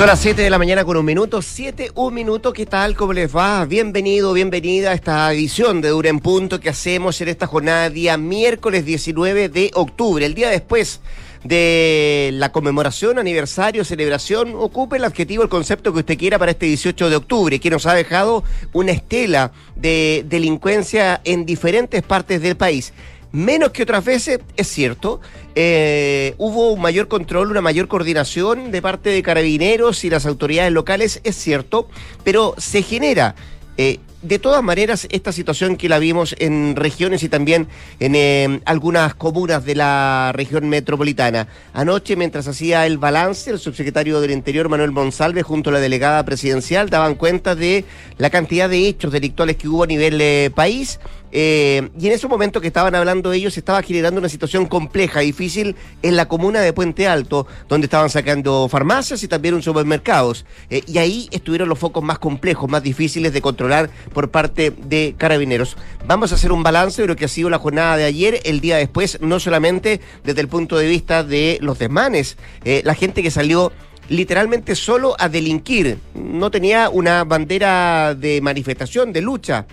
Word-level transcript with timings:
Son 0.00 0.06
las 0.06 0.20
7 0.20 0.40
de 0.40 0.48
la 0.48 0.56
mañana 0.56 0.82
con 0.82 0.96
un 0.96 1.04
minuto, 1.04 1.42
7, 1.42 1.90
un 1.94 2.14
minuto, 2.14 2.54
¿qué 2.54 2.64
tal? 2.64 2.96
¿Cómo 2.96 3.12
les 3.12 3.36
va? 3.36 3.66
Bienvenido, 3.66 4.32
bienvenida 4.32 4.92
a 4.92 4.94
esta 4.94 5.30
edición 5.30 5.82
de 5.82 5.90
Dura 5.90 6.08
en 6.08 6.20
Punto 6.20 6.58
que 6.58 6.70
hacemos 6.70 7.20
en 7.20 7.28
esta 7.28 7.46
jornada 7.46 7.90
día 7.90 8.16
miércoles 8.16 8.86
19 8.86 9.50
de 9.50 9.70
octubre, 9.74 10.24
el 10.24 10.32
día 10.32 10.48
después 10.48 11.02
de 11.44 12.30
la 12.32 12.50
conmemoración, 12.50 13.18
aniversario, 13.18 13.84
celebración, 13.84 14.54
ocupe 14.56 14.96
el 14.96 15.04
adjetivo, 15.04 15.42
el 15.42 15.50
concepto 15.50 15.92
que 15.92 15.98
usted 15.98 16.16
quiera 16.16 16.38
para 16.38 16.52
este 16.52 16.64
18 16.64 17.10
de 17.10 17.16
octubre, 17.16 17.60
que 17.60 17.68
nos 17.68 17.84
ha 17.84 17.92
dejado 17.92 18.42
una 18.72 18.92
estela 18.92 19.52
de 19.76 20.24
delincuencia 20.26 21.20
en 21.24 21.44
diferentes 21.44 22.02
partes 22.02 22.40
del 22.40 22.56
país 22.56 22.94
menos 23.32 23.70
que 23.70 23.82
otras 23.82 24.04
veces, 24.04 24.40
es 24.56 24.68
cierto. 24.68 25.20
Eh, 25.54 26.34
hubo 26.38 26.72
un 26.72 26.80
mayor 26.80 27.08
control, 27.08 27.50
una 27.50 27.60
mayor 27.60 27.88
coordinación 27.88 28.70
de 28.70 28.82
parte 28.82 29.10
de 29.10 29.22
carabineros 29.22 30.04
y 30.04 30.10
las 30.10 30.26
autoridades 30.26 30.72
locales, 30.72 31.20
es 31.24 31.36
cierto, 31.36 31.88
pero 32.24 32.54
se 32.58 32.82
genera 32.82 33.34
eh, 33.76 33.98
de 34.22 34.38
todas 34.38 34.62
maneras, 34.62 35.06
esta 35.10 35.32
situación 35.32 35.76
que 35.76 35.88
la 35.88 35.98
vimos 35.98 36.34
en 36.38 36.76
regiones 36.76 37.22
y 37.22 37.30
también 37.30 37.68
en 38.00 38.14
eh, 38.14 38.60
algunas 38.66 39.14
comunas 39.14 39.64
de 39.64 39.74
la 39.74 40.32
región 40.34 40.68
metropolitana. 40.68 41.48
Anoche, 41.72 42.16
mientras 42.16 42.46
hacía 42.46 42.86
el 42.86 42.98
balance, 42.98 43.50
el 43.50 43.58
subsecretario 43.58 44.20
del 44.20 44.32
Interior, 44.32 44.68
Manuel 44.68 44.90
Monsalve, 44.90 45.42
junto 45.42 45.70
a 45.70 45.74
la 45.74 45.80
delegada 45.80 46.22
presidencial, 46.24 46.90
daban 46.90 47.14
cuenta 47.14 47.54
de 47.54 47.84
la 48.18 48.28
cantidad 48.28 48.68
de 48.68 48.88
hechos 48.88 49.12
delictuales 49.12 49.56
que 49.56 49.68
hubo 49.68 49.84
a 49.84 49.86
nivel 49.86 50.20
eh, 50.20 50.50
país. 50.54 51.00
Eh, 51.32 51.90
y 51.98 52.08
en 52.08 52.12
ese 52.12 52.26
momento 52.26 52.60
que 52.60 52.66
estaban 52.66 52.94
hablando 52.96 53.32
ellos, 53.32 53.56
estaba 53.56 53.82
generando 53.82 54.18
una 54.18 54.28
situación 54.28 54.66
compleja, 54.66 55.20
difícil 55.20 55.76
en 56.02 56.16
la 56.16 56.26
comuna 56.26 56.60
de 56.60 56.72
Puente 56.72 57.06
Alto, 57.06 57.46
donde 57.68 57.84
estaban 57.84 58.10
sacando 58.10 58.68
farmacias 58.68 59.22
y 59.22 59.28
también 59.28 59.54
un 59.54 59.62
supermercados. 59.62 60.44
y 60.68 60.98
ahí 60.98 61.28
estuvieron 61.30 61.68
los 61.68 61.78
focos 61.78 62.02
más 62.02 62.18
complejos, 62.18 62.68
más 62.68 62.82
difíciles 62.82 63.32
de 63.32 63.40
controlar 63.40 63.90
por 64.12 64.30
parte 64.30 64.70
de 64.70 65.14
Carabineros. 65.16 65.76
Vamos 66.06 66.32
a 66.32 66.34
hacer 66.34 66.52
un 66.52 66.62
balance 66.62 67.02
de 67.02 67.08
lo 67.08 67.16
que 67.16 67.24
ha 67.24 67.28
sido 67.28 67.50
la 67.50 67.58
jornada 67.58 67.96
de 67.96 68.04
ayer, 68.04 68.40
el 68.44 68.60
día 68.60 68.76
después, 68.76 69.18
no 69.20 69.40
solamente 69.40 70.00
desde 70.24 70.40
el 70.40 70.48
punto 70.48 70.76
de 70.76 70.88
vista 70.88 71.24
de 71.24 71.58
los 71.60 71.78
desmanes, 71.78 72.36
eh, 72.64 72.82
la 72.84 72.94
gente 72.94 73.22
que 73.22 73.30
salió 73.30 73.72
literalmente 74.08 74.74
solo 74.74 75.14
a 75.18 75.28
delinquir, 75.28 75.98
no 76.14 76.50
tenía 76.50 76.90
una 76.90 77.24
bandera 77.24 78.14
de 78.14 78.40
manifestación, 78.40 79.12
de 79.12 79.22
lucha, 79.22 79.66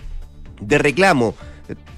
de 0.60 0.78
reclamo. 0.78 1.34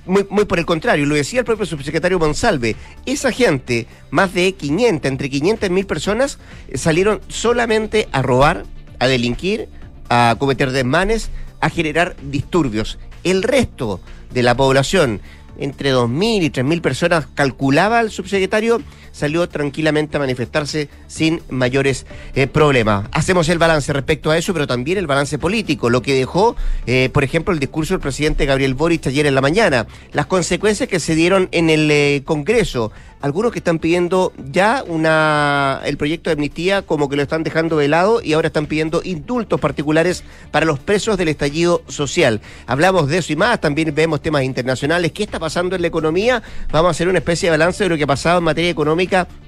Muy, 0.06 0.24
por 0.24 0.58
el 0.58 0.66
contrario, 0.66 1.06
lo 1.06 1.14
decía 1.14 1.40
el 1.40 1.44
propio 1.44 1.66
subsecretario 1.66 2.18
Monsalve, 2.18 2.74
esa 3.06 3.30
gente, 3.30 3.86
más 4.10 4.34
de 4.34 4.54
500, 4.54 5.08
entre 5.08 5.30
500 5.30 5.68
y 5.68 5.72
1000 5.72 5.86
personas, 5.86 6.38
salieron 6.74 7.20
solamente 7.28 8.08
a 8.10 8.22
robar, 8.22 8.64
a 8.98 9.06
delinquir, 9.06 9.68
a 10.08 10.34
cometer 10.38 10.72
desmanes, 10.72 11.30
a 11.60 11.70
generar 11.70 12.16
disturbios. 12.22 12.98
El 13.24 13.42
resto 13.42 14.00
de 14.32 14.42
la 14.42 14.56
población, 14.56 15.20
entre 15.58 15.92
2.000 15.92 16.42
y 16.42 16.50
3.000 16.50 16.80
personas, 16.80 17.26
calculaba 17.34 18.00
el 18.00 18.10
subsecretario, 18.10 18.80
salió 19.12 19.48
tranquilamente 19.48 20.16
a 20.16 20.20
manifestarse 20.20 20.88
sin 21.06 21.40
mayores 21.48 22.06
eh, 22.34 22.46
problemas. 22.46 23.08
Hacemos 23.12 23.48
el 23.48 23.58
balance 23.58 23.92
respecto 23.92 24.30
a 24.30 24.38
eso, 24.38 24.52
pero 24.52 24.66
también 24.66 24.98
el 24.98 25.06
balance 25.06 25.38
político, 25.38 25.90
lo 25.90 26.02
que 26.02 26.14
dejó, 26.14 26.56
eh, 26.86 27.10
por 27.12 27.24
ejemplo, 27.24 27.52
el 27.52 27.60
discurso 27.60 27.94
del 27.94 28.00
presidente 28.00 28.46
Gabriel 28.46 28.74
Boric 28.74 29.06
ayer 29.06 29.26
en 29.26 29.34
la 29.34 29.40
mañana, 29.40 29.86
las 30.12 30.26
consecuencias 30.26 30.88
que 30.88 31.00
se 31.00 31.14
dieron 31.14 31.48
en 31.52 31.70
el 31.70 31.90
eh, 31.90 32.22
Congreso, 32.24 32.92
algunos 33.20 33.52
que 33.52 33.58
están 33.58 33.78
pidiendo 33.78 34.32
ya 34.50 34.82
una 34.86 35.82
el 35.84 35.98
proyecto 35.98 36.30
de 36.30 36.34
amnistía 36.34 36.82
como 36.82 37.08
que 37.08 37.16
lo 37.16 37.22
están 37.22 37.42
dejando 37.42 37.76
de 37.76 37.86
lado 37.86 38.22
y 38.22 38.32
ahora 38.32 38.46
están 38.46 38.66
pidiendo 38.66 39.02
indultos 39.04 39.60
particulares 39.60 40.24
para 40.50 40.64
los 40.64 40.78
presos 40.78 41.18
del 41.18 41.28
estallido 41.28 41.82
social. 41.86 42.40
Hablamos 42.66 43.08
de 43.08 43.18
eso 43.18 43.32
y 43.32 43.36
más, 43.36 43.60
también 43.60 43.94
vemos 43.94 44.22
temas 44.22 44.42
internacionales. 44.44 45.12
¿Qué 45.12 45.22
está 45.22 45.38
pasando 45.38 45.76
en 45.76 45.82
la 45.82 45.88
economía? 45.88 46.42
Vamos 46.72 46.88
a 46.88 46.90
hacer 46.92 47.08
una 47.08 47.18
especie 47.18 47.48
de 47.48 47.58
balance 47.58 47.84
de 47.84 47.90
lo 47.90 47.96
que 47.98 48.04
ha 48.04 48.06
pasado 48.06 48.38
en 48.38 48.44
materia 48.44 48.70
económica 48.70 48.99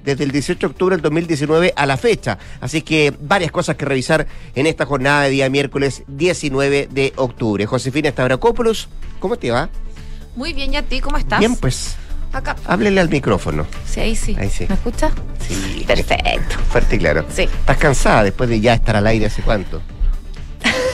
desde 0.05 0.25
el 0.25 0.31
18 0.31 0.59
de 0.59 0.67
octubre 0.67 0.97
del 0.97 1.03
2019 1.03 1.75
a 1.77 1.87
la 1.87 1.97
fecha. 1.97 2.39
Así 2.61 2.83
que 2.83 3.15
varias 3.21 3.51
cosas 3.51 3.77
que 3.77 3.85
revisar 3.85 4.27
en 4.55 4.67
esta 4.67 4.87
jornada 4.87 5.23
de 5.23 5.31
día 5.31 5.51
miércoles 5.51 6.03
19 6.09 6.89
de 6.91 7.13
octubre. 7.17 7.67
Josefina 7.67 8.11
Stavrakopoulos, 8.11 8.89
¿cómo 9.21 9.37
te 9.37 9.51
va? 9.51 9.69
Muy 10.37 10.53
bien, 10.53 10.73
¿y 10.73 10.77
a 10.77 10.83
ti 10.83 11.01
cómo 11.01 11.19
estás? 11.19 11.41
Bien, 11.41 11.57
pues. 11.57 11.97
Acá. 12.33 12.57
Háblele 12.65 13.01
al 13.01 13.11
micrófono. 13.11 13.67
Sí, 13.87 14.01
ahí 14.01 14.17
sí. 14.17 14.35
Ahí 14.39 14.49
sí. 14.49 14.65
¿Me 14.67 14.75
escucha? 14.75 15.11
Sí. 15.47 15.85
Perfecto. 15.87 16.57
Fuerte 16.71 16.97
y 16.97 16.99
claro. 16.99 17.27
Sí. 17.29 17.43
¿Estás 17.43 17.77
cansada 17.77 18.25
después 18.25 18.49
de 18.49 18.59
ya 18.61 18.73
estar 18.73 18.97
al 18.97 19.07
aire 19.07 19.27
hace 19.27 19.43
cuánto? 19.43 19.83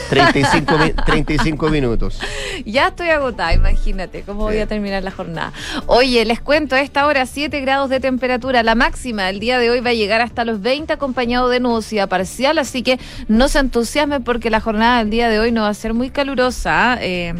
35, 0.09 0.75
35 1.05 1.69
minutos. 1.69 2.19
Ya 2.65 2.87
estoy 2.87 3.09
agotada, 3.09 3.53
imagínate 3.53 4.23
cómo 4.23 4.41
voy 4.41 4.57
a 4.57 4.67
terminar 4.67 5.03
la 5.03 5.11
jornada. 5.11 5.53
Oye, 5.85 6.25
les 6.25 6.41
cuento, 6.41 6.75
a 6.75 6.81
esta 6.81 7.05
hora 7.05 7.25
7 7.25 7.59
grados 7.61 7.89
de 7.89 7.99
temperatura. 7.99 8.63
La 8.63 8.75
máxima 8.75 9.29
el 9.29 9.39
día 9.39 9.59
de 9.59 9.69
hoy 9.69 9.79
va 9.81 9.91
a 9.91 9.93
llegar 9.93 10.21
hasta 10.21 10.45
los 10.45 10.61
20 10.61 10.93
acompañado 10.93 11.49
de 11.49 11.59
nubosidad 11.59 12.09
parcial, 12.09 12.57
así 12.57 12.81
que 12.81 12.99
no 13.27 13.47
se 13.47 13.59
entusiasmen 13.59 14.23
porque 14.23 14.49
la 14.49 14.61
jornada 14.61 14.99
del 14.99 15.09
día 15.09 15.29
de 15.29 15.39
hoy 15.39 15.51
no 15.51 15.61
va 15.61 15.69
a 15.69 15.73
ser 15.73 15.93
muy 15.93 16.09
calurosa. 16.09 16.97
Eh, 17.01 17.33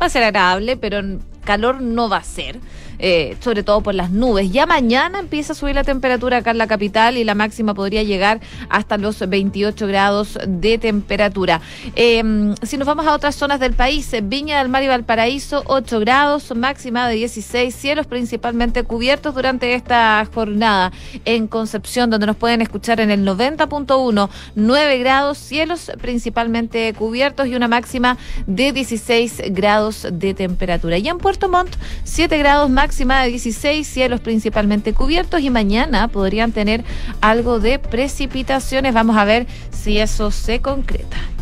va 0.00 0.06
a 0.06 0.10
ser 0.10 0.22
agradable, 0.22 0.76
pero 0.76 1.00
calor 1.44 1.80
no 1.80 2.08
va 2.08 2.18
a 2.18 2.24
ser. 2.24 2.60
Eh, 2.98 3.36
sobre 3.40 3.62
todo 3.62 3.82
por 3.82 3.94
las 3.94 4.10
nubes. 4.10 4.50
Ya 4.50 4.66
mañana 4.66 5.18
empieza 5.18 5.52
a 5.52 5.56
subir 5.56 5.74
la 5.74 5.84
temperatura 5.84 6.38
acá 6.38 6.50
en 6.50 6.58
la 6.58 6.66
capital 6.66 7.16
y 7.16 7.24
la 7.24 7.34
máxima 7.34 7.74
podría 7.74 8.02
llegar 8.02 8.40
hasta 8.68 8.96
los 8.96 9.18
28 9.18 9.86
grados 9.86 10.38
de 10.46 10.78
temperatura. 10.78 11.60
Em, 11.94 12.54
si 12.62 12.78
nos 12.78 12.86
vamos 12.86 13.06
a 13.06 13.12
otras 13.12 13.34
zonas 13.34 13.60
del 13.60 13.74
país, 13.74 14.14
Viña 14.22 14.58
del 14.58 14.68
Mar 14.68 14.82
y 14.82 14.88
Valparaíso, 14.88 15.62
8 15.66 16.00
grados, 16.00 16.54
máxima 16.56 17.08
de 17.08 17.16
16, 17.16 17.74
cielos 17.74 18.06
principalmente 18.06 18.82
cubiertos 18.82 19.34
durante 19.34 19.74
esta 19.74 20.26
jornada. 20.32 20.92
En 21.24 21.46
Concepción, 21.48 22.10
donde 22.10 22.26
nos 22.26 22.36
pueden 22.36 22.62
escuchar 22.62 23.00
en 23.00 23.10
el 23.10 23.24
90.1, 23.26 24.28
9 24.54 24.98
grados, 24.98 25.38
cielos 25.38 25.92
principalmente 26.00 26.94
cubiertos 26.94 27.46
y 27.46 27.54
una 27.54 27.68
máxima 27.68 28.16
de 28.46 28.72
16 28.72 29.42
grados 29.50 30.06
de 30.10 30.34
temperatura. 30.34 30.98
Y 30.98 31.08
en 31.08 31.18
Puerto 31.18 31.48
Montt, 31.48 31.74
7 32.04 32.38
grados 32.38 32.70
máxima 32.86 33.22
de 33.22 33.30
16, 33.30 33.84
cielos 33.84 34.20
principalmente 34.20 34.92
cubiertos 34.92 35.40
y 35.40 35.50
mañana 35.50 36.06
podrían 36.06 36.52
tener 36.52 36.84
algo 37.20 37.58
de 37.58 37.80
precipitaciones. 37.80 38.94
Vamos 38.94 39.16
a 39.16 39.24
ver 39.24 39.48
si 39.72 39.98
eso 39.98 40.30
se 40.30 40.60
concreta. 40.60 41.35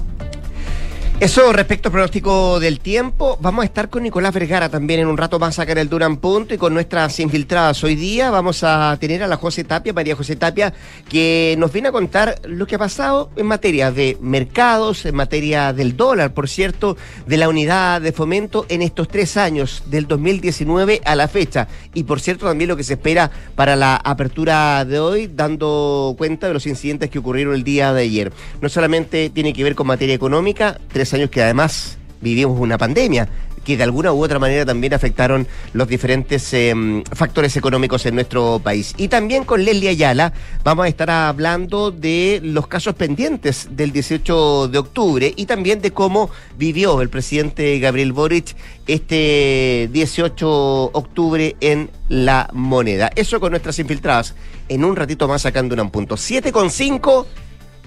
Eso 1.21 1.53
respecto 1.53 1.89
al 1.89 1.93
pronóstico 1.93 2.59
del 2.59 2.81
tiempo, 2.81 3.39
vamos 3.41 3.63
a 3.63 3.67
estar 3.67 3.89
con 3.89 4.03
Nicolás 4.03 4.35
Vergara 4.35 4.69
también 4.69 4.99
en 4.99 5.07
un 5.07 5.17
rato 5.17 5.39
más 5.39 5.61
a 5.61 5.63
en 5.63 5.79
el 5.79 5.89
Duran 5.89 6.17
Punto 6.17 6.55
y 6.55 6.59
con 6.59 6.75
nuestras 6.75 7.19
infiltradas. 7.21 7.83
Hoy 7.85 7.95
día 7.95 8.31
vamos 8.31 8.65
a 8.65 8.95
tener 9.01 9.23
a 9.23 9.29
la 9.29 9.37
José 9.37 9.63
Tapia, 9.63 9.93
María 9.93 10.17
José 10.17 10.35
Tapia, 10.35 10.75
que 11.09 11.55
nos 11.57 11.73
viene 11.73 11.89
a 11.89 11.93
contar 11.93 12.41
lo 12.45 12.67
que 12.67 12.75
ha 12.75 12.79
pasado 12.79 13.31
en 13.37 13.47
materia 13.47 13.93
de 13.93 14.19
mercados, 14.21 15.07
en 15.07 15.15
materia 15.15 15.73
del 15.73 15.97
dólar, 15.97 16.35
por 16.35 16.49
cierto, 16.49 16.97
de 17.27 17.37
la 17.37 17.49
unidad 17.49 18.03
de 18.03 18.13
fomento 18.13 18.67
en 18.69 18.83
estos 18.83 19.07
tres 19.07 19.37
años, 19.37 19.85
del 19.87 20.09
2019 20.09 21.01
a 21.05 21.15
la 21.15 21.29
fecha. 21.29 21.69
Y 21.95 22.03
por 22.03 22.21
cierto, 22.21 22.47
también 22.47 22.69
lo 22.69 22.77
que 22.77 22.85
se 22.85 22.95
espera 22.95 23.31
para 23.55 23.77
la 23.77 23.97
apertura 23.97 24.85
de 24.85 24.99
hoy, 24.99 25.31
dando 25.33 26.17
cuenta 26.19 26.49
de 26.49 26.55
los 26.55 26.67
incidentes 26.67 27.09
que 27.09 27.21
ocurrieron 27.21 27.55
el 27.55 27.63
día 27.63 27.93
de 27.93 28.03
ayer. 28.03 28.33
No 28.61 28.69
solamente 28.69 29.31
tiene 29.31 29.53
que 29.53 29.63
ver 29.63 29.77
con 29.77 29.87
materia 29.87 30.15
económica, 30.15 30.79
años 31.13 31.31
que 31.31 31.43
además 31.43 31.99
vivimos 32.21 32.59
una 32.59 32.79
pandemia 32.79 33.29
que 33.65 33.77
de 33.77 33.83
alguna 33.83 34.13
u 34.13 34.23
otra 34.23 34.39
manera 34.39 34.65
también 34.65 34.95
afectaron 34.95 35.49
los 35.73 35.89
diferentes 35.89 36.53
em, 36.53 37.03
factores 37.05 37.57
económicos 37.57 38.07
en 38.07 38.15
nuestro 38.15 38.61
país. 38.63 38.95
Y 38.97 39.09
también 39.09 39.45
con 39.45 39.65
Leslie 39.65 39.89
Ayala 39.89 40.33
vamos 40.63 40.85
a 40.85 40.89
estar 40.89 41.11
hablando 41.11 41.91
de 41.91 42.41
los 42.45 42.67
casos 42.67 42.95
pendientes 42.95 43.69
del 43.71 43.91
18 43.91 44.69
de 44.69 44.79
octubre 44.79 45.33
y 45.35 45.47
también 45.47 45.81
de 45.81 45.91
cómo 45.91 46.31
vivió 46.59 47.01
el 47.01 47.09
presidente 47.09 47.79
Gabriel 47.79 48.13
Boric 48.13 48.55
este 48.87 49.89
18 49.93 50.91
de 50.93 50.99
octubre 50.99 51.57
en 51.61 51.91
la 52.09 52.51
moneda. 52.53 53.11
Eso 53.17 53.41
con 53.41 53.51
nuestras 53.51 53.79
infiltradas. 53.79 54.35
En 54.69 54.85
un 54.85 54.97
ratito 54.97 55.27
más 55.27 55.43
sacando 55.43 55.75
un 55.75 55.91
punto. 55.91 56.17
7 56.17 56.53
con 56.53 56.71
5 56.71 57.27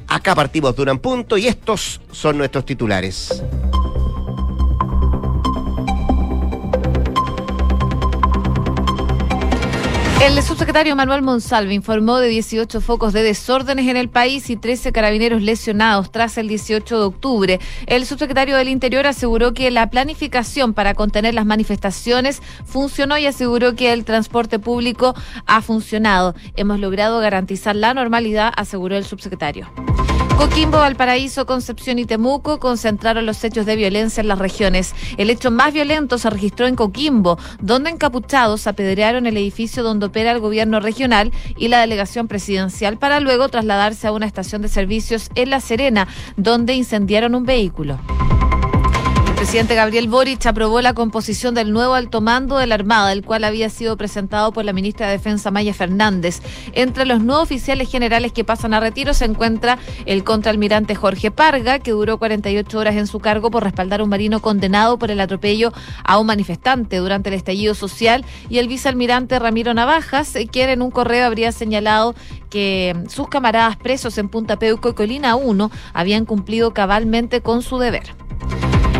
Acá 0.07 0.33
partimos 0.35 0.75
de 0.75 0.89
un 0.89 0.99
punto 0.99 1.37
y 1.37 1.47
estos 1.47 1.99
son 2.11 2.37
nuestros 2.37 2.65
titulares. 2.65 3.43
El 10.19 10.41
subsecretario 10.41 10.95
Manuel 10.95 11.21
Monsalve 11.21 11.75
informó 11.75 12.17
de 12.17 12.27
18 12.27 12.81
focos 12.81 13.13
de 13.13 13.21
desórdenes 13.21 13.87
en 13.87 13.97
el 13.97 14.09
país 14.09 14.49
y 14.49 14.57
13 14.57 14.91
carabineros 14.91 15.43
lesionados 15.43 16.11
tras 16.11 16.39
el 16.39 16.47
18 16.47 16.99
de 16.99 17.05
octubre. 17.05 17.59
El 17.85 18.03
subsecretario 18.03 18.57
del 18.57 18.67
Interior 18.67 19.05
aseguró 19.05 19.53
que 19.53 19.69
la 19.69 19.91
planificación 19.91 20.73
para 20.73 20.95
contener 20.95 21.35
las 21.35 21.45
manifestaciones 21.45 22.41
funcionó 22.65 23.19
y 23.19 23.27
aseguró 23.27 23.75
que 23.75 23.93
el 23.93 24.05
transporte 24.05 24.57
público 24.57 25.13
ha 25.45 25.61
funcionado. 25.61 26.33
Hemos 26.55 26.79
logrado 26.79 27.19
garantizar 27.19 27.75
la 27.75 27.93
normalidad, 27.93 28.51
aseguró 28.57 28.97
el 28.97 29.05
subsecretario. 29.05 29.71
Coquimbo, 30.37 30.77
Valparaíso, 30.77 31.47
Concepción 31.47 31.97
y 31.97 32.05
Temuco 32.05 32.59
concentraron 32.59 33.25
los 33.25 33.43
hechos 33.43 33.65
de 33.65 33.75
violencia 33.75 34.21
en 34.21 34.27
las 34.27 34.37
regiones. 34.37 34.93
El 35.17 35.31
hecho 35.31 35.49
más 35.49 35.73
violento 35.73 36.19
se 36.19 36.29
registró 36.29 36.67
en 36.67 36.75
Coquimbo, 36.75 37.39
donde 37.59 37.89
encapuchados 37.89 38.67
apedrearon 38.67 39.25
el 39.25 39.35
edificio 39.35 39.81
donde 39.81 40.05
opera 40.07 40.31
el 40.31 40.39
gobierno 40.39 40.79
regional 40.79 41.31
y 41.55 41.67
la 41.69 41.79
delegación 41.79 42.27
presidencial 42.27 42.97
para 42.97 43.19
luego 43.19 43.49
trasladarse 43.49 44.07
a 44.07 44.11
una 44.11 44.25
estación 44.25 44.61
de 44.61 44.67
servicios 44.67 45.29
en 45.35 45.49
La 45.49 45.61
Serena, 45.61 46.07
donde 46.35 46.73
incendiaron 46.73 47.35
un 47.35 47.45
vehículo 47.45 47.99
presidente 49.37 49.75
Gabriel 49.75 50.07
Boric 50.07 50.47
aprobó 50.47 50.81
la 50.81 50.95
composición 50.95 51.53
del 51.53 51.71
nuevo 51.71 51.93
alto 51.93 52.21
mando 52.21 52.57
de 52.57 52.65
la 52.65 52.73
Armada, 52.73 53.13
el 53.13 53.23
cual 53.23 53.43
había 53.43 53.69
sido 53.69 53.95
presentado 53.95 54.51
por 54.51 54.65
la 54.65 54.73
ministra 54.73 55.05
de 55.05 55.11
Defensa 55.11 55.51
Maya 55.51 55.75
Fernández. 55.75 56.41
Entre 56.73 57.05
los 57.05 57.21
nuevos 57.21 57.43
oficiales 57.43 57.87
generales 57.87 58.33
que 58.33 58.43
pasan 58.43 58.73
a 58.73 58.79
retiro 58.79 59.13
se 59.13 59.25
encuentra 59.25 59.77
el 60.07 60.23
contraalmirante 60.23 60.95
Jorge 60.95 61.29
Parga, 61.29 61.77
que 61.77 61.91
duró 61.91 62.17
48 62.17 62.79
horas 62.79 62.95
en 62.95 63.05
su 63.05 63.19
cargo 63.19 63.51
por 63.51 63.63
respaldar 63.63 63.99
a 63.99 64.03
un 64.05 64.09
marino 64.09 64.41
condenado 64.41 64.97
por 64.97 65.11
el 65.11 65.19
atropello 65.19 65.71
a 66.03 66.17
un 66.17 66.25
manifestante 66.25 66.97
durante 66.97 67.29
el 67.29 67.35
estallido 67.35 67.75
social, 67.75 68.25
y 68.49 68.57
el 68.57 68.67
vicealmirante 68.67 69.37
Ramiro 69.37 69.75
Navajas, 69.75 70.33
quien 70.51 70.71
en 70.71 70.81
un 70.81 70.89
correo 70.89 71.27
habría 71.27 71.51
señalado 71.51 72.15
que 72.49 72.95
sus 73.07 73.27
camaradas 73.27 73.77
presos 73.77 74.17
en 74.17 74.29
Punta 74.29 74.57
Peuco 74.57 74.89
y 74.89 74.93
Colina 74.93 75.35
1 75.35 75.69
habían 75.93 76.25
cumplido 76.25 76.73
cabalmente 76.73 77.41
con 77.41 77.61
su 77.61 77.77
deber. 77.77 78.26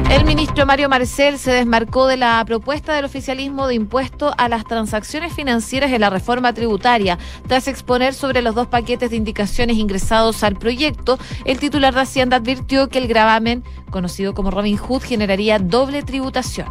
El 0.10 0.24
ministro 0.24 0.66
Mario 0.66 0.88
Marcel 0.88 1.38
se 1.38 1.52
desmarcó 1.52 2.08
de 2.08 2.16
la 2.16 2.42
propuesta 2.46 2.94
del 2.94 3.04
oficialismo 3.04 3.68
de 3.68 3.76
impuesto 3.76 4.34
a 4.38 4.48
las 4.48 4.64
transacciones 4.64 5.34
financieras 5.34 5.92
en 5.92 6.00
la 6.00 6.10
reforma 6.10 6.54
tributaria. 6.54 7.18
Tras 7.46 7.68
exponer 7.68 8.14
sobre 8.14 8.42
los 8.42 8.56
dos 8.56 8.68
paquetes 8.68 9.10
de 9.10 9.18
indicaciones 9.18 9.76
ingresados 9.76 10.44
al 10.44 10.56
proyecto, 10.56 11.20
el 11.44 11.60
titular 11.60 11.94
de 11.94 12.02
Hacienda 12.02 12.38
advirtió 12.38 12.88
que 12.88 13.00
el 13.00 13.08
gravamen, 13.10 13.66
conocido 13.92 14.34
como 14.34 14.50
Robin 14.50 14.78
Hood, 14.78 15.02
generaría 15.02 15.60
doble 15.60 16.04
tributación. 16.04 16.68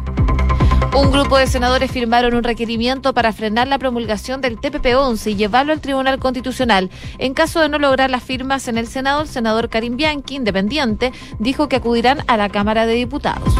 Un 0.95 1.11
grupo 1.11 1.37
de 1.37 1.47
senadores 1.47 1.91
firmaron 1.91 2.33
un 2.33 2.43
requerimiento 2.43 3.13
para 3.13 3.33
frenar 3.33 3.67
la 3.67 3.77
promulgación 3.77 4.41
del 4.41 4.59
TPP-11 4.59 5.31
y 5.31 5.35
llevarlo 5.35 5.73
al 5.73 5.81
Tribunal 5.81 6.19
Constitucional. 6.19 6.89
En 7.17 7.33
caso 7.33 7.59
de 7.59 7.69
no 7.69 7.77
lograr 7.77 8.09
las 8.09 8.23
firmas 8.23 8.67
en 8.67 8.77
el 8.77 8.87
Senado, 8.87 9.21
el 9.21 9.27
senador 9.27 9.69
Karim 9.69 9.97
Bianchi, 9.97 10.35
independiente, 10.35 11.11
dijo 11.39 11.69
que 11.69 11.75
acudirán 11.75 12.23
a 12.27 12.37
la 12.37 12.49
Cámara 12.49 12.85
de 12.85 12.93
Diputados. 12.93 13.53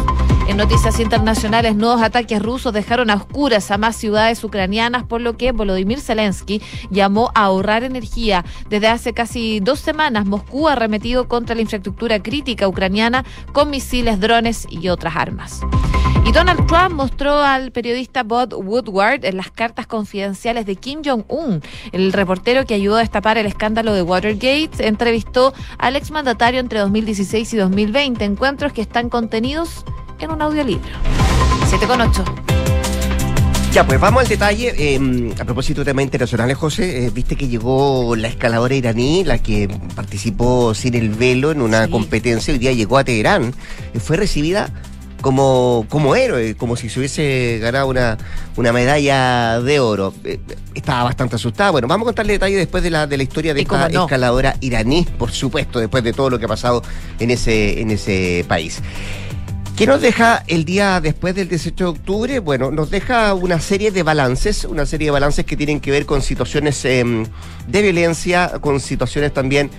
En 0.48 0.56
noticias 0.56 0.98
internacionales, 0.98 1.76
nuevos 1.76 2.00
ataques 2.00 2.42
rusos 2.42 2.72
dejaron 2.72 3.10
a 3.10 3.16
oscuras 3.16 3.70
a 3.70 3.76
más 3.76 3.96
ciudades 3.96 4.42
ucranianas, 4.42 5.04
por 5.04 5.20
lo 5.20 5.36
que 5.36 5.52
Volodymyr 5.52 6.00
Zelensky 6.00 6.62
llamó 6.90 7.30
a 7.34 7.44
ahorrar 7.44 7.84
energía. 7.84 8.46
Desde 8.70 8.88
hace 8.88 9.12
casi 9.12 9.60
dos 9.60 9.78
semanas, 9.78 10.24
Moscú 10.24 10.66
ha 10.66 10.72
arremetido 10.72 11.28
contra 11.28 11.54
la 11.54 11.60
infraestructura 11.60 12.22
crítica 12.22 12.66
ucraniana 12.66 13.26
con 13.52 13.68
misiles, 13.68 14.20
drones 14.20 14.66
y 14.70 14.88
otras 14.88 15.16
armas. 15.16 15.60
Y 16.24 16.32
Donald 16.32 16.66
Trump 16.66 16.94
mostró 16.94 17.42
al 17.42 17.70
periodista 17.70 18.22
Bob 18.22 18.54
Woodward 18.54 19.26
en 19.26 19.36
las 19.36 19.50
cartas 19.50 19.86
confidenciales 19.86 20.64
de 20.64 20.76
Kim 20.76 21.02
Jong-un. 21.04 21.62
El 21.92 22.10
reportero 22.14 22.64
que 22.64 22.72
ayudó 22.72 22.96
a 22.96 23.00
destapar 23.00 23.36
el 23.36 23.44
escándalo 23.44 23.92
de 23.92 24.00
Watergate 24.00 24.88
entrevistó 24.88 25.52
al 25.76 25.94
exmandatario 25.94 26.60
entre 26.60 26.78
2016 26.78 27.52
y 27.52 27.56
2020, 27.58 28.24
encuentros 28.24 28.72
que 28.72 28.80
están 28.80 29.10
contenidos 29.10 29.84
en 30.20 30.30
un 30.30 30.42
audiolibro. 30.42 30.88
7 31.68 31.86
con 31.86 32.00
8. 32.00 32.24
Ya, 33.72 33.86
pues 33.86 34.00
vamos 34.00 34.22
al 34.22 34.28
detalle. 34.28 34.94
Em, 34.94 35.32
a 35.38 35.44
propósito 35.44 35.82
de 35.82 35.84
temas 35.84 36.02
internacionales, 36.02 36.56
José, 36.56 37.04
eh, 37.04 37.10
viste 37.10 37.36
que 37.36 37.48
llegó 37.48 38.16
la 38.16 38.28
escaladora 38.28 38.74
iraní, 38.74 39.24
la 39.24 39.38
que 39.38 39.68
participó 39.94 40.74
sin 40.74 40.94
el 40.94 41.10
velo 41.10 41.50
en 41.50 41.60
una 41.60 41.88
competencia, 41.88 42.52
hoy 42.52 42.58
día 42.58 42.72
llegó 42.72 42.98
a 42.98 43.04
Teherán. 43.04 43.52
y 43.94 43.98
Fue 43.98 44.16
recibida 44.16 44.72
como, 45.20 45.84
como 45.88 46.16
héroe, 46.16 46.56
como 46.56 46.76
si 46.76 46.88
se 46.88 46.98
hubiese 46.98 47.58
ganado 47.60 47.88
una, 47.88 48.16
una 48.56 48.72
medalla 48.72 49.60
de 49.60 49.80
oro. 49.80 50.14
Eh, 50.24 50.40
estaba 50.74 51.04
bastante 51.04 51.36
asustada. 51.36 51.70
Bueno, 51.70 51.88
vamos 51.88 52.06
a 52.06 52.06
contarle 52.06 52.32
detalles 52.32 52.58
después 52.58 52.82
de 52.82 52.90
la, 52.90 53.06
de 53.06 53.16
la 53.16 53.22
historia 53.22 53.52
de 53.52 53.60
esta 53.60 53.86
escaladora 53.88 54.56
iraní, 54.60 55.06
por 55.18 55.30
supuesto, 55.30 55.78
después 55.78 56.02
de 56.02 56.12
todo 56.14 56.30
lo 56.30 56.38
que 56.38 56.46
ha 56.46 56.48
pasado 56.48 56.82
en 57.18 57.30
ese, 57.30 57.80
en 57.80 57.90
ese 57.90 58.44
país. 58.48 58.80
¿Qué 59.78 59.86
nos 59.86 60.00
deja 60.00 60.42
el 60.48 60.64
día 60.64 61.00
después 61.00 61.36
del 61.36 61.48
18 61.48 61.84
de 61.84 61.90
octubre? 61.90 62.38
Bueno, 62.40 62.72
nos 62.72 62.90
deja 62.90 63.32
una 63.34 63.60
serie 63.60 63.92
de 63.92 64.02
balances, 64.02 64.64
una 64.64 64.84
serie 64.84 65.06
de 65.06 65.10
balances 65.12 65.44
que 65.44 65.56
tienen 65.56 65.78
que 65.78 65.92
ver 65.92 66.04
con 66.04 66.20
situaciones 66.20 66.84
em, 66.84 67.24
de 67.68 67.82
violencia, 67.82 68.54
con 68.60 68.80
situaciones 68.80 69.32
también 69.32 69.70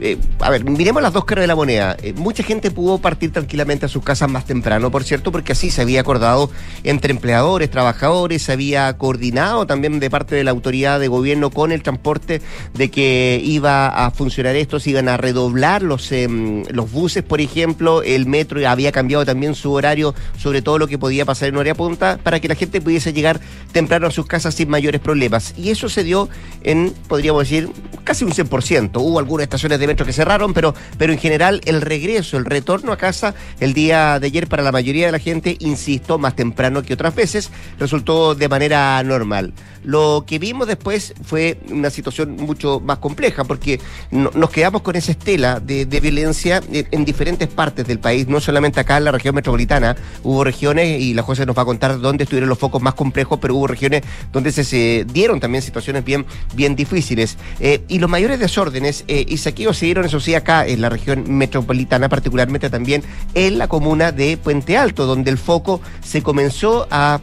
eh, 0.00 0.16
a 0.40 0.50
ver, 0.50 0.64
miremos 0.64 1.02
las 1.02 1.12
dos 1.12 1.24
caras 1.24 1.42
de 1.42 1.46
la 1.48 1.56
moneda. 1.56 1.96
Eh, 2.02 2.12
mucha 2.12 2.42
gente 2.42 2.70
pudo 2.70 2.98
partir 2.98 3.32
tranquilamente 3.32 3.86
a 3.86 3.88
sus 3.88 4.02
casas 4.02 4.30
más 4.30 4.44
temprano, 4.44 4.90
por 4.90 5.04
cierto, 5.04 5.32
porque 5.32 5.52
así 5.52 5.70
se 5.70 5.82
había 5.82 6.00
acordado 6.00 6.50
entre 6.84 7.12
empleadores, 7.12 7.70
trabajadores, 7.70 8.42
se 8.42 8.52
había 8.52 8.96
coordinado 8.96 9.66
también 9.66 9.98
de 9.98 10.10
parte 10.10 10.36
de 10.36 10.44
la 10.44 10.52
autoridad 10.52 11.00
de 11.00 11.08
gobierno 11.08 11.50
con 11.50 11.72
el 11.72 11.82
transporte 11.82 12.40
de 12.74 12.90
que 12.90 13.40
iba 13.42 13.88
a 13.88 14.10
funcionar 14.12 14.54
esto, 14.56 14.78
se 14.78 14.90
iban 14.90 15.08
a 15.08 15.16
redoblar 15.16 15.82
los, 15.82 16.12
em, 16.12 16.64
los 16.70 16.90
buses, 16.92 17.24
por 17.24 17.40
ejemplo, 17.40 18.02
el 18.02 18.26
metro 18.26 18.66
había 18.68 18.92
cambiado 18.92 19.24
también 19.24 19.47
su 19.54 19.72
horario 19.72 20.14
sobre 20.38 20.62
todo 20.62 20.78
lo 20.78 20.86
que 20.86 20.98
podía 20.98 21.24
pasar 21.24 21.48
en 21.48 21.56
hora 21.56 21.74
punta 21.74 22.18
para 22.22 22.40
que 22.40 22.48
la 22.48 22.54
gente 22.54 22.80
pudiese 22.80 23.12
llegar 23.12 23.40
temprano 23.72 24.06
a 24.06 24.10
sus 24.10 24.26
casas 24.26 24.54
sin 24.54 24.68
mayores 24.68 25.00
problemas. 25.00 25.54
Y 25.56 25.70
eso 25.70 25.88
se 25.88 26.04
dio 26.04 26.28
en, 26.62 26.92
podríamos 27.08 27.42
decir, 27.42 27.70
casi 28.04 28.24
un 28.24 28.32
100%. 28.32 28.90
Hubo 29.00 29.18
algunas 29.18 29.44
estaciones 29.44 29.78
de 29.78 29.86
metro 29.86 30.06
que 30.06 30.12
cerraron, 30.12 30.54
pero, 30.54 30.74
pero 30.96 31.12
en 31.12 31.18
general 31.18 31.60
el 31.64 31.80
regreso, 31.80 32.36
el 32.36 32.44
retorno 32.44 32.92
a 32.92 32.96
casa 32.96 33.34
el 33.60 33.74
día 33.74 34.18
de 34.18 34.26
ayer 34.26 34.46
para 34.46 34.62
la 34.62 34.72
mayoría 34.72 35.06
de 35.06 35.12
la 35.12 35.18
gente, 35.18 35.56
insisto, 35.60 36.18
más 36.18 36.34
temprano 36.34 36.82
que 36.82 36.94
otras 36.94 37.14
veces, 37.14 37.50
resultó 37.78 38.34
de 38.34 38.48
manera 38.48 39.02
normal. 39.02 39.52
Lo 39.84 40.24
que 40.26 40.38
vimos 40.38 40.66
después 40.66 41.14
fue 41.22 41.58
una 41.70 41.90
situación 41.90 42.36
mucho 42.36 42.80
más 42.80 42.98
compleja, 42.98 43.44
porque 43.44 43.80
nos 44.10 44.50
quedamos 44.50 44.82
con 44.82 44.96
esa 44.96 45.12
estela 45.12 45.60
de, 45.60 45.84
violencia 45.84 46.62
en, 46.70 47.04
diferentes 47.04 47.48
partes 47.48 47.86
del 47.86 47.98
país, 47.98 48.28
no 48.28 48.40
solamente 48.40 48.80
acá 48.80 48.98
en 48.98 49.04
la 49.04 49.12
región 49.12 49.34
metropolitana, 49.38 49.96
hubo 50.22 50.44
regiones, 50.44 51.00
y 51.00 51.14
la 51.14 51.22
jueza 51.22 51.46
nos 51.46 51.56
va 51.56 51.62
a 51.62 51.64
contar 51.64 52.00
dónde 52.00 52.24
estuvieron 52.24 52.48
los 52.48 52.58
focos 52.58 52.82
más 52.82 52.94
complejos, 52.94 53.38
pero 53.40 53.54
hubo 53.54 53.66
regiones 53.66 54.02
donde 54.32 54.52
se, 54.52 55.06
dieron 55.12 55.40
también 55.40 55.62
situaciones 55.62 56.04
bien, 56.04 56.26
bien 56.54 56.76
difíciles. 56.76 57.38
Eh, 57.60 57.82
y 57.88 57.98
los 57.98 58.10
mayores 58.10 58.38
desórdenes 58.38 59.04
eh, 59.08 59.24
y 59.26 59.36
saqueos 59.38 59.78
se 59.78 59.86
dieron, 59.86 60.04
eso 60.04 60.20
sí, 60.20 60.34
acá 60.34 60.66
en 60.66 60.80
la 60.80 60.88
región 60.88 61.24
metropolitana, 61.32 62.08
particularmente 62.08 62.70
también 62.70 63.02
en 63.34 63.58
la 63.58 63.68
comuna 63.68 64.12
de 64.12 64.36
Puente 64.36 64.76
Alto, 64.76 65.06
donde 65.06 65.30
el 65.30 65.38
foco 65.38 65.80
se 66.02 66.22
comenzó 66.22 66.86
a 66.90 67.20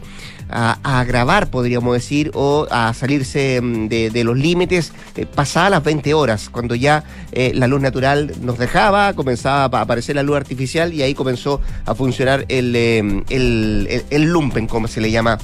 a, 0.50 1.00
agravar, 1.00 1.48
podríamos 1.50 1.94
decir, 1.94 2.30
o 2.34 2.66
a 2.70 2.92
salirse 2.94 3.60
mm, 3.60 3.88
de, 3.88 4.24
los 4.24 4.36
límites 4.36 4.92
eh, 5.16 5.26
pasadas 5.26 5.70
las 5.70 5.84
20 5.84 6.14
horas, 6.14 6.48
cuando 6.50 6.74
ya 6.74 7.04
eh, 7.32 7.52
la 7.54 7.66
luz 7.66 7.80
natural 7.80 8.32
nos 8.40 8.58
dejaba, 8.58 9.12
comenzaba 9.14 9.78
a 9.78 9.82
aparecer 9.82 10.16
la 10.16 10.22
luz 10.22 10.36
artificial 10.36 10.92
y 10.92 11.02
ahí 11.02 11.14
comenzó 11.14 11.60
a 11.84 11.94
funcionar 11.94 12.44
el, 12.48 12.74
eh, 12.74 13.22
el, 13.30 14.04
el 14.10 14.22
lumpen, 14.24 14.66
como 14.66 14.88
se 14.88 15.00
le 15.00 15.10
llama 15.10 15.38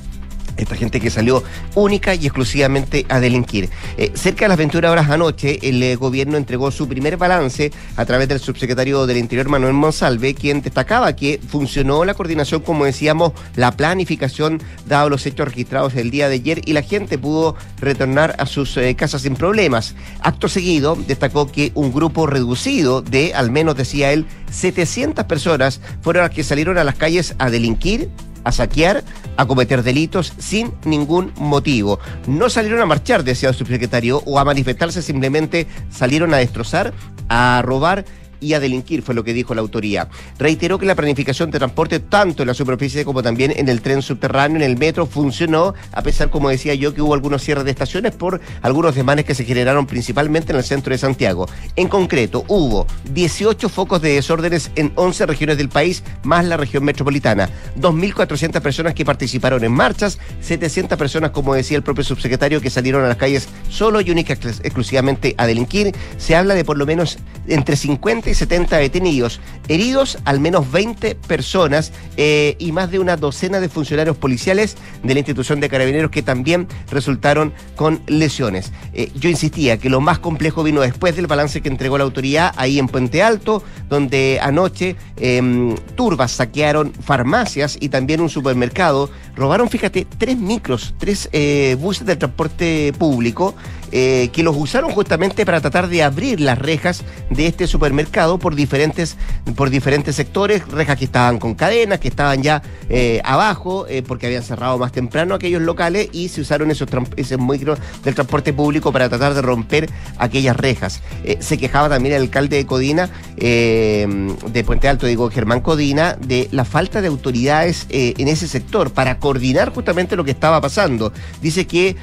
esta 0.56 0.76
gente 0.76 1.00
que 1.00 1.10
salió 1.10 1.42
única 1.74 2.14
y 2.14 2.26
exclusivamente 2.26 3.06
a 3.08 3.20
delinquir. 3.20 3.70
Eh, 3.96 4.12
cerca 4.14 4.44
de 4.44 4.50
las 4.50 4.58
21 4.58 4.90
horas 4.90 5.10
anoche, 5.10 5.58
el 5.62 5.82
eh, 5.82 5.96
gobierno 5.96 6.36
entregó 6.36 6.70
su 6.70 6.88
primer 6.88 7.16
balance 7.16 7.72
a 7.96 8.04
través 8.04 8.28
del 8.28 8.40
subsecretario 8.40 9.06
del 9.06 9.18
Interior, 9.18 9.48
Manuel 9.48 9.74
Monsalve, 9.74 10.34
quien 10.34 10.62
destacaba 10.62 11.14
que 11.14 11.40
funcionó 11.46 12.04
la 12.04 12.14
coordinación, 12.14 12.62
como 12.62 12.84
decíamos, 12.84 13.32
la 13.56 13.72
planificación, 13.76 14.60
dado 14.86 15.08
los 15.08 15.26
hechos 15.26 15.46
registrados 15.48 15.94
el 15.94 16.10
día 16.10 16.28
de 16.28 16.36
ayer, 16.36 16.62
y 16.64 16.72
la 16.72 16.82
gente 16.82 17.18
pudo 17.18 17.56
retornar 17.78 18.34
a 18.38 18.46
sus 18.46 18.76
eh, 18.76 18.94
casas 18.94 19.22
sin 19.22 19.34
problemas. 19.34 19.94
Acto 20.20 20.48
seguido, 20.48 20.96
destacó 21.06 21.50
que 21.50 21.72
un 21.74 21.92
grupo 21.92 22.26
reducido 22.26 23.02
de, 23.02 23.34
al 23.34 23.50
menos 23.50 23.76
decía 23.76 24.12
él, 24.12 24.26
700 24.50 25.24
personas 25.24 25.80
fueron 26.02 26.24
las 26.24 26.30
que 26.30 26.44
salieron 26.44 26.78
a 26.78 26.84
las 26.84 26.96
calles 26.96 27.34
a 27.38 27.50
delinquir 27.50 28.10
a 28.44 28.52
saquear, 28.52 29.04
a 29.36 29.46
cometer 29.46 29.82
delitos 29.82 30.32
sin 30.38 30.72
ningún 30.84 31.32
motivo. 31.36 31.98
No 32.26 32.50
salieron 32.50 32.80
a 32.80 32.86
marchar, 32.86 33.24
decía 33.24 33.48
el 33.48 33.54
subsecretario, 33.54 34.22
o 34.26 34.38
a 34.38 34.44
manifestarse, 34.44 35.02
simplemente 35.02 35.66
salieron 35.90 36.34
a 36.34 36.38
destrozar, 36.38 36.92
a 37.28 37.62
robar 37.64 38.04
y 38.42 38.54
a 38.54 38.60
delinquir, 38.60 39.02
fue 39.02 39.14
lo 39.14 39.24
que 39.24 39.32
dijo 39.32 39.54
la 39.54 39.60
autoría. 39.60 40.08
Reiteró 40.38 40.78
que 40.78 40.86
la 40.86 40.94
planificación 40.94 41.50
de 41.50 41.58
transporte, 41.58 42.00
tanto 42.00 42.42
en 42.42 42.48
la 42.48 42.54
superficie 42.54 43.04
como 43.04 43.22
también 43.22 43.52
en 43.56 43.68
el 43.68 43.80
tren 43.80 44.02
subterráneo, 44.02 44.56
en 44.56 44.62
el 44.62 44.76
metro, 44.76 45.06
funcionó, 45.06 45.74
a 45.92 46.02
pesar, 46.02 46.30
como 46.30 46.48
decía 46.48 46.74
yo, 46.74 46.92
que 46.92 47.02
hubo 47.02 47.14
algunos 47.14 47.42
cierres 47.42 47.64
de 47.64 47.70
estaciones 47.70 48.12
por 48.12 48.40
algunos 48.62 48.94
desmanes 48.94 49.24
que 49.24 49.34
se 49.34 49.44
generaron 49.44 49.86
principalmente 49.86 50.52
en 50.52 50.58
el 50.58 50.64
centro 50.64 50.92
de 50.92 50.98
Santiago. 50.98 51.48
En 51.76 51.88
concreto, 51.88 52.44
hubo 52.48 52.86
18 53.12 53.68
focos 53.68 54.02
de 54.02 54.14
desórdenes 54.14 54.70
en 54.76 54.92
11 54.96 55.26
regiones 55.26 55.56
del 55.58 55.68
país, 55.68 56.02
más 56.22 56.44
la 56.44 56.56
región 56.56 56.84
metropolitana. 56.84 57.48
2.400 57.78 58.60
personas 58.60 58.94
que 58.94 59.04
participaron 59.04 59.64
en 59.64 59.72
marchas, 59.72 60.18
700 60.40 60.98
personas, 60.98 61.30
como 61.30 61.54
decía 61.54 61.76
el 61.76 61.82
propio 61.82 62.04
subsecretario, 62.04 62.60
que 62.60 62.70
salieron 62.70 63.04
a 63.04 63.08
las 63.08 63.16
calles 63.16 63.48
solo 63.68 64.00
y 64.00 64.10
única 64.10 64.32
exclusivamente 64.32 65.34
a 65.38 65.46
delinquir. 65.46 65.94
Se 66.16 66.34
habla 66.36 66.54
de 66.54 66.64
por 66.64 66.78
lo 66.78 66.86
menos 66.86 67.18
entre 67.46 67.76
50 67.76 68.30
y 68.30 68.31
70 68.34 68.76
detenidos, 68.76 69.40
heridos 69.68 70.18
al 70.24 70.40
menos 70.40 70.70
20 70.70 71.14
personas 71.14 71.92
eh, 72.16 72.56
y 72.58 72.72
más 72.72 72.90
de 72.90 72.98
una 72.98 73.16
docena 73.16 73.60
de 73.60 73.68
funcionarios 73.68 74.16
policiales 74.16 74.76
de 75.02 75.14
la 75.14 75.20
institución 75.20 75.60
de 75.60 75.68
carabineros 75.68 76.10
que 76.10 76.22
también 76.22 76.68
resultaron 76.90 77.52
con 77.76 78.00
lesiones. 78.06 78.72
Eh, 78.92 79.10
yo 79.14 79.30
insistía 79.30 79.78
que 79.78 79.90
lo 79.90 80.00
más 80.00 80.18
complejo 80.18 80.62
vino 80.62 80.80
después 80.80 81.16
del 81.16 81.26
balance 81.26 81.60
que 81.60 81.68
entregó 81.68 81.98
la 81.98 82.04
autoridad 82.04 82.52
ahí 82.56 82.78
en 82.78 82.88
Puente 82.88 83.22
Alto, 83.22 83.62
donde 83.88 84.38
anoche 84.40 84.96
em, 85.16 85.74
turbas 85.96 86.32
saquearon 86.32 86.92
farmacias 86.92 87.76
y 87.80 87.88
también 87.88 88.20
un 88.20 88.28
supermercado, 88.28 89.10
robaron, 89.36 89.68
fíjate, 89.68 90.06
tres 90.18 90.38
micros, 90.38 90.94
tres 90.98 91.28
eh, 91.32 91.76
buses 91.78 92.06
de 92.06 92.16
transporte 92.16 92.92
público 92.98 93.54
eh, 93.94 94.30
que 94.32 94.42
los 94.42 94.56
usaron 94.56 94.90
justamente 94.90 95.44
para 95.44 95.60
tratar 95.60 95.86
de 95.88 96.02
abrir 96.02 96.40
las 96.40 96.58
rejas 96.58 97.04
de 97.28 97.46
este 97.46 97.66
supermercado 97.66 98.21
por 98.38 98.54
diferentes, 98.54 99.16
por 99.56 99.70
diferentes 99.70 100.14
sectores, 100.16 100.66
rejas 100.68 100.96
que 100.96 101.04
estaban 101.04 101.38
con 101.38 101.54
cadenas, 101.54 101.98
que 101.98 102.08
estaban 102.08 102.42
ya 102.42 102.62
eh, 102.88 103.20
abajo, 103.24 103.86
eh, 103.88 104.02
porque 104.06 104.26
habían 104.26 104.42
cerrado 104.42 104.78
más 104.78 104.92
temprano 104.92 105.34
aquellos 105.34 105.62
locales 105.62 106.08
y 106.12 106.28
se 106.28 106.40
usaron 106.40 106.70
esos, 106.70 106.88
esos 107.16 107.40
micros 107.40 107.78
del 108.04 108.14
transporte 108.14 108.52
público 108.52 108.92
para 108.92 109.08
tratar 109.08 109.34
de 109.34 109.42
romper 109.42 109.90
aquellas 110.18 110.56
rejas. 110.56 111.02
se 111.40 111.58
quejaba 111.58 111.88
también 111.88 112.14
el 112.14 112.22
alcalde 112.22 112.56
de 112.56 112.66
Codina, 112.66 113.10
de 113.36 114.64
Puente 114.64 114.88
Alto, 114.88 115.06
digo 115.06 115.30
Germán 115.30 115.60
Codina, 115.60 116.14
de 116.14 116.48
la 116.52 116.64
falta 116.64 117.00
de 117.00 117.08
autoridades 117.08 117.86
en 117.90 118.28
ese 118.28 118.46
sector 118.46 118.92
para 118.92 119.18
coordinar 119.18 119.72
justamente 119.72 120.16
lo 120.16 120.24
que 120.24 120.30
estaba 120.30 120.60
pasando. 120.60 121.12
Dice 121.40 121.66
que 121.66 121.96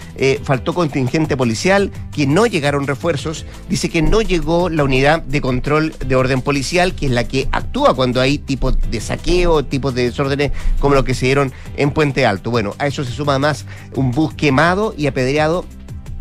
faltó 0.43 0.73
contingente 0.73 1.37
policial, 1.37 1.91
que 2.11 2.27
no 2.27 2.45
llegaron 2.45 2.87
refuerzos, 2.87 3.45
dice 3.69 3.89
que 3.89 4.01
no 4.01 4.21
llegó 4.21 4.69
la 4.69 4.83
unidad 4.83 5.21
de 5.21 5.41
control 5.41 5.93
de 6.09 6.15
orden 6.15 6.41
policial, 6.41 6.95
que 6.95 7.05
es 7.05 7.11
la 7.11 7.23
que 7.23 7.47
actúa 7.51 7.93
cuando 7.93 8.19
hay 8.19 8.39
tipos 8.39 8.75
de 8.89 8.99
saqueo, 8.99 9.63
tipos 9.63 9.93
de 9.93 10.03
desórdenes 10.03 10.51
como 10.79 10.95
lo 10.95 11.05
que 11.05 11.13
se 11.13 11.27
dieron 11.27 11.53
en 11.77 11.91
Puente 11.91 12.25
Alto. 12.25 12.51
Bueno, 12.51 12.75
a 12.79 12.87
eso 12.87 13.05
se 13.05 13.11
suma 13.11 13.39
más 13.39 13.65
un 13.95 14.11
bus 14.11 14.33
quemado 14.33 14.93
y 14.97 15.07
apedreado 15.07 15.65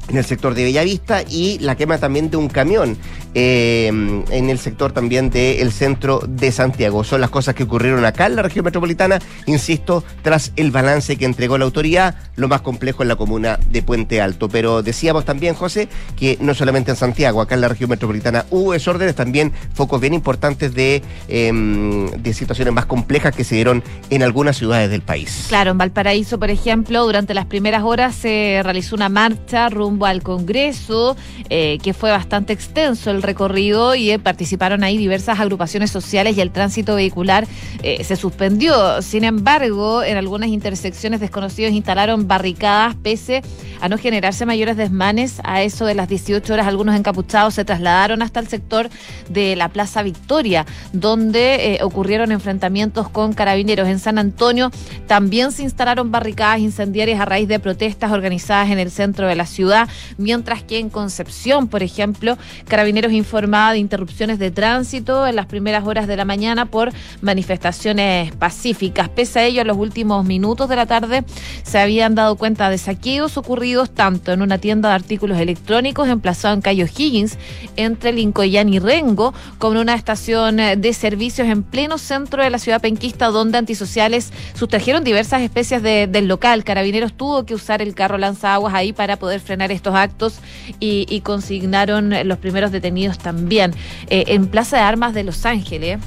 en 0.08 0.18
el 0.18 0.24
sector 0.24 0.54
de 0.54 0.64
Bellavista 0.64 1.22
y 1.22 1.58
la 1.60 1.76
quema 1.76 1.98
también 1.98 2.30
de 2.30 2.36
un 2.36 2.48
camión 2.48 2.96
eh, 3.34 3.86
en 3.88 4.50
el 4.50 4.58
sector 4.58 4.92
también 4.92 5.30
del 5.30 5.72
centro 5.72 6.20
de 6.26 6.52
Santiago. 6.52 7.04
Son 7.04 7.20
las 7.20 7.30
cosas 7.30 7.54
que 7.54 7.64
ocurrieron 7.64 8.04
acá 8.04 8.26
en 8.26 8.36
la 8.36 8.42
región 8.42 8.64
metropolitana, 8.64 9.18
insisto, 9.46 10.04
tras 10.22 10.52
el 10.56 10.70
balance 10.70 11.16
que 11.16 11.24
entregó 11.24 11.58
la 11.58 11.64
autoridad, 11.64 12.14
lo 12.36 12.48
más 12.48 12.60
complejo 12.60 13.02
en 13.02 13.08
la 13.08 13.16
comuna 13.16 13.58
de 13.70 13.82
Puente 13.82 14.20
Alto. 14.20 14.48
Pero 14.48 14.82
decíamos 14.82 15.24
también, 15.24 15.54
José, 15.54 15.88
que 16.16 16.38
no 16.40 16.54
solamente 16.54 16.90
en 16.90 16.96
Santiago, 16.96 17.40
acá 17.40 17.54
en 17.54 17.60
la 17.60 17.68
región 17.68 17.90
metropolitana 17.90 18.46
hubo 18.50 18.72
desórdenes, 18.72 19.14
también 19.14 19.52
focos 19.74 20.00
bien 20.00 20.14
importantes 20.14 20.74
de, 20.74 21.02
em, 21.28 22.10
de 22.10 22.32
situaciones 22.32 22.72
más 22.74 22.86
complejas 22.86 23.34
que 23.34 23.44
se 23.44 23.54
dieron 23.54 23.82
en 24.10 24.22
algunas 24.22 24.56
ciudades 24.56 24.90
del 24.90 25.02
país. 25.02 25.46
Claro, 25.48 25.70
en 25.70 25.78
Valparaíso, 25.78 26.38
por 26.38 26.50
ejemplo, 26.50 27.04
durante 27.04 27.34
las 27.34 27.46
primeras 27.46 27.82
horas 27.82 28.14
se 28.14 28.60
realizó 28.62 28.94
una 28.96 29.08
marcha 29.08 29.68
rumbo 29.68 30.06
al 30.06 30.22
Congreso, 30.22 31.16
eh, 31.50 31.78
que 31.82 31.92
fue 31.92 32.10
bastante 32.10 32.52
extenso 32.52 33.10
el 33.10 33.22
recorrido 33.28 33.94
y 33.94 34.10
eh, 34.10 34.18
participaron 34.18 34.82
ahí 34.82 34.98
diversas 34.98 35.38
agrupaciones 35.40 35.90
sociales 35.90 36.36
y 36.36 36.40
el 36.40 36.50
tránsito 36.50 36.94
vehicular 36.94 37.46
eh, 37.82 38.02
se 38.04 38.16
suspendió. 38.16 39.00
Sin 39.02 39.24
embargo, 39.24 40.02
en 40.02 40.16
algunas 40.16 40.48
intersecciones 40.48 41.20
desconocidos 41.20 41.72
instalaron 41.72 42.26
barricadas 42.26 42.96
pese 42.96 43.42
a 43.80 43.88
no 43.88 43.96
generarse 43.96 44.44
mayores 44.44 44.76
desmanes. 44.76 45.40
A 45.44 45.62
eso 45.62 45.86
de 45.86 45.94
las 45.94 46.08
18 46.08 46.52
horas, 46.52 46.66
algunos 46.66 46.96
encapuchados 46.96 47.54
se 47.54 47.64
trasladaron 47.64 48.22
hasta 48.22 48.40
el 48.40 48.48
sector 48.48 48.90
de 49.28 49.54
la 49.54 49.68
Plaza 49.68 50.02
Victoria, 50.02 50.66
donde 50.92 51.78
ocurrieron 51.82 52.32
enfrentamientos 52.32 53.08
con 53.08 53.34
carabineros. 53.34 53.88
En 53.88 53.98
San 53.98 54.18
Antonio 54.18 54.70
también 55.06 55.52
se 55.52 55.62
instalaron 55.62 56.10
barricadas 56.10 56.58
incendiarias 56.58 57.20
a 57.20 57.24
raíz 57.24 57.46
de 57.46 57.60
protestas 57.60 58.10
organizadas 58.10 58.70
en 58.70 58.78
el 58.78 58.90
centro 58.90 59.28
de 59.28 59.36
la 59.36 59.46
ciudad 59.46 59.88
mientras 60.16 60.62
que 60.62 60.78
en 60.78 60.90
Concepción, 60.90 61.68
por 61.68 61.82
ejemplo, 61.82 62.36
Carabineros 62.66 63.07
informaba 63.12 63.72
de 63.72 63.78
interrupciones 63.78 64.38
de 64.38 64.50
tránsito 64.50 65.26
en 65.26 65.36
las 65.36 65.46
primeras 65.46 65.86
horas 65.86 66.06
de 66.06 66.16
la 66.16 66.24
mañana 66.24 66.66
por 66.66 66.92
manifestaciones 67.20 68.34
pacíficas. 68.34 69.08
Pese 69.08 69.38
a 69.38 69.44
ello, 69.44 69.60
en 69.60 69.66
los 69.66 69.76
últimos 69.76 70.24
minutos 70.24 70.68
de 70.68 70.76
la 70.76 70.86
tarde 70.86 71.24
se 71.62 71.78
habían 71.78 72.14
dado 72.14 72.36
cuenta 72.36 72.70
de 72.70 72.78
saqueos 72.78 73.36
ocurridos 73.36 73.90
tanto 73.90 74.32
en 74.32 74.42
una 74.42 74.58
tienda 74.58 74.88
de 74.88 74.94
artículos 74.96 75.38
electrónicos 75.38 76.08
emplazada 76.08 76.54
en 76.54 76.60
Cayo 76.60 76.86
Higgins, 76.86 77.38
entre 77.76 78.12
Lincoln 78.12 78.72
y 78.72 78.78
Rengo, 78.78 79.34
como 79.58 79.74
en 79.74 79.78
una 79.78 79.94
estación 79.94 80.56
de 80.56 80.92
servicios 80.92 81.48
en 81.48 81.62
pleno 81.62 81.98
centro 81.98 82.42
de 82.42 82.50
la 82.50 82.58
ciudad 82.58 82.80
penquista, 82.80 83.26
donde 83.28 83.58
antisociales 83.58 84.32
sustrajeron 84.54 85.04
diversas 85.04 85.42
especies 85.42 85.82
del 85.82 86.28
local. 86.28 86.64
Carabineros 86.64 87.12
tuvo 87.12 87.44
que 87.44 87.54
usar 87.54 87.82
el 87.82 87.94
carro 87.94 88.18
lanzaguas 88.18 88.74
ahí 88.74 88.92
para 88.92 89.16
poder 89.16 89.40
frenar 89.40 89.72
estos 89.72 89.94
actos 89.94 90.40
y, 90.80 91.20
consignaron 91.28 92.14
los 92.26 92.38
primeros 92.38 92.70
detenidos 92.70 92.97
también. 93.18 93.74
Eh, 94.08 94.24
en 94.28 94.46
Plaza 94.48 94.76
de 94.76 94.82
Armas 94.82 95.14
de 95.14 95.24
Los 95.24 95.46
Ángeles. 95.46 95.98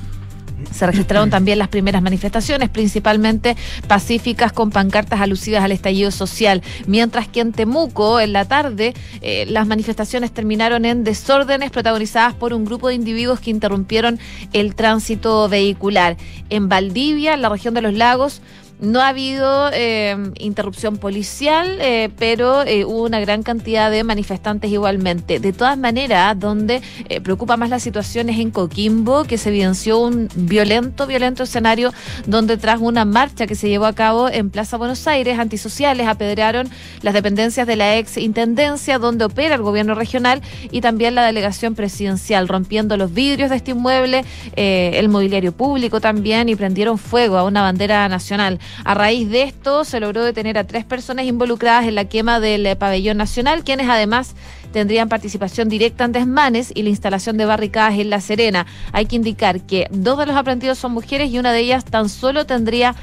Se 0.71 0.85
registraron 0.85 1.29
también 1.31 1.57
las 1.57 1.69
primeras 1.69 2.01
manifestaciones, 2.01 2.69
principalmente 2.69 3.55
pacíficas 3.87 4.51
con 4.51 4.69
pancartas 4.69 5.21
alusivas 5.21 5.63
al 5.63 5.71
estallido 5.71 6.11
social, 6.11 6.61
mientras 6.85 7.27
que 7.27 7.39
en 7.39 7.51
Temuco, 7.51 8.19
en 8.19 8.33
la 8.33 8.45
tarde, 8.45 8.93
eh, 9.21 9.45
las 9.47 9.65
manifestaciones 9.65 10.31
terminaron 10.31 10.85
en 10.85 11.03
desórdenes 11.03 11.71
protagonizadas 11.71 12.33
por 12.35 12.53
un 12.53 12.65
grupo 12.65 12.89
de 12.89 12.95
individuos 12.95 13.39
que 13.39 13.49
interrumpieron 13.49 14.19
el 14.53 14.75
tránsito 14.75 15.49
vehicular. 15.49 16.17
En 16.49 16.69
Valdivia, 16.69 17.33
en 17.33 17.41
la 17.41 17.49
región 17.49 17.73
de 17.73 17.81
los 17.81 17.93
lagos, 17.93 18.41
no 18.81 18.99
ha 18.99 19.09
habido 19.09 19.69
eh, 19.71 20.17
interrupción 20.39 20.97
policial, 20.97 21.77
eh, 21.79 22.09
pero 22.17 22.63
eh, 22.63 22.83
hubo 22.83 23.03
una 23.03 23.19
gran 23.19 23.43
cantidad 23.43 23.91
de 23.91 24.03
manifestantes 24.03 24.71
igualmente. 24.71 25.39
De 25.39 25.53
todas 25.53 25.77
maneras, 25.77 26.37
donde 26.39 26.81
preocupa 27.23 27.57
más 27.57 27.69
la 27.69 27.79
situación 27.79 28.29
es 28.29 28.39
en 28.39 28.49
Coquimbo, 28.49 29.23
que 29.25 29.37
se 29.37 29.49
evidenció 29.49 29.99
un 29.99 30.27
violento, 30.35 31.05
violento 31.05 31.43
escenario 31.43 31.93
donde 32.25 32.57
tras 32.57 32.79
una 32.79 33.05
marcha 33.05 33.45
que 33.45 33.55
se 33.55 33.69
llevó 33.69 33.85
a 33.85 33.93
cabo 33.93 34.29
en 34.29 34.49
Plaza 34.49 34.77
Buenos 34.77 35.07
Aires, 35.07 35.37
antisociales 35.37 36.07
apedrearon 36.07 36.69
las 37.01 37.13
dependencias 37.13 37.67
de 37.67 37.75
la 37.75 37.97
ex 37.97 38.17
intendencia 38.17 38.97
donde 38.97 39.25
opera 39.25 39.55
el 39.55 39.61
gobierno 39.61 39.93
regional 39.93 40.41
y 40.71 40.81
también 40.81 41.13
la 41.13 41.25
delegación 41.25 41.75
presidencial, 41.75 42.47
rompiendo 42.47 42.97
los 42.97 43.13
vidrios 43.13 43.51
de 43.51 43.57
este 43.57 43.71
inmueble, 43.71 44.25
el 44.55 45.07
mobiliario 45.09 45.51
público 45.51 46.01
también 46.01 46.49
y 46.49 46.55
prendieron 46.55 46.97
fuego 46.97 47.37
a 47.37 47.43
una 47.43 47.61
bandera 47.61 48.09
nacional. 48.09 48.59
A 48.83 48.93
raíz 48.93 49.29
de 49.29 49.43
esto 49.43 49.83
se 49.85 49.99
logró 49.99 50.23
detener 50.23 50.57
a 50.57 50.65
tres 50.65 50.85
personas 50.85 51.25
involucradas 51.25 51.85
en 51.85 51.95
la 51.95 52.05
quema 52.05 52.39
del 52.39 52.65
eh, 52.65 52.75
pabellón 52.75 53.17
nacional, 53.17 53.63
quienes 53.63 53.89
además 53.89 54.35
tendrían 54.71 55.09
participación 55.09 55.69
directa 55.69 56.05
en 56.05 56.11
desmanes 56.13 56.71
y 56.73 56.83
la 56.83 56.89
instalación 56.89 57.37
de 57.37 57.45
barricadas 57.45 57.99
en 57.99 58.09
La 58.09 58.21
Serena. 58.21 58.65
Hay 58.91 59.05
que 59.05 59.15
indicar 59.15 59.61
que 59.61 59.87
dos 59.91 60.17
de 60.17 60.25
los 60.25 60.35
aprendidos 60.35 60.77
son 60.77 60.93
mujeres 60.93 61.31
y 61.31 61.39
una 61.39 61.51
de 61.51 61.59
ellas 61.59 61.85
tan 61.85 62.09
solo 62.09 62.45
tendría 62.45 62.95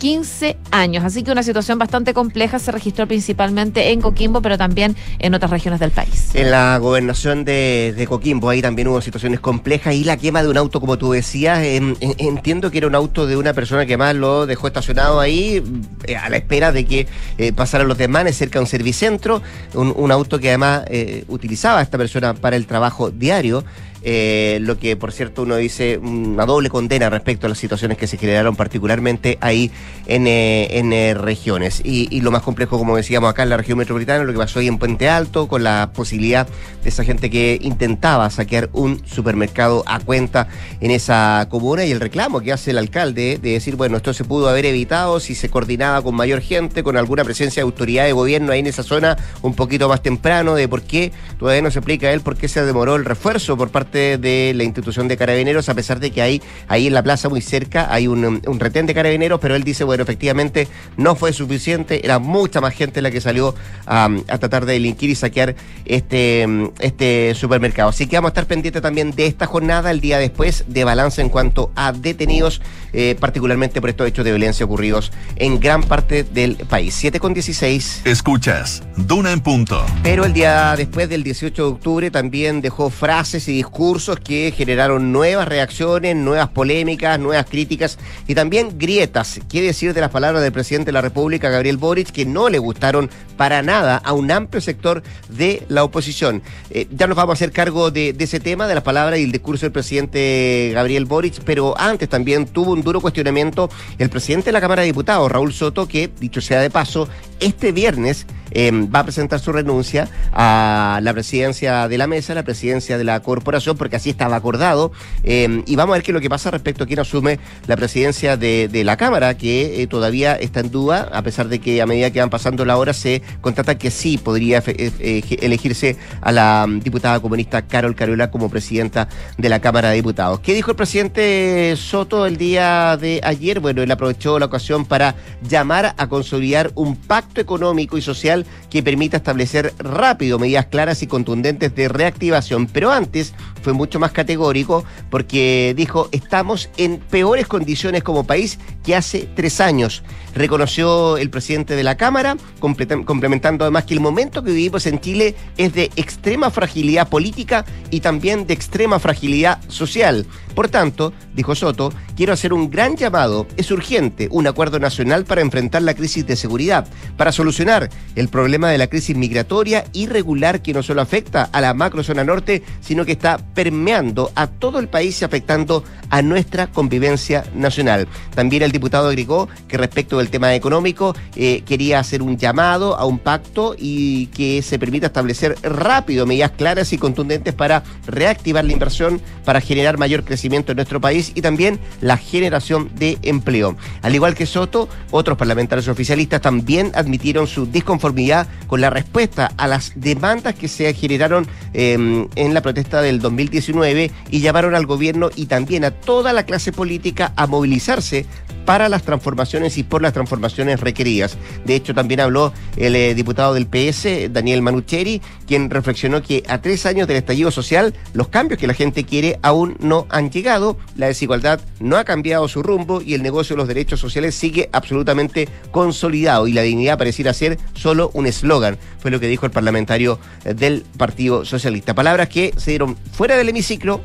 15 0.00 0.56
años. 0.70 1.04
Así 1.04 1.22
que 1.22 1.30
una 1.30 1.42
situación 1.42 1.78
bastante 1.78 2.14
compleja 2.14 2.58
se 2.58 2.72
registró 2.72 3.06
principalmente 3.06 3.92
en 3.92 4.00
Coquimbo, 4.00 4.40
pero 4.40 4.56
también 4.56 4.96
en 5.18 5.34
otras 5.34 5.50
regiones 5.50 5.78
del 5.78 5.90
país. 5.90 6.34
En 6.34 6.50
la 6.50 6.78
gobernación 6.78 7.44
de, 7.44 8.06
Coquimbo 8.08 8.48
ahí 8.48 8.62
también 8.62 8.88
hubo 8.88 9.00
situaciones 9.02 9.40
complejas 9.40 9.94
y 9.94 10.04
la 10.04 10.16
quema 10.16 10.42
de 10.42 10.48
un 10.48 10.56
auto, 10.56 10.80
como 10.80 10.96
tú 10.96 11.12
decías, 11.12 11.60
entiendo 11.62 12.70
que 12.70 12.78
era 12.78 12.86
un 12.86 12.94
auto 12.94 13.26
de 13.26 13.36
una 13.36 13.52
persona 13.52 13.84
que 13.84 13.98
más 13.98 14.16
lo 14.16 14.46
dejó 14.46 14.66
estacionado 14.66 15.20
ahí 15.20 15.62
eh, 16.06 16.16
a 16.16 16.30
la 16.30 16.38
espera 16.38 16.72
de 16.72 16.86
que 16.86 17.06
eh, 17.36 17.52
pasaran 17.52 17.86
los 17.86 17.98
desmanes 17.98 18.36
cerca 18.36 18.58
de 18.58 18.62
un 18.64 18.68
servicentro, 18.68 19.42
un, 19.74 20.10
auto 20.10 20.40
que 20.40 20.48
además 20.48 20.84
eh, 20.88 21.24
utilizaba 21.28 21.82
esta 21.82 21.98
persona 21.98 22.32
para 22.32 22.56
el 22.56 22.66
trabajo 22.66 23.10
diario. 23.10 23.64
Eh, 24.02 24.58
lo 24.62 24.78
que 24.78 24.96
por 24.96 25.12
cierto 25.12 25.42
uno 25.42 25.56
dice 25.56 25.98
una 25.98 26.46
doble 26.46 26.70
condena 26.70 27.10
respecto 27.10 27.46
a 27.46 27.50
las 27.50 27.58
situaciones 27.58 27.98
que 27.98 28.06
se 28.06 28.16
generaron 28.16 28.56
particularmente 28.56 29.36
ahí 29.42 29.70
en, 30.06 30.26
eh, 30.26 30.78
en 30.78 30.92
eh, 30.92 31.14
regiones. 31.14 31.82
Y, 31.84 32.20
lo 32.20 32.30
más 32.30 32.42
complejo, 32.42 32.78
como 32.78 32.96
decíamos 32.96 33.30
acá 33.30 33.42
en 33.42 33.48
la 33.48 33.56
región 33.56 33.78
metropolitana, 33.78 34.24
lo 34.24 34.32
que 34.32 34.38
pasó 34.38 34.58
ahí 34.58 34.68
en 34.68 34.78
Puente 34.78 35.08
Alto, 35.08 35.48
con 35.48 35.62
la 35.62 35.90
posibilidad 35.94 36.46
de 36.82 36.88
esa 36.88 37.04
gente 37.04 37.30
que 37.30 37.58
intentaba 37.62 38.28
saquear 38.30 38.68
un 38.72 39.02
supermercado 39.06 39.82
a 39.86 40.00
cuenta 40.00 40.48
en 40.80 40.90
esa 40.90 41.46
comuna 41.50 41.84
y 41.84 41.92
el 41.92 42.00
reclamo 42.00 42.40
que 42.40 42.52
hace 42.52 42.72
el 42.72 42.78
alcalde 42.78 43.38
de 43.40 43.52
decir, 43.52 43.76
bueno, 43.76 43.96
esto 43.96 44.12
se 44.12 44.24
pudo 44.24 44.48
haber 44.48 44.66
evitado 44.66 45.20
si 45.20 45.34
se 45.34 45.48
coordinaba 45.48 46.02
con 46.02 46.14
mayor 46.14 46.40
gente, 46.40 46.82
con 46.82 46.96
alguna 46.96 47.24
presencia 47.24 47.62
de 47.62 47.64
autoridad 47.64 48.04
de 48.04 48.12
gobierno 48.12 48.52
ahí 48.52 48.60
en 48.60 48.66
esa 48.66 48.82
zona 48.82 49.16
un 49.42 49.54
poquito 49.54 49.88
más 49.88 50.02
temprano, 50.02 50.54
de 50.54 50.68
por 50.68 50.82
qué, 50.82 51.12
todavía 51.38 51.62
no 51.62 51.70
se 51.70 51.78
explica 51.78 52.12
él 52.12 52.20
por 52.20 52.36
qué 52.36 52.48
se 52.48 52.64
demoró 52.64 52.96
el 52.96 53.04
refuerzo 53.04 53.56
por 53.56 53.70
parte 53.70 53.89
de 53.98 54.52
la 54.54 54.64
institución 54.64 55.08
de 55.08 55.16
carabineros, 55.16 55.68
a 55.68 55.74
pesar 55.74 56.00
de 56.00 56.10
que 56.10 56.22
hay 56.22 56.42
ahí 56.68 56.86
en 56.86 56.94
la 56.94 57.02
plaza 57.02 57.28
muy 57.28 57.40
cerca 57.40 57.88
hay 57.90 58.06
un, 58.06 58.40
retén 58.58 58.86
de 58.86 58.94
carabineros, 58.94 59.40
pero 59.40 59.56
él 59.56 59.64
dice, 59.64 59.84
bueno, 59.84 60.02
efectivamente 60.02 60.68
no 60.96 61.14
fue 61.14 61.32
suficiente, 61.32 62.04
era 62.04 62.18
mucha 62.18 62.60
más 62.60 62.74
gente 62.74 63.02
la 63.02 63.10
que 63.10 63.20
salió 63.20 63.54
a, 63.86 64.08
tratar 64.26 64.66
de 64.66 64.74
delinquir 64.74 65.10
y 65.10 65.14
saquear 65.14 65.54
este, 65.84 66.46
este 66.78 67.34
supermercado. 67.34 67.90
Así 67.90 68.06
que 68.06 68.16
vamos 68.16 68.28
a 68.28 68.32
estar 68.32 68.46
pendientes 68.46 68.82
también 68.82 69.10
de 69.12 69.26
esta 69.26 69.46
jornada 69.46 69.90
el 69.90 70.00
día 70.00 70.18
después 70.18 70.64
de 70.66 70.84
balance 70.84 71.20
en 71.20 71.28
cuanto 71.28 71.70
a 71.74 71.92
detenidos, 71.92 72.60
eh, 72.92 73.16
particularmente 73.18 73.80
por 73.80 73.90
estos 73.90 74.08
hechos 74.08 74.24
de 74.24 74.32
violencia 74.32 74.64
ocurridos 74.64 75.12
en 75.36 75.60
gran 75.60 75.82
parte 75.82 76.24
del 76.24 76.56
país. 76.56 76.94
7 76.94 77.20
con 77.20 77.34
16. 77.34 78.02
Escuchas, 78.04 78.82
Duna 78.96 79.32
en 79.32 79.40
punto. 79.40 79.84
Pero 80.02 80.24
el 80.24 80.32
día 80.32 80.74
después 80.76 81.08
del 81.08 81.22
18 81.22 81.62
de 81.62 81.68
octubre 81.68 82.10
también 82.10 82.60
dejó 82.60 82.90
frases 82.90 83.48
y 83.48 83.52
discursos 83.52 84.18
que 84.20 84.52
generaron 84.56 85.12
nuevas 85.12 85.48
reacciones, 85.48 86.16
nuevas 86.16 86.48
polémicas, 86.48 87.18
nuevas 87.18 87.46
críticas 87.46 87.98
y 88.26 88.34
también 88.34 88.78
grietas. 88.78 89.40
¿Qué 89.48 89.62
decir 89.62 89.94
de 89.94 90.00
las 90.00 90.10
palabras 90.10 90.42
del 90.42 90.52
presidente 90.52 90.86
de 90.86 90.92
la 90.92 91.00
República, 91.00 91.50
Gabriel 91.50 91.76
Boric, 91.76 92.10
que 92.10 92.26
no 92.26 92.48
le 92.48 92.58
gustaron 92.58 93.10
para 93.36 93.62
nada 93.62 93.96
a 93.96 94.12
un 94.12 94.30
amplio 94.30 94.60
sector 94.60 95.02
de 95.28 95.64
la 95.68 95.84
oposición? 95.84 96.42
Eh, 96.70 96.86
ya 96.90 97.06
nos 97.06 97.16
vamos 97.16 97.32
a 97.32 97.34
hacer 97.34 97.52
cargo 97.52 97.90
de, 97.90 98.12
de 98.12 98.24
ese 98.24 98.40
tema, 98.40 98.66
de 98.66 98.74
las 98.74 98.84
palabras 98.84 99.18
y 99.18 99.24
el 99.24 99.32
discurso 99.32 99.66
del 99.66 99.72
presidente 99.72 100.70
Gabriel 100.74 101.04
Boric, 101.04 101.40
pero 101.44 101.78
antes 101.78 102.08
también 102.08 102.46
tuvo 102.46 102.72
un 102.72 102.79
duro 102.82 103.00
cuestionamiento 103.00 103.68
el 103.98 104.10
presidente 104.10 104.46
de 104.46 104.52
la 104.52 104.60
Cámara 104.60 104.82
de 104.82 104.86
Diputados, 104.86 105.30
Raúl 105.30 105.52
Soto, 105.52 105.86
que, 105.86 106.10
dicho 106.20 106.40
sea 106.40 106.60
de 106.60 106.70
paso, 106.70 107.08
este 107.40 107.72
viernes 107.72 108.26
Em, 108.52 108.92
va 108.92 109.00
a 109.00 109.04
presentar 109.04 109.38
su 109.38 109.52
renuncia 109.52 110.08
a 110.32 111.00
la 111.02 111.12
presidencia 111.12 111.88
de 111.88 111.98
la 111.98 112.06
mesa, 112.06 112.34
la 112.34 112.42
presidencia 112.42 112.98
de 112.98 113.04
la 113.04 113.20
corporación, 113.20 113.76
porque 113.76 113.96
así 113.96 114.10
estaba 114.10 114.36
acordado. 114.36 114.92
Em, 115.22 115.62
y 115.66 115.76
vamos 115.76 115.94
a 115.94 115.96
ver 115.96 116.02
qué 116.02 116.10
es 116.10 116.14
lo 116.14 116.20
que 116.20 116.28
pasa 116.28 116.50
respecto 116.50 116.84
a 116.84 116.86
quién 116.86 116.98
asume 116.98 117.38
la 117.66 117.76
presidencia 117.76 118.36
de, 118.36 118.68
la 118.84 118.96
Cámara, 118.96 119.36
que 119.36 119.82
eh, 119.82 119.86
todavía 119.86 120.34
está 120.34 120.60
en 120.60 120.70
duda, 120.70 121.08
a 121.12 121.22
pesar 121.22 121.48
de 121.48 121.58
que 121.58 121.82
a 121.82 121.86
medida 121.86 122.10
que 122.10 122.20
van 122.20 122.30
pasando 122.30 122.64
la 122.64 122.78
hora 122.78 122.94
se 122.94 123.22
contrata 123.42 123.76
que 123.76 123.90
sí 123.90 124.16
podría 124.16 124.62
eh, 124.66 125.22
elegirse 125.42 125.96
a 126.22 126.32
la 126.32 126.66
mm, 126.66 126.80
diputada 126.80 127.20
comunista 127.20 127.62
Carol 127.66 127.94
Carola 127.94 128.30
como 128.30 128.48
presidenta 128.48 129.08
de 129.36 129.48
la 129.48 129.60
Cámara 129.60 129.90
de 129.90 129.96
Diputados. 129.96 130.40
¿Qué 130.40 130.54
dijo 130.54 130.70
el 130.70 130.76
presidente 130.76 131.74
Soto 131.76 132.26
el 132.26 132.38
día 132.38 132.69
de 133.00 133.20
ayer? 133.24 133.60
Bueno, 133.60 133.82
él 133.82 133.90
aprovechó 133.90 134.38
la 134.38 134.46
ocasión 134.46 134.84
para 134.84 135.14
llamar 135.48 135.94
a 135.96 136.08
consolidar 136.08 136.70
un 136.74 136.96
pacto 136.96 137.40
económico 137.40 137.98
y 137.98 138.02
social 138.02 138.46
que 138.70 138.82
permita 138.82 139.18
establecer 139.18 139.72
rápido 139.78 140.38
medidas 140.38 140.66
claras 140.66 141.02
y 141.02 141.06
contundentes 141.06 141.74
de 141.74 141.88
reactivación. 141.88 142.66
Pero 142.66 142.90
antes 142.90 143.34
fue 143.62 143.72
mucho 143.72 143.98
más 143.98 144.12
categórico 144.12 144.84
porque 145.10 145.74
dijo, 145.76 146.08
estamos 146.12 146.70
en 146.76 146.98
peores 146.98 147.46
condiciones 147.46 148.02
como 148.02 148.24
país 148.24 148.58
que 148.84 148.96
hace 148.96 149.28
tres 149.34 149.60
años. 149.60 150.02
Reconoció 150.34 151.16
el 151.16 151.30
presidente 151.30 151.74
de 151.74 151.82
la 151.82 151.96
Cámara, 151.96 152.36
complementando 152.60 153.64
además 153.64 153.84
que 153.84 153.94
el 153.94 154.00
momento 154.00 154.42
que 154.42 154.52
vivimos 154.52 154.86
en 154.86 155.00
Chile 155.00 155.34
es 155.56 155.74
de 155.74 155.90
extrema 155.96 156.50
fragilidad 156.50 157.08
política 157.08 157.64
y 157.90 158.00
también 158.00 158.46
de 158.46 158.54
extrema 158.54 158.98
fragilidad 158.98 159.60
social. 159.68 160.26
Por 160.54 160.68
tanto, 160.68 161.12
dijo 161.34 161.54
Soto, 161.54 161.92
quiero 162.16 162.32
hacer 162.32 162.52
un 162.52 162.70
gran 162.70 162.96
llamado. 162.96 163.46
Es 163.56 163.70
urgente 163.70 164.28
un 164.30 164.46
acuerdo 164.46 164.78
nacional 164.78 165.24
para 165.24 165.40
enfrentar 165.40 165.82
la 165.82 165.94
crisis 165.94 166.26
de 166.26 166.36
seguridad, 166.36 166.86
para 167.16 167.32
solucionar 167.32 167.88
el 168.14 168.28
problema 168.28 168.70
de 168.70 168.78
la 168.78 168.88
crisis 168.88 169.16
migratoria 169.16 169.84
irregular 169.92 170.62
que 170.62 170.72
no 170.72 170.82
solo 170.82 171.02
afecta 171.02 171.48
a 171.52 171.60
la 171.60 171.74
macrozona 171.74 172.24
norte, 172.24 172.62
sino 172.80 173.04
que 173.04 173.12
está 173.12 173.38
permeando 173.54 174.30
a 174.34 174.46
todo 174.46 174.78
el 174.78 174.88
país 174.88 175.20
y 175.20 175.24
afectando 175.24 175.84
a 176.10 176.22
nuestra 176.22 176.66
convivencia 176.66 177.44
nacional. 177.54 178.08
También 178.34 178.62
el 178.62 178.72
diputado 178.72 179.08
agregó 179.08 179.48
que 179.68 179.78
respecto 179.78 180.18
del 180.18 180.30
tema 180.30 180.54
económico 180.54 181.14
eh, 181.36 181.62
quería 181.64 181.98
hacer 181.98 182.22
un 182.22 182.36
llamado 182.36 182.96
a 182.96 183.04
un 183.06 183.18
pacto 183.18 183.74
y 183.78 184.26
que 184.26 184.62
se 184.62 184.78
permita 184.78 185.06
establecer 185.06 185.56
rápido 185.62 186.26
medidas 186.26 186.52
claras 186.52 186.92
y 186.92 186.98
contundentes 186.98 187.54
para 187.54 187.82
reactivar 188.06 188.64
la 188.64 188.72
inversión, 188.72 189.20
para 189.44 189.60
generar 189.60 189.98
mayor 189.98 190.24
crecimiento 190.24 190.72
en 190.72 190.76
nuestro 190.76 191.00
país 191.00 191.32
y 191.34 191.42
también 191.42 191.78
la 192.00 192.16
generación 192.16 192.90
de 192.94 193.18
empleo. 193.22 193.76
Al 194.02 194.14
igual 194.14 194.34
que 194.34 194.46
Soto, 194.46 194.88
otros 195.10 195.38
parlamentarios 195.38 195.88
oficialistas 195.88 196.40
también 196.40 196.90
admitieron 196.94 197.46
su 197.46 197.66
disconformidad 197.66 198.48
con 198.66 198.80
la 198.80 198.90
respuesta 198.90 199.52
a 199.56 199.66
las 199.66 199.92
demandas 199.94 200.54
que 200.54 200.68
se 200.68 200.92
generaron 200.94 201.46
em, 201.72 202.28
en 202.34 202.54
la 202.54 202.62
protesta 202.62 203.02
del 203.02 203.20
2019 203.20 204.10
y 204.30 204.40
llamaron 204.40 204.74
al 204.74 204.86
gobierno 204.86 205.30
y 205.34 205.46
también 205.46 205.84
a 205.84 205.90
toda 206.04 206.32
la 206.32 206.44
clase 206.44 206.72
política 206.72 207.32
a 207.36 207.46
movilizarse 207.46 208.26
para 208.64 208.88
las 208.88 209.02
transformaciones 209.02 209.78
y 209.78 209.82
por 209.82 210.02
las 210.02 210.12
transformaciones 210.12 210.80
requeridas. 210.80 211.36
De 211.64 211.74
hecho, 211.74 211.94
también 211.94 212.20
habló 212.20 212.52
el 212.76 212.94
eh, 212.94 213.14
diputado 213.14 213.54
del 213.54 213.66
PS, 213.66 214.32
Daniel 214.32 214.62
Manucheri, 214.62 215.20
quien 215.46 215.70
reflexionó 215.70 216.22
que 216.22 216.42
a 216.46 216.60
tres 216.60 216.86
años 216.86 217.08
del 217.08 217.16
estallido 217.16 217.50
social, 217.50 217.94
los 218.12 218.28
cambios 218.28 218.60
que 218.60 218.66
la 218.66 218.74
gente 218.74 219.04
quiere 219.04 219.38
aún 219.42 219.76
no 219.80 220.06
han 220.08 220.30
llegado, 220.30 220.76
la 220.96 221.06
desigualdad 221.06 221.60
no 221.80 221.96
ha 221.96 222.04
cambiado 222.04 222.46
su 222.46 222.62
rumbo 222.62 223.02
y 223.02 223.14
el 223.14 223.22
negocio 223.22 223.56
de 223.56 223.58
los 223.58 223.68
derechos 223.68 223.98
sociales 223.98 224.34
sigue 224.34 224.68
absolutamente 224.72 225.48
consolidado 225.72 226.46
y 226.46 226.52
la 226.52 226.62
dignidad 226.62 226.98
pareciera 226.98 227.32
ser 227.34 227.58
solo 227.74 228.10
un 228.14 228.26
eslogan, 228.26 228.78
fue 229.00 229.10
lo 229.10 229.18
que 229.18 229.26
dijo 229.26 229.46
el 229.46 229.52
parlamentario 229.52 230.18
del 230.44 230.84
Partido 230.96 231.44
Socialista. 231.44 231.94
Palabras 231.94 232.28
que 232.28 232.52
se 232.56 232.70
dieron 232.70 232.96
fuera 233.12 233.36
del 233.36 233.48
hemiciclo 233.48 234.00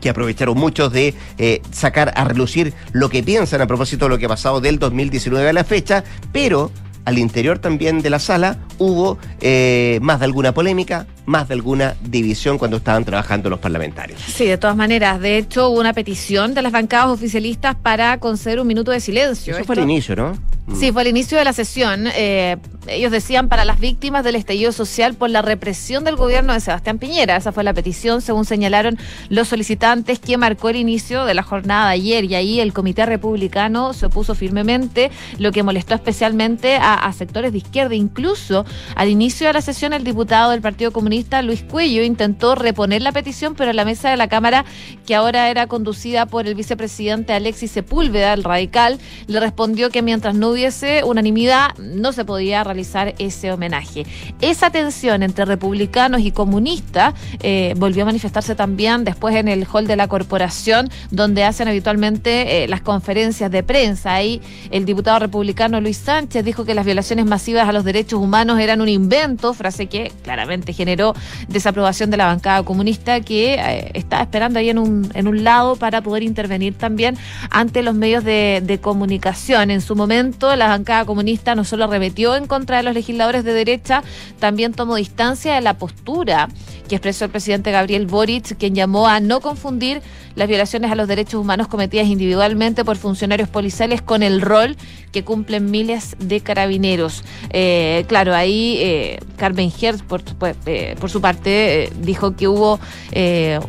que 0.00 0.10
aprovecharon 0.10 0.56
muchos 0.56 0.92
de 0.92 1.14
eh, 1.38 1.62
sacar 1.70 2.12
a 2.16 2.24
relucir 2.24 2.72
lo 2.92 3.08
que 3.08 3.22
piensan 3.22 3.60
a 3.60 3.66
propósito 3.66 4.06
de 4.06 4.10
lo 4.10 4.18
que 4.18 4.26
ha 4.26 4.28
pasado 4.28 4.60
del 4.60 4.78
2019 4.78 5.48
a 5.48 5.52
la 5.52 5.64
fecha, 5.64 6.04
pero 6.32 6.70
al 7.04 7.18
interior 7.18 7.58
también 7.58 8.00
de 8.00 8.10
la 8.10 8.18
sala 8.18 8.58
hubo 8.78 9.18
eh, 9.40 9.98
más 10.02 10.20
de 10.20 10.24
alguna 10.24 10.52
polémica, 10.52 11.06
más 11.26 11.48
de 11.48 11.54
alguna 11.54 11.96
división 12.02 12.58
cuando 12.58 12.78
estaban 12.78 13.04
trabajando 13.04 13.50
los 13.50 13.58
parlamentarios. 13.58 14.20
Sí, 14.20 14.46
de 14.46 14.56
todas 14.56 14.76
maneras. 14.76 15.20
De 15.20 15.36
hecho, 15.36 15.68
hubo 15.68 15.80
una 15.80 15.92
petición 15.92 16.54
de 16.54 16.62
las 16.62 16.72
bancadas 16.72 17.08
oficialistas 17.08 17.76
para 17.76 18.18
conceder 18.18 18.60
un 18.60 18.66
minuto 18.66 18.90
de 18.90 19.00
silencio. 19.00 19.54
Eso 19.54 19.64
fue 19.64 19.76
el 19.76 19.82
inicio, 19.82 20.16
¿no? 20.16 20.38
Mm. 20.66 20.76
Sí, 20.76 20.92
fue 20.92 21.02
al 21.02 21.08
inicio 21.08 21.36
de 21.36 21.44
la 21.44 21.52
sesión. 21.52 22.06
Eh, 22.14 22.56
ellos 22.86 23.10
decían 23.10 23.48
para 23.48 23.64
las 23.64 23.80
víctimas 23.80 24.24
del 24.24 24.34
estallido 24.34 24.72
social 24.72 25.14
por 25.14 25.30
la 25.30 25.42
represión 25.42 26.04
del 26.04 26.16
gobierno 26.16 26.52
de 26.52 26.60
Sebastián 26.60 26.98
Piñera. 26.98 27.36
Esa 27.36 27.52
fue 27.52 27.64
la 27.64 27.74
petición, 27.74 28.20
según 28.20 28.44
señalaron 28.44 28.98
los 29.28 29.48
solicitantes, 29.48 30.18
que 30.18 30.36
marcó 30.36 30.70
el 30.70 30.76
inicio 30.76 31.24
de 31.24 31.34
la 31.34 31.42
jornada 31.42 31.88
de 31.88 31.94
ayer. 31.94 32.24
Y 32.24 32.34
ahí 32.34 32.60
el 32.60 32.72
Comité 32.72 33.04
Republicano 33.06 33.92
se 33.92 34.06
opuso 34.06 34.34
firmemente, 34.34 35.10
lo 35.38 35.52
que 35.52 35.62
molestó 35.62 35.94
especialmente 35.94 36.76
a, 36.80 37.12
sectores 37.12 37.52
de 37.52 37.58
izquierda. 37.58 37.94
Incluso 37.94 38.64
al 38.96 39.08
inicio 39.08 39.46
de 39.46 39.52
la 39.52 39.60
sesión, 39.60 39.92
el 39.92 40.04
diputado 40.04 40.50
del 40.50 40.62
Partido 40.62 40.92
Comunista, 40.92 41.42
Luis 41.42 41.62
Cuello, 41.62 42.02
intentó 42.02 42.54
reponer 42.54 43.02
la 43.02 43.12
petición, 43.12 43.54
pero 43.54 43.72
la 43.72 43.84
mesa 43.84 44.10
de 44.10 44.16
la 44.16 44.28
Cámara, 44.28 44.64
que 45.06 45.14
ahora 45.14 45.50
era 45.50 45.66
conducida 45.66 46.26
por 46.26 46.46
el 46.46 46.54
vicepresidente 46.54 47.32
Alexis 47.32 47.70
Sepúlveda, 47.70 48.32
el 48.32 48.44
radical, 48.44 48.98
le 49.26 49.40
respondió 49.40 49.90
que 49.90 50.02
mientras 50.02 50.34
no 50.34 50.53
hubiese 50.54 51.04
unanimidad, 51.04 51.76
no 51.78 52.12
se 52.12 52.24
podía 52.24 52.64
realizar 52.64 53.14
ese 53.18 53.52
homenaje. 53.52 54.06
Esa 54.40 54.70
tensión 54.70 55.22
entre 55.22 55.44
republicanos 55.44 56.22
y 56.22 56.30
comunistas 56.30 57.14
eh, 57.40 57.74
volvió 57.76 58.02
a 58.02 58.06
manifestarse 58.06 58.54
también 58.54 59.04
después 59.04 59.36
en 59.36 59.48
el 59.48 59.66
hall 59.70 59.86
de 59.86 59.96
la 59.96 60.08
corporación, 60.08 60.88
donde 61.10 61.44
hacen 61.44 61.68
habitualmente 61.68 62.64
eh, 62.64 62.68
las 62.68 62.80
conferencias 62.80 63.50
de 63.50 63.62
prensa. 63.62 64.14
Ahí 64.14 64.40
el 64.70 64.84
diputado 64.84 65.18
republicano 65.18 65.80
Luis 65.80 65.98
Sánchez 65.98 66.44
dijo 66.44 66.64
que 66.64 66.74
las 66.74 66.84
violaciones 66.84 67.26
masivas 67.26 67.68
a 67.68 67.72
los 67.72 67.84
derechos 67.84 68.20
humanos 68.20 68.58
eran 68.60 68.80
un 68.80 68.88
invento, 68.88 69.54
frase 69.54 69.86
que 69.86 70.12
claramente 70.22 70.72
generó 70.72 71.14
desaprobación 71.48 72.10
de 72.10 72.16
la 72.16 72.26
bancada 72.26 72.62
comunista, 72.62 73.20
que 73.20 73.54
eh, 73.54 73.90
está 73.94 74.22
esperando 74.22 74.58
ahí 74.58 74.70
en 74.70 74.78
un, 74.78 75.10
en 75.14 75.28
un 75.28 75.44
lado 75.44 75.76
para 75.76 76.00
poder 76.00 76.22
intervenir 76.22 76.74
también 76.74 77.16
ante 77.50 77.82
los 77.82 77.94
medios 77.94 78.24
de, 78.24 78.62
de 78.64 78.78
comunicación. 78.78 79.70
En 79.70 79.80
su 79.80 79.96
momento, 79.96 80.43
la 80.56 80.68
bancada 80.68 81.04
comunista 81.04 81.54
no 81.54 81.64
solo 81.64 81.84
arremetió 81.84 82.36
en 82.36 82.46
contra 82.46 82.76
de 82.76 82.82
los 82.82 82.94
legisladores 82.94 83.44
de 83.44 83.52
derecha, 83.52 84.02
también 84.38 84.72
tomó 84.72 84.96
distancia 84.96 85.54
de 85.54 85.60
la 85.60 85.78
postura 85.78 86.48
que 86.88 86.96
expresó 86.96 87.24
el 87.24 87.30
presidente 87.30 87.72
Gabriel 87.72 88.06
Boric, 88.06 88.56
quien 88.56 88.74
llamó 88.74 89.08
a 89.08 89.20
no 89.20 89.40
confundir 89.40 90.02
las 90.34 90.48
violaciones 90.48 90.90
a 90.90 90.94
los 90.94 91.08
derechos 91.08 91.40
humanos 91.40 91.68
cometidas 91.68 92.06
individualmente 92.06 92.84
por 92.84 92.96
funcionarios 92.96 93.48
policiales 93.48 94.02
con 94.02 94.22
el 94.22 94.40
rol 94.40 94.76
que 95.14 95.22
cumplen 95.22 95.70
miles 95.70 96.16
de 96.18 96.40
carabineros. 96.40 97.22
Eh, 97.50 98.04
claro, 98.08 98.34
ahí 98.34 98.78
eh, 98.80 99.20
Carmen 99.36 99.72
Hertz, 99.80 100.02
por, 100.02 100.22
eh, 100.66 100.96
por 100.98 101.08
su 101.08 101.20
parte, 101.20 101.88
dijo 102.00 102.34
que 102.34 102.48
hubo 102.48 102.80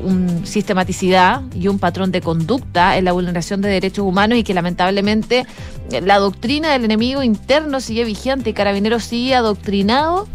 un 0.01 0.41
sistematicidad 0.43 1.43
y 1.53 1.67
un 1.67 1.77
patrón 1.77 2.11
de 2.11 2.21
conducta 2.21 2.97
en 2.97 3.05
la 3.05 3.11
vulneración 3.11 3.61
de 3.61 3.69
derechos 3.69 4.05
humanos 4.05 4.39
y 4.39 4.43
que 4.43 4.55
lamentablemente 4.55 5.45
la 6.01 6.17
doctrina 6.17 6.71
del 6.71 6.85
enemigo 6.85 7.21
interno 7.21 7.79
sigue 7.79 8.05
vigente 8.05 8.49
y 8.49 8.53
Carabineros 8.53 9.03
sigue 9.03 9.35
adoctrinado 9.35 10.27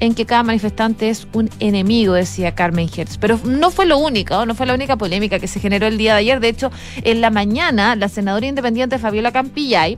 en 0.00 0.14
que 0.14 0.26
cada 0.26 0.42
manifestante 0.42 1.08
es 1.08 1.26
un 1.32 1.50
enemigo, 1.60 2.12
decía 2.12 2.54
Carmen 2.54 2.88
Hertz. 2.94 3.16
Pero 3.18 3.40
no 3.44 3.70
fue 3.70 3.86
lo 3.86 3.98
único, 3.98 4.44
no 4.46 4.54
fue 4.54 4.66
la 4.66 4.74
única 4.74 4.96
polémica 4.96 5.38
que 5.38 5.48
se 5.48 5.60
generó 5.60 5.86
el 5.86 5.98
día 5.98 6.12
de 6.12 6.20
ayer. 6.20 6.40
De 6.40 6.48
hecho, 6.48 6.70
en 7.02 7.20
la 7.20 7.30
mañana, 7.30 7.96
la 7.96 8.08
senadora 8.08 8.46
independiente 8.46 8.98
Fabiola 8.98 9.32
Campillay 9.32 9.96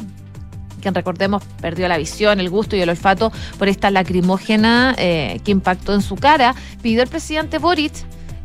quien 0.81 0.95
recordemos 0.95 1.43
perdió 1.61 1.89
la 1.89 1.99
visión, 1.99 2.41
el 2.41 2.51
gusto 2.51 2.77
y 2.77 2.81
el 2.81 2.89
olfato 2.89 3.33
por 3.59 3.69
esta 3.69 3.91
lacrimógena 3.91 4.95
eh, 4.99 5.41
que 5.45 5.51
impactó 5.51 5.95
en 5.95 6.03
su 6.03 6.17
cara, 6.17 6.55
pidió 6.83 7.03
al 7.03 7.09
presidente 7.09 7.59
Boric 7.59 7.93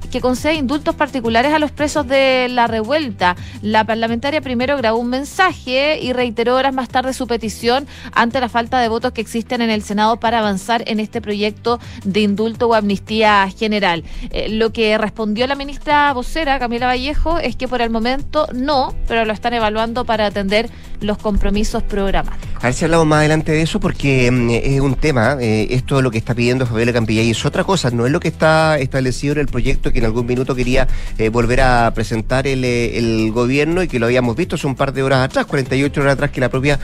que 0.08 0.22
concede 0.22 0.56
indultos 0.56 0.96
particulares 0.96 1.54
a 1.54 1.60
los 1.60 1.72
presos 1.72 2.08
de 2.08 2.48
la 2.50 2.68
revuelta. 2.68 3.36
La 3.62 3.84
parlamentaria 3.84 4.42
primero 4.42 4.78
grabó 4.78 5.00
un 5.00 5.10
mensaje 5.10 6.00
y 6.02 6.14
reiteró 6.14 6.56
horas 6.56 6.74
más 6.74 6.90
tarde 6.90 7.14
su 7.14 7.28
petición 7.28 7.88
ante 8.12 8.40
la 8.40 8.50
falta 8.50 8.80
de 8.80 8.88
votos 8.88 9.12
que 9.12 9.22
existen 9.22 9.62
en 9.62 9.70
el 9.70 9.82
Senado 9.82 10.20
para 10.20 10.40
avanzar 10.40 10.84
en 10.88 11.00
este 11.00 11.22
proyecto 11.22 11.80
de 12.04 12.22
indulto 12.22 12.68
o 12.68 12.74
amnistía 12.74 13.48
general. 13.58 14.04
Eh, 14.32 14.50
lo 14.50 14.72
que 14.72 14.98
respondió 14.98 15.48
la 15.48 15.56
ministra 15.56 16.14
vocera, 16.14 16.60
Camila 16.60 16.88
Vallejo, 16.88 17.40
es 17.40 17.56
que 17.56 17.68
por 17.68 17.82
el 17.82 17.90
momento 17.90 18.48
no, 18.54 18.94
pero 19.08 19.26
lo 19.26 19.34
están 19.34 19.54
evaluando 19.54 20.06
para 20.06 20.26
atender 20.26 20.70
los 21.02 21.18
compromisos 21.18 21.84
programados. 21.84 22.40
A 22.60 22.68
ver 22.68 22.74
si 22.74 22.86
hablamos 22.86 23.06
más 23.06 23.20
adelante 23.20 23.52
de 23.52 23.62
eso 23.62 23.80
porque 23.80 24.32
mm, 24.32 24.50
es 24.50 24.82
un 24.82 24.96
tema, 24.96 25.38
eh, 25.40 25.68
esto 25.72 25.98
es 25.98 26.04
lo 26.04 26.12
que 26.12 26.18
está 26.18 26.34
pidiendo 26.34 26.66
Fabiola 26.66 26.94
Campillay, 26.94 27.30
es 27.30 27.46
otra 27.46 27.64
cosa, 27.64 27.92
no 27.92 28.06
es 28.06 28.12
lo 28.12 28.20
que 28.20 28.28
está 28.28 28.80
establecido 28.80 29.34
en 29.34 29.40
el 29.42 29.48
proyecto 29.48 29.92
en 30.00 30.06
algún 30.06 30.26
minuto 30.26 30.56
quería 30.56 30.88
eh, 31.18 31.30
volver 31.30 31.62
a 31.62 31.92
presentar 31.94 32.48
el, 32.48 32.64
eh, 32.64 32.98
el, 32.98 33.32
gobierno 33.32 33.84
y 33.84 33.88
que 33.88 34.00
lo 34.00 34.06
habíamos 34.06 34.36
visto 34.36 34.56
hace 34.56 34.68
un 34.68 34.76
par 34.76 34.94
de 34.94 35.04
horas 35.04 35.24
atrás, 35.26 35.46
48 35.46 36.02
horas 36.02 36.14
atrás, 36.14 36.32
que 36.32 36.42
la 36.42 36.50
propia 36.50 36.80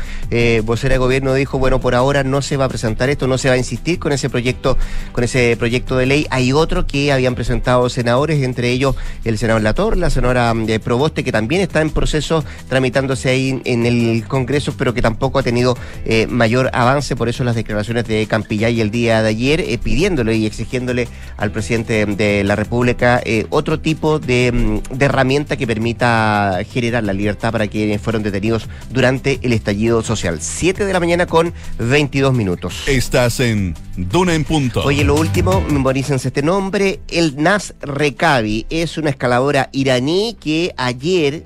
vocera 0.63 0.93
de 0.93 0.97
gobierno 0.97 1.34
dijo, 1.34 1.60
bueno, 1.60 1.80
por 1.80 1.95
ahora 1.95 2.24
no 2.24 2.41
se 2.41 2.58
va 2.58 2.65
a 2.65 2.69
presentar 2.69 3.10
esto, 3.10 3.28
no 3.28 3.38
se 3.38 3.50
va 3.50 3.56
a 3.56 3.58
insistir 3.58 4.00
con 4.00 4.12
ese 4.12 4.30
proyecto, 4.30 4.78
con 5.12 5.24
ese 5.24 5.56
proyecto 5.58 5.97
de 5.97 6.06
ley. 6.06 6.28
Hay 6.30 6.54
otro 6.54 6.88
que 6.88 7.12
habían 7.12 7.36
presentado 7.36 7.89
senadores, 7.89 8.41
entre 8.43 8.69
ellos 8.69 8.95
el 9.24 9.38
senador 9.38 9.62
Lator, 9.62 9.97
la 9.97 10.10
senadora 10.10 10.54
mm, 10.54 10.80
Proboste, 10.84 11.24
que 11.24 11.32
también 11.32 11.62
está 11.62 11.82
en 11.82 11.89
proceso 11.89 12.43
tramitándose 12.69 13.30
ahí 13.30 13.62
en 13.65 13.86
el 13.86 14.26
Congreso, 14.28 14.74
pero 14.78 14.93
que 14.93 15.02
tampoco 15.02 15.39
ha 15.39 15.43
tenido 15.43 15.78
eh, 16.06 16.28
mayor 16.28 16.69
avance, 16.74 17.15
por 17.15 17.30
eso 17.30 17.43
las 17.43 17.56
declaraciones 17.56 18.08
de 18.08 18.26
Campillay 18.28 18.82
el 18.82 18.91
día 18.91 19.21
de 19.21 19.30
ayer, 19.30 19.62
eh, 19.62 19.78
pidiéndole 19.78 20.36
y 20.36 20.45
exigiéndole 20.45 21.08
al 21.38 21.52
presidente 21.52 22.06
de 22.06 22.43
la 22.43 22.56
República 22.56 22.91
eh, 23.00 23.46
otro 23.50 23.80
tipo 23.80 24.20
de, 24.20 24.52
mm, 24.52 24.98
de, 24.98 25.06
herramienta 25.06 25.58
que 25.58 25.68
permita 25.68 26.60
generar 26.72 27.04
la 27.04 27.14
libertad 27.14 27.52
para 27.52 27.68
quienes 27.68 28.02
fueron 28.02 28.24
detenidos 28.24 28.68
durante 28.92 29.40
el 29.42 29.54
estallido 29.54 30.02
social. 30.04 30.40
7 30.42 30.86
de 30.86 30.94
la 30.94 31.00
mañana 31.00 31.26
con 31.26 31.54
22 31.80 32.34
minutos. 32.34 32.84
Estás 32.88 33.40
en 33.40 33.76
Duna 33.98 34.34
en 34.34 34.44
Punto. 34.44 34.84
Oye, 34.84 35.04
lo 35.04 35.16
último, 35.16 35.62
memorícense 35.62 36.30
este 36.30 36.42
nombre, 36.42 37.00
el 37.10 37.42
Nas 37.42 37.74
Rekabi, 37.82 38.66
es 38.70 38.98
una 38.98 39.10
escaladora 39.10 39.70
iraní 39.72 40.38
que 40.40 40.74
ayer 40.78 41.44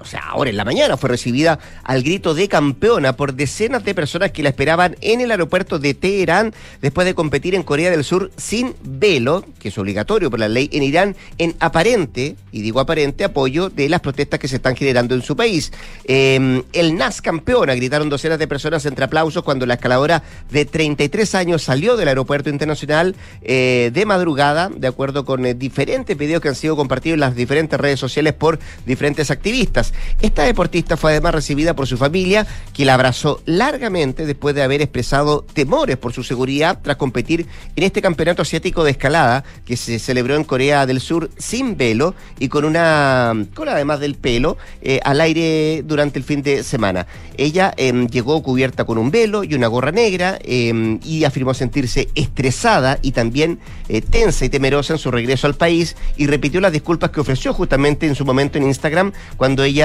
o 0.00 0.04
sea, 0.06 0.20
ahora 0.20 0.50
en 0.50 0.56
la 0.56 0.64
mañana, 0.64 0.96
fue 0.96 1.10
recibida 1.10 1.58
al 1.84 2.02
grito 2.02 2.34
de 2.34 2.48
campeona 2.48 3.16
por 3.16 3.34
decenas 3.34 3.84
de 3.84 3.94
personas 3.94 4.32
que 4.32 4.42
la 4.42 4.48
esperaban 4.48 4.96
en 5.02 5.20
el 5.20 5.30
aeropuerto 5.30 5.78
de 5.78 5.92
Teherán 5.92 6.54
después 6.80 7.04
de 7.04 7.14
competir 7.14 7.54
en 7.54 7.62
Corea 7.62 7.90
del 7.90 8.02
Sur 8.02 8.30
sin 8.36 8.74
velo, 8.82 9.44
que 9.58 9.68
es 9.68 9.78
obligatorio 9.78 10.30
por 10.30 10.40
la 10.40 10.48
ley 10.48 10.70
en 10.72 10.82
Irán, 10.82 11.16
en 11.36 11.54
aparente, 11.60 12.36
y 12.50 12.62
digo 12.62 12.80
aparente, 12.80 13.24
apoyo 13.24 13.68
de 13.68 13.90
las 13.90 14.00
protestas 14.00 14.40
que 14.40 14.48
se 14.48 14.56
están 14.56 14.74
generando 14.74 15.14
en 15.14 15.22
su 15.22 15.36
país. 15.36 15.70
Em, 16.04 16.62
el 16.72 16.96
NAS 16.96 17.20
campeona, 17.20 17.74
gritaron 17.74 18.08
docenas 18.08 18.38
de 18.38 18.48
personas 18.48 18.86
entre 18.86 19.04
aplausos 19.04 19.44
cuando 19.44 19.66
la 19.66 19.74
escaladora 19.74 20.22
de 20.50 20.64
33 20.64 21.34
años 21.34 21.62
salió 21.62 21.96
del 21.96 22.08
aeropuerto 22.08 22.48
internacional 22.48 23.14
eh, 23.42 23.90
de 23.92 24.06
madrugada, 24.06 24.70
de 24.74 24.88
acuerdo 24.88 25.26
con 25.26 25.44
eh, 25.44 25.52
diferentes 25.52 26.16
videos 26.16 26.40
que 26.40 26.48
han 26.48 26.54
sido 26.54 26.74
compartidos 26.74 27.14
en 27.14 27.20
las 27.20 27.36
diferentes 27.36 27.78
redes 27.78 28.00
sociales 28.00 28.32
por 28.32 28.58
diferentes 28.86 29.30
activistas. 29.30 29.89
Esta 30.20 30.42
deportista 30.42 30.96
fue 30.96 31.12
además 31.12 31.34
recibida 31.34 31.74
por 31.74 31.86
su 31.86 31.96
familia, 31.96 32.46
que 32.72 32.84
la 32.84 32.94
abrazó 32.94 33.42
largamente 33.46 34.26
después 34.26 34.54
de 34.54 34.62
haber 34.62 34.82
expresado 34.82 35.44
temores 35.52 35.96
por 35.96 36.12
su 36.12 36.22
seguridad 36.22 36.78
tras 36.82 36.96
competir 36.96 37.46
en 37.76 37.84
este 37.84 38.02
campeonato 38.02 38.42
asiático 38.42 38.84
de 38.84 38.92
escalada 38.92 39.44
que 39.64 39.76
se 39.76 39.98
celebró 39.98 40.36
en 40.36 40.44
Corea 40.44 40.86
del 40.86 41.00
Sur 41.00 41.30
sin 41.38 41.76
velo 41.76 42.14
y 42.38 42.48
con 42.48 42.64
una 42.64 43.34
cola 43.54 43.72
además 43.72 44.00
del 44.00 44.14
pelo 44.14 44.56
eh, 44.82 45.00
al 45.04 45.20
aire 45.20 45.82
durante 45.84 46.18
el 46.18 46.24
fin 46.24 46.42
de 46.42 46.62
semana. 46.62 47.06
Ella 47.36 47.72
em, 47.76 48.06
llegó 48.06 48.42
cubierta 48.42 48.84
con 48.84 48.98
un 48.98 49.10
velo 49.10 49.44
y 49.44 49.54
una 49.54 49.66
gorra 49.66 49.92
negra 49.92 50.38
em, 50.42 51.00
y 51.02 51.24
afirmó 51.24 51.54
sentirse 51.54 52.08
estresada 52.14 52.98
y 53.02 53.12
también 53.12 53.58
eh, 53.88 54.00
tensa 54.02 54.44
y 54.44 54.48
temerosa 54.48 54.94
en 54.94 54.98
su 54.98 55.10
regreso 55.10 55.46
al 55.46 55.54
país 55.54 55.96
y 56.16 56.26
repitió 56.26 56.60
las 56.60 56.72
disculpas 56.72 57.10
que 57.10 57.20
ofreció 57.20 57.54
justamente 57.54 58.06
en 58.06 58.14
su 58.14 58.24
momento 58.24 58.58
en 58.58 58.64
Instagram 58.64 59.12
cuando 59.36 59.64
ella 59.64 59.79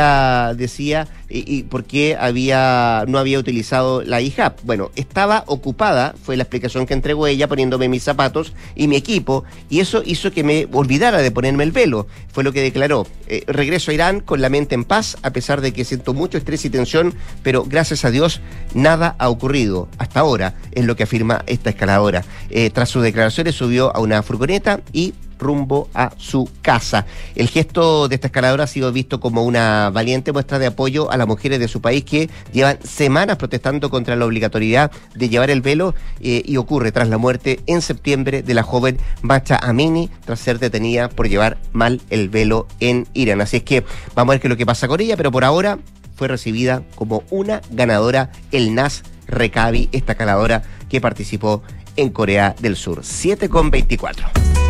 decía 0.56 1.08
y, 1.30 1.64
por 1.64 1.86
qué 1.86 2.16
había, 2.20 3.04
no 3.08 3.18
había 3.18 3.40
utilizado 3.40 4.04
la 4.04 4.22
hijab. 4.22 4.56
Bueno, 4.64 4.92
estaba 4.96 5.44
ocupada, 5.48 6.14
fue 6.24 6.38
la 6.38 6.44
explicación 6.44 6.86
que 6.86 6.94
entregó 6.94 7.28
ella 7.28 7.48
poniéndome 7.48 7.90
mis 7.90 8.04
zapatos 8.04 8.54
y 8.76 8.88
mi 8.88 8.96
equipo, 8.96 9.44
y 9.70 9.80
eso 9.80 10.04
hizo 10.06 10.32
que 10.32 10.44
me 10.44 10.68
olvidara 10.72 11.20
de 11.20 11.32
ponerme 11.32 11.64
el 11.64 11.72
velo. 11.72 12.08
Fue 12.32 12.44
lo 12.44 12.54
que 12.54 12.62
declaró. 12.62 13.08
Eh, 13.28 13.44
regreso 13.48 13.92
a 13.92 13.94
Irán 13.94 14.20
con 14.20 14.42
la 14.42 14.50
mente 14.50 14.76
en 14.76 14.84
paz, 14.84 15.18
a 15.24 15.32
pesar 15.32 15.62
de 15.62 15.74
que 15.74 15.86
siento 15.86 16.14
mucho 16.14 16.38
estrés 16.38 16.64
y 16.66 16.70
tensión, 16.70 17.14
pero 17.44 17.64
gracias 17.64 18.06
a 18.06 18.12
Dios 18.12 18.42
nada 18.74 19.16
ha 19.18 19.30
ocurrido 19.30 19.88
hasta 19.98 20.20
ahora, 20.20 20.56
es 20.72 20.86
lo 20.86 20.96
que 20.96 21.04
afirma 21.04 21.44
esta 21.48 21.72
escaladora. 21.72 22.24
Eh, 22.50 22.70
tras 22.70 22.90
sus 22.90 23.04
declaraciones 23.04 23.56
subió 23.56 23.96
a 23.96 24.00
una 24.00 24.22
furgoneta 24.22 24.82
y 24.94 25.14
rumbo 25.40 25.90
a 25.94 26.12
su 26.18 26.50
casa. 26.62 27.06
El 27.36 27.48
gesto 27.48 28.08
de 28.08 28.16
esta 28.16 28.28
escaladora 28.28 28.66
ha 28.66 28.68
sido 28.68 28.92
visto 28.92 29.20
como 29.20 29.44
una 29.44 29.90
valiente 29.90 30.32
muestra 30.32 30.60
de 30.60 30.68
apoyo 30.68 31.12
a 31.12 31.18
las 31.18 31.28
mujeres 31.28 31.60
de 31.60 31.68
su 31.68 31.82
país 31.82 32.04
que 32.04 32.30
llevan 32.52 32.78
semanas 32.84 33.38
protestando 33.38 33.90
contra 33.90 34.16
la 34.16 34.26
obligatoriedad 34.26 34.92
de 35.14 35.30
llevar 35.30 35.50
el 35.50 35.62
velo 35.62 35.96
eh, 36.22 36.44
y 36.46 36.58
ocurre 36.58 36.92
tras 36.92 37.10
la 37.10 37.18
muerte 37.18 37.60
en 37.68 37.82
septiembre 37.82 38.44
de 38.44 38.54
la 38.54 38.64
joven 38.64 38.98
Bacha 39.22 39.58
Amini 39.58 40.10
tras 40.26 40.40
ser 40.40 40.60
detenida 40.60 41.10
por 41.10 41.28
llevar 41.28 41.58
mal 41.74 42.02
el 42.10 42.30
velo 42.30 42.68
en 42.80 43.08
Irán. 43.14 43.42
Así 43.42 43.58
es 43.58 43.64
que 43.64 43.84
vamos 44.16 44.32
a 44.32 44.34
ver 44.36 44.42
qué 44.42 44.48
es 44.48 44.50
lo 44.50 44.58
que 44.58 44.66
pasa 44.66 44.88
con 44.88 45.00
ella, 45.02 45.18
pero 45.18 45.32
por 45.32 45.44
ahora 45.44 45.80
fue 46.16 46.28
recibida 46.28 46.84
como 46.96 47.24
una 47.30 47.62
ganadora 47.72 48.32
el 48.52 48.74
NAS 48.74 49.04
Recabi, 49.28 49.90
esta 49.92 50.14
escaladora 50.14 50.64
que 50.90 51.02
participó 51.02 51.64
en 51.96 52.10
Corea 52.10 52.56
del 52.60 52.76
Sur. 52.76 53.02
7 53.04 53.50
con 53.50 53.70
24. 53.70 54.65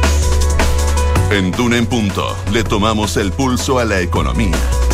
En 1.31 1.51
Duna 1.51 1.77
en 1.77 1.87
Punto 1.87 2.35
le 2.53 2.63
tomamos 2.63 3.17
el 3.17 3.31
pulso 3.31 3.79
a 3.79 3.85
la 3.85 3.99
economía. 3.99 4.84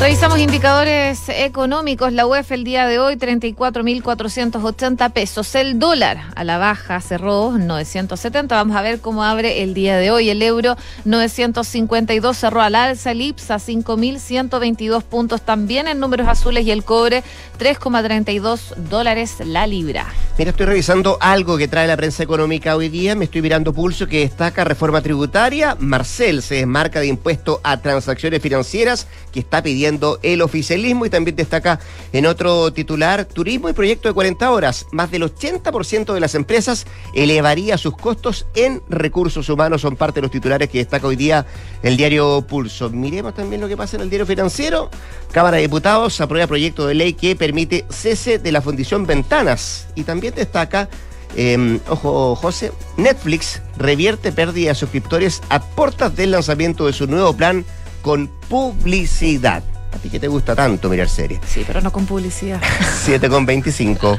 Revisamos 0.00 0.38
indicadores 0.40 1.28
económicos. 1.28 2.12
La 2.12 2.26
UEF 2.26 2.50
el 2.52 2.64
día 2.64 2.86
de 2.86 2.98
hoy 2.98 3.14
34.480 3.14 5.12
pesos. 5.12 5.54
El 5.54 5.78
dólar 5.78 6.20
a 6.34 6.44
la 6.44 6.58
baja 6.58 7.00
cerró 7.00 7.52
970. 7.52 8.54
Vamos 8.54 8.76
a 8.76 8.82
ver 8.82 9.00
cómo 9.00 9.22
abre 9.24 9.62
el 9.62 9.72
día 9.72 9.96
de 9.96 10.10
hoy. 10.10 10.30
El 10.30 10.42
euro 10.42 10.76
952 11.04 12.36
cerró 12.36 12.60
al 12.60 12.74
alza. 12.74 13.12
El 13.12 13.22
IPSA 13.22 13.56
5.122 13.56 15.02
puntos 15.04 15.42
también 15.42 15.86
en 15.86 16.00
números 16.00 16.26
azules 16.28 16.66
y 16.66 16.72
el 16.72 16.84
cobre 16.84 17.22
3,32 17.58 18.74
dólares 18.90 19.36
la 19.44 19.66
libra. 19.66 20.06
Mira, 20.36 20.50
estoy 20.50 20.66
revisando 20.66 21.16
algo 21.20 21.56
que 21.56 21.68
trae 21.68 21.86
la 21.86 21.96
prensa 21.96 22.24
económica 22.24 22.74
hoy 22.74 22.88
día. 22.88 23.14
Me 23.14 23.26
estoy 23.26 23.40
mirando 23.40 23.72
pulso 23.72 24.08
que 24.08 24.20
destaca 24.20 24.64
reforma 24.64 25.00
tributaria. 25.00 25.76
Marcel 25.78 26.42
se 26.42 26.56
desmarca 26.56 26.98
de 26.98 27.06
impuesto 27.06 27.60
a 27.62 27.80
transacciones 27.80 28.42
financieras 28.42 29.06
que 29.32 29.38
está 29.38 29.62
pidiendo 29.62 29.83
el 30.22 30.42
oficialismo 30.42 31.06
y 31.06 31.10
también 31.10 31.36
destaca 31.36 31.80
en 32.12 32.26
otro 32.26 32.72
titular 32.72 33.24
turismo 33.24 33.68
y 33.68 33.72
proyecto 33.72 34.08
de 34.08 34.14
40 34.14 34.50
horas. 34.50 34.86
Más 34.92 35.10
del 35.10 35.22
80% 35.22 36.12
de 36.12 36.20
las 36.20 36.34
empresas 36.34 36.86
elevaría 37.14 37.78
sus 37.78 37.96
costos 37.96 38.46
en 38.54 38.82
recursos 38.88 39.48
humanos. 39.48 39.82
Son 39.82 39.96
parte 39.96 40.20
de 40.20 40.22
los 40.22 40.30
titulares 40.30 40.68
que 40.68 40.78
destaca 40.78 41.06
hoy 41.06 41.16
día 41.16 41.46
el 41.82 41.96
diario 41.96 42.42
Pulso. 42.48 42.90
Miremos 42.90 43.34
también 43.34 43.60
lo 43.60 43.68
que 43.68 43.76
pasa 43.76 43.96
en 43.96 44.02
el 44.02 44.10
diario 44.10 44.26
financiero. 44.26 44.90
Cámara 45.32 45.56
de 45.56 45.62
Diputados 45.62 46.20
aprueba 46.20 46.46
proyecto 46.46 46.86
de 46.86 46.94
ley 46.94 47.12
que 47.14 47.36
permite 47.36 47.84
cese 47.90 48.38
de 48.38 48.52
la 48.52 48.62
fundición 48.62 49.06
Ventanas 49.06 49.88
y 49.94 50.04
también 50.04 50.34
destaca 50.34 50.88
em, 51.36 51.80
ojo, 51.88 52.36
José, 52.36 52.72
Netflix 52.96 53.60
revierte 53.76 54.32
pérdida 54.32 54.68
de 54.68 54.74
suscriptores 54.74 55.42
a 55.48 55.60
puertas 55.60 56.14
del 56.14 56.30
lanzamiento 56.30 56.86
de 56.86 56.92
su 56.92 57.06
nuevo 57.06 57.34
plan 57.36 57.64
con 58.02 58.28
publicidad. 58.48 59.64
¿A 59.94 59.98
ti 59.98 60.10
que 60.10 60.18
te 60.18 60.26
gusta 60.26 60.56
tanto 60.56 60.88
mirar 60.88 61.08
series? 61.08 61.40
Sí, 61.46 61.62
pero 61.64 61.80
no 61.80 61.92
con 61.92 62.04
publicidad. 62.04 62.60
7 63.04 63.28
con 63.28 63.46
25. 63.46 64.18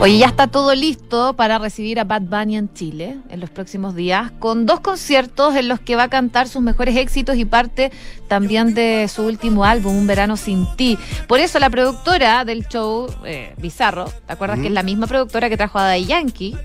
Oye, 0.00 0.18
ya 0.18 0.26
está 0.26 0.48
todo 0.48 0.74
listo 0.74 1.34
para 1.34 1.58
recibir 1.58 1.98
a 2.00 2.04
Bad 2.04 2.22
Bunny 2.22 2.56
en 2.56 2.72
Chile 2.74 3.16
en 3.30 3.40
los 3.40 3.48
próximos 3.48 3.94
días, 3.94 4.30
con 4.38 4.66
dos 4.66 4.80
conciertos 4.80 5.56
en 5.56 5.68
los 5.68 5.80
que 5.80 5.96
va 5.96 6.04
a 6.04 6.08
cantar 6.08 6.48
sus 6.48 6.62
mejores 6.62 6.96
éxitos 6.96 7.36
y 7.36 7.44
parte 7.44 7.90
también 8.28 8.74
de 8.74 9.08
su 9.08 9.22
último 9.22 9.64
álbum, 9.64 9.96
Un 9.96 10.06
Verano 10.06 10.36
Sin 10.36 10.66
Ti. 10.76 10.98
Por 11.26 11.40
eso 11.40 11.58
la 11.58 11.70
productora 11.70 12.44
del 12.44 12.68
show, 12.68 13.08
eh, 13.24 13.54
Bizarro, 13.56 14.04
¿te 14.26 14.32
acuerdas 14.32 14.58
que 14.58 14.66
es 14.66 14.72
la 14.72 14.82
misma 14.82 15.06
productora 15.06 15.48
que 15.48 15.56
trajo 15.56 15.78
a 15.78 15.84
Daddy 15.84 16.04
Yankee? 16.04 16.56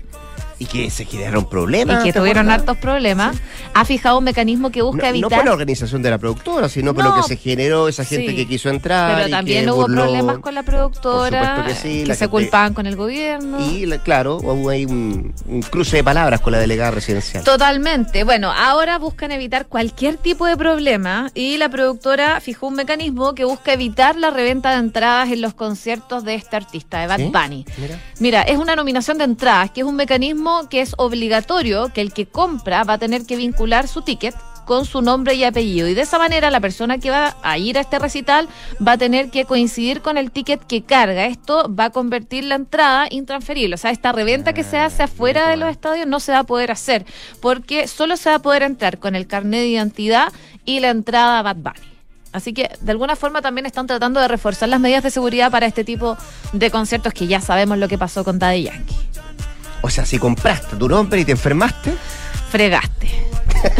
Y 0.62 0.66
que 0.66 0.90
se 0.90 1.04
generaron 1.04 1.48
problemas. 1.48 2.02
Y 2.02 2.06
que 2.08 2.12
¿te 2.12 2.18
tuvieron 2.20 2.48
hartos 2.50 2.76
problemas. 2.76 3.36
Ha 3.74 3.84
fijado 3.84 4.18
un 4.18 4.24
mecanismo 4.24 4.70
que 4.70 4.80
busca 4.82 4.98
No, 4.98 5.02
no 5.04 5.08
evitar... 5.08 5.38
por 5.38 5.44
la 5.46 5.52
organización 5.52 6.02
de 6.02 6.10
la 6.10 6.18
productora, 6.18 6.68
sino 6.68 6.94
por 6.94 7.02
lo 7.04 7.16
que 7.16 7.22
se 7.24 7.36
generó 7.36 7.88
esa 7.88 8.04
gente 8.04 8.30
sí. 8.30 8.36
que 8.36 8.46
quiso 8.46 8.68
entrar. 8.68 9.16
Pero 9.16 9.28
y 9.28 9.30
también 9.30 9.64
que 9.64 9.70
hubo 9.70 9.82
burló. 9.82 10.02
problemas 10.02 10.38
con 10.38 10.54
la 10.54 10.62
productora, 10.62 11.40
Por 11.40 11.48
supuesto 11.64 11.82
que 11.82 11.88
sí, 11.88 12.04
la 12.06 12.14
se 12.14 12.20
gente- 12.20 12.30
culpaban 12.30 12.74
con 12.74 12.86
el 12.86 12.94
gobierno. 12.96 13.58
Y 13.60 13.86
la- 13.86 13.98
claro, 13.98 14.36
hubo 14.36 14.68
ahí 14.70 14.84
un, 14.84 15.34
un 15.46 15.62
cruce 15.62 15.96
de 15.96 16.04
palabras 16.04 16.40
con 16.40 16.52
la 16.52 16.58
delegada 16.60 16.92
residencial. 16.92 17.42
Totalmente. 17.44 18.22
Bueno, 18.24 18.52
ahora 18.52 18.98
buscan 18.98 19.32
evitar 19.32 19.66
cualquier 19.66 20.16
tipo 20.16 20.46
de 20.46 20.56
problema 20.56 21.30
y 21.34 21.56
la 21.56 21.68
productora 21.70 22.40
fijó 22.40 22.68
un 22.68 22.74
mecanismo 22.74 23.34
que 23.34 23.44
busca 23.44 23.72
evitar 23.72 24.16
la 24.16 24.30
reventa 24.30 24.70
de 24.72 24.76
entradas 24.78 25.30
en 25.30 25.40
los 25.40 25.54
conciertos 25.54 26.24
de 26.24 26.34
este 26.34 26.56
artista, 26.56 27.00
de 27.00 27.06
Bad. 27.08 27.18
Bunny. 27.32 27.64
Mira. 27.78 27.98
Mira, 28.20 28.42
es 28.42 28.58
una 28.58 28.76
nominación 28.76 29.18
de 29.18 29.24
entradas, 29.24 29.70
que 29.70 29.80
es 29.80 29.86
un 29.86 29.96
mecanismo 29.96 30.51
que 30.68 30.80
es 30.80 30.94
obligatorio, 30.98 31.90
que 31.92 32.00
el 32.00 32.12
que 32.12 32.26
compra 32.26 32.84
va 32.84 32.94
a 32.94 32.98
tener 32.98 33.24
que 33.26 33.36
vincular 33.36 33.88
su 33.88 34.02
ticket 34.02 34.34
con 34.64 34.84
su 34.84 35.02
nombre 35.02 35.34
y 35.34 35.44
apellido. 35.44 35.88
Y 35.88 35.94
de 35.94 36.02
esa 36.02 36.18
manera 36.18 36.50
la 36.50 36.60
persona 36.60 36.98
que 36.98 37.10
va 37.10 37.36
a 37.42 37.58
ir 37.58 37.78
a 37.78 37.80
este 37.80 37.98
recital 37.98 38.48
va 38.86 38.92
a 38.92 38.98
tener 38.98 39.30
que 39.30 39.44
coincidir 39.44 40.02
con 40.02 40.18
el 40.18 40.30
ticket 40.30 40.64
que 40.64 40.82
carga. 40.82 41.26
Esto 41.26 41.72
va 41.74 41.86
a 41.86 41.90
convertir 41.90 42.44
la 42.44 42.54
entrada 42.54 43.06
intransferible. 43.10 43.74
O 43.74 43.78
sea, 43.78 43.90
esta 43.90 44.12
reventa 44.12 44.52
que 44.52 44.64
se 44.64 44.78
hace 44.78 45.02
afuera 45.02 45.48
de 45.48 45.56
los 45.56 45.70
estadios 45.70 46.06
no 46.06 46.20
se 46.20 46.32
va 46.32 46.40
a 46.40 46.44
poder 46.44 46.70
hacer, 46.70 47.04
porque 47.40 47.88
solo 47.88 48.16
se 48.16 48.30
va 48.30 48.36
a 48.36 48.42
poder 48.42 48.62
entrar 48.62 48.98
con 48.98 49.14
el 49.14 49.26
carnet 49.26 49.60
de 49.60 49.68
identidad 49.68 50.32
y 50.64 50.80
la 50.80 50.90
entrada 50.90 51.40
a 51.40 51.42
Bad 51.42 51.56
Bunny. 51.56 51.92
Así 52.32 52.54
que 52.54 52.70
de 52.80 52.92
alguna 52.92 53.14
forma 53.14 53.42
también 53.42 53.66
están 53.66 53.86
tratando 53.86 54.18
de 54.18 54.26
reforzar 54.26 54.68
las 54.68 54.80
medidas 54.80 55.02
de 55.02 55.10
seguridad 55.10 55.50
para 55.50 55.66
este 55.66 55.84
tipo 55.84 56.16
de 56.54 56.70
conciertos 56.70 57.12
que 57.12 57.26
ya 57.26 57.40
sabemos 57.40 57.76
lo 57.76 57.88
que 57.88 57.98
pasó 57.98 58.24
con 58.24 58.38
Daddy 58.38 58.64
Yankee. 58.64 59.11
O 59.82 59.90
sea, 59.90 60.06
si 60.06 60.18
compraste 60.18 60.76
tu 60.76 60.88
nombre 60.88 61.20
y 61.20 61.24
te 61.24 61.32
enfermaste, 61.32 61.92
Fregaste. 62.52 63.08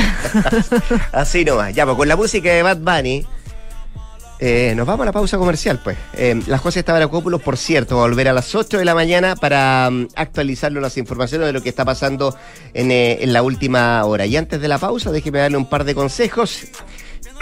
así 1.13 1.45
nomás. 1.45 1.75
Ya, 1.75 1.85
pues 1.85 1.97
con 1.97 2.09
la 2.09 2.17
música 2.17 2.51
de 2.51 2.63
Bad 2.63 2.79
Bunny, 2.79 3.27
eh, 4.41 4.73
nos 4.75 4.87
vamos 4.87 5.03
a 5.03 5.05
la 5.05 5.13
pausa 5.13 5.37
comercial, 5.37 5.79
pues. 5.85 5.99
Eh, 6.15 6.41
las 6.47 6.63
cosas 6.63 6.79
estaban 6.79 7.03
a 7.03 7.09
cópulos, 7.09 7.43
por 7.43 7.59
cierto, 7.59 7.97
va 7.99 8.05
a 8.05 8.09
volver 8.09 8.29
a 8.29 8.33
las 8.33 8.55
8 8.55 8.79
de 8.79 8.85
la 8.87 8.95
mañana 8.95 9.37
para 9.37 9.91
actualizarnos 10.17 10.83
las 10.83 10.97
informaciones 10.97 11.47
de 11.47 11.53
lo 11.53 11.63
que 11.63 11.69
está 11.69 11.85
pasando 11.85 12.35
en, 12.73 12.91
eh, 12.91 13.23
en 13.23 13.35
la 13.35 13.43
última 13.43 14.03
hora. 14.05 14.25
Y 14.25 14.39
antes 14.39 14.59
de 14.61 14.69
la 14.69 14.79
pausa, 14.79 15.13
déjeme 15.13 15.39
darle 15.39 15.59
un 15.59 15.69
par 15.69 15.85
de 15.85 15.95
consejos. 15.95 16.63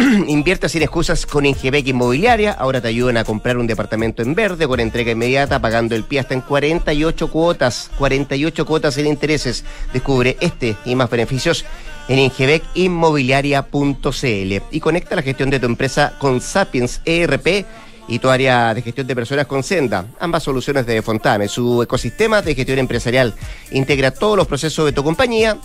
Invierte 0.28 0.68
sin 0.68 0.82
excusas 0.82 1.26
con 1.26 1.44
Ingebec 1.44 1.86
Inmobiliaria. 1.86 2.52
Ahora 2.52 2.80
te 2.80 2.88
ayudan 2.88 3.18
a 3.18 3.24
comprar 3.24 3.58
un 3.58 3.66
departamento 3.66 4.22
en 4.22 4.34
verde 4.34 4.66
con 4.66 4.80
entrega 4.80 5.12
inmediata, 5.12 5.60
pagando 5.60 5.94
el 5.94 6.04
pie 6.04 6.20
hasta 6.20 6.32
en 6.34 6.40
48 6.40 7.28
cuotas. 7.28 7.90
48 7.98 8.64
cuotas 8.64 8.94
sin 8.94 9.06
intereses. 9.06 9.62
Descubre 9.92 10.38
este 10.40 10.76
y 10.86 10.94
más 10.94 11.10
beneficios 11.10 11.66
en 12.08 12.18
ingebecinmobiliaria.cl 12.18 14.62
y 14.70 14.80
conecta 14.80 15.16
la 15.16 15.22
gestión 15.22 15.50
de 15.50 15.60
tu 15.60 15.66
empresa 15.66 16.14
con 16.18 16.40
Sapiens 16.40 17.02
ERP 17.04 17.66
y 18.08 18.18
tu 18.18 18.30
área 18.30 18.72
de 18.74 18.82
gestión 18.82 19.06
de 19.06 19.14
personas 19.14 19.46
con 19.46 19.62
Senda, 19.62 20.06
ambas 20.18 20.42
soluciones 20.42 20.86
de 20.86 21.02
Fontana. 21.02 21.46
Su 21.46 21.82
ecosistema 21.82 22.42
de 22.42 22.54
gestión 22.54 22.78
empresarial 22.78 23.34
integra 23.70 24.10
todos 24.10 24.36
los 24.36 24.46
procesos 24.46 24.86
de 24.86 24.92
tu 24.92 25.04
compañía 25.04 25.58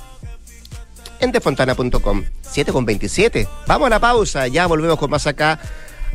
en 1.19 1.31
defontana.com. 1.31 2.23
7 2.41 2.71
con 2.71 2.85
27. 2.85 3.47
Vamos 3.67 3.87
a 3.87 3.89
la 3.89 3.99
pausa, 3.99 4.47
ya 4.47 4.67
volvemos 4.67 4.97
con 4.97 5.09
más 5.09 5.27
acá 5.27 5.59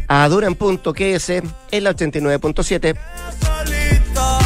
a 0.09 0.29
Duran.ks 0.29 1.31
en 1.31 1.85
la 1.85 1.95
89.7. 1.95 2.97
solita, 3.41 4.39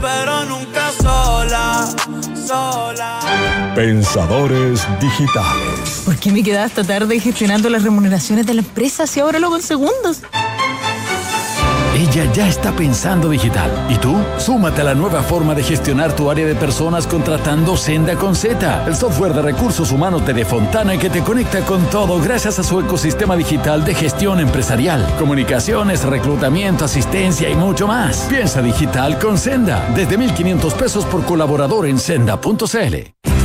pero 0.00 0.44
nunca 0.46 0.90
sola, 1.00 1.88
sola. 2.46 3.72
Pensadores 3.74 4.86
digitales. 5.00 6.02
¿Por 6.04 6.16
qué 6.16 6.32
me 6.32 6.42
quedaba 6.42 6.66
hasta 6.66 6.84
tarde 6.84 7.20
gestionando 7.20 7.70
las 7.70 7.84
remuneraciones 7.84 8.46
de 8.46 8.54
la 8.54 8.60
empresa 8.62 9.06
si 9.06 9.20
ahora 9.20 9.38
lo 9.38 9.46
hago 9.46 9.56
en 9.56 9.62
segundos? 9.62 10.22
Ella 11.94 12.30
ya 12.32 12.48
está 12.48 12.72
pensando 12.72 13.28
digital. 13.28 13.70
¿Y 13.90 13.96
tú? 13.96 14.16
Súmate 14.38 14.80
a 14.80 14.84
la 14.84 14.94
nueva 14.94 15.22
forma 15.22 15.54
de 15.54 15.62
gestionar 15.62 16.16
tu 16.16 16.30
área 16.30 16.46
de 16.46 16.54
personas 16.54 17.06
contratando 17.06 17.76
Senda 17.76 18.16
con 18.16 18.34
Z, 18.34 18.84
el 18.86 18.96
software 18.96 19.34
de 19.34 19.42
recursos 19.42 19.92
humanos 19.92 20.24
de 20.26 20.32
Defontana 20.32 20.96
que 20.96 21.10
te 21.10 21.22
conecta 21.22 21.60
con 21.60 21.84
todo 21.86 22.18
gracias 22.20 22.58
a 22.58 22.62
su 22.62 22.80
ecosistema 22.80 23.36
digital 23.36 23.84
de 23.84 23.94
gestión 23.94 24.40
empresarial, 24.40 25.06
comunicaciones, 25.18 26.04
reclutamiento, 26.04 26.86
asistencia 26.86 27.50
y 27.50 27.54
mucho 27.54 27.86
más. 27.86 28.26
Piensa 28.28 28.62
digital 28.62 29.18
con 29.18 29.36
Senda, 29.36 29.86
desde 29.94 30.18
1.500 30.18 30.72
pesos 30.72 31.04
por 31.04 31.24
colaborador 31.24 31.86
en 31.86 31.98
senda.cl. 31.98 33.31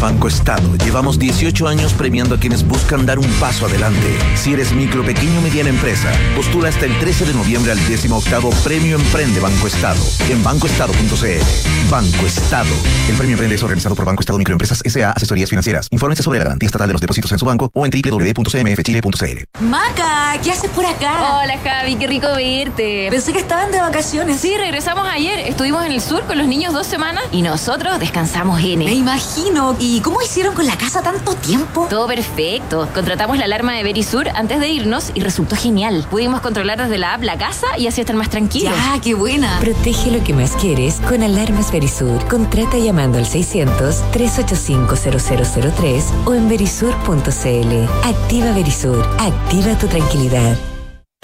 Banco 0.00 0.28
Estado 0.28 0.76
llevamos 0.76 1.18
18 1.18 1.66
años 1.66 1.92
premiando 1.92 2.36
a 2.36 2.38
quienes 2.38 2.66
buscan 2.66 3.04
dar 3.04 3.18
un 3.18 3.26
paso 3.40 3.66
adelante. 3.66 4.16
Si 4.36 4.52
eres 4.52 4.72
micro, 4.72 5.04
pequeño 5.04 5.40
o 5.40 5.42
mediana 5.42 5.70
empresa, 5.70 6.12
postula 6.36 6.68
hasta 6.68 6.86
el 6.86 6.96
13 7.00 7.26
de 7.26 7.34
noviembre 7.34 7.72
al 7.72 7.84
18 7.84 8.50
Premio 8.62 8.96
Emprende 8.96 9.40
Banco 9.40 9.66
Estado 9.66 10.00
en 10.30 10.42
bancoestado.cl. 10.44 11.90
Banco 11.90 12.26
Estado. 12.26 12.68
El 13.08 13.16
Premio 13.16 13.32
Emprende 13.32 13.56
es 13.56 13.62
organizado 13.62 13.96
por 13.96 14.04
Banco 14.04 14.20
Estado 14.20 14.38
Microempresas 14.38 14.82
S.A. 14.84 15.10
Asesorías 15.12 15.50
Financieras. 15.50 15.88
Infórmese 15.90 16.22
sobre 16.22 16.38
la 16.38 16.44
garantía 16.44 16.66
estatal 16.68 16.86
de 16.86 16.92
los 16.92 17.00
depósitos 17.00 17.32
en 17.32 17.38
su 17.40 17.44
banco 17.44 17.70
o 17.74 17.84
en 17.84 17.90
www.cmfchile.cl. 17.90 19.64
Maca, 19.64 20.38
¿qué 20.42 20.52
haces 20.52 20.70
por 20.70 20.86
acá? 20.86 21.40
Hola 21.42 21.58
Javi, 21.64 21.96
qué 21.96 22.06
rico 22.06 22.28
verte. 22.36 23.08
Pensé 23.10 23.32
que 23.32 23.40
estaban 23.40 23.72
de 23.72 23.80
vacaciones. 23.80 24.40
Sí, 24.40 24.54
regresamos 24.56 25.06
ayer. 25.08 25.40
Estuvimos 25.40 25.84
en 25.84 25.92
el 25.92 26.00
sur 26.00 26.22
con 26.26 26.38
los 26.38 26.46
niños 26.46 26.72
dos 26.72 26.86
semanas 26.86 27.24
y 27.32 27.42
nosotros 27.42 27.98
descansamos 27.98 28.60
Me 28.62 28.74
N. 28.74 28.92
imagino. 28.92 29.76
¿Y 29.80 29.87
cómo 30.02 30.20
hicieron 30.22 30.54
con 30.54 30.66
la 30.66 30.76
casa 30.76 31.02
tanto 31.02 31.34
tiempo? 31.34 31.86
Todo 31.88 32.06
perfecto. 32.06 32.88
Contratamos 32.94 33.38
la 33.38 33.44
alarma 33.44 33.72
de 33.72 33.82
Verisur 33.82 34.28
antes 34.34 34.60
de 34.60 34.68
irnos 34.68 35.10
y 35.14 35.20
resultó 35.20 35.56
genial. 35.56 36.06
Pudimos 36.10 36.40
controlar 36.40 36.78
desde 36.78 36.98
la 36.98 37.14
app 37.14 37.22
la 37.22 37.38
casa 37.38 37.66
y 37.76 37.86
así 37.86 38.00
estar 38.00 38.16
más 38.16 38.30
tranquilos. 38.30 38.74
Ya, 38.74 39.00
qué 39.00 39.14
buena. 39.14 39.58
Protege 39.60 40.10
lo 40.10 40.22
que 40.22 40.34
más 40.34 40.52
quieres 40.52 41.00
con 41.08 41.22
alarmas 41.22 41.72
Verisur. 41.72 42.26
Contrata 42.28 42.78
llamando 42.78 43.18
al 43.18 43.26
600-385-0003 43.26 46.02
o 46.26 46.34
en 46.34 46.48
verisur.cl. 46.48 47.88
Activa 48.04 48.52
Verisur. 48.52 49.04
Activa 49.18 49.76
tu 49.78 49.86
tranquilidad. 49.88 50.56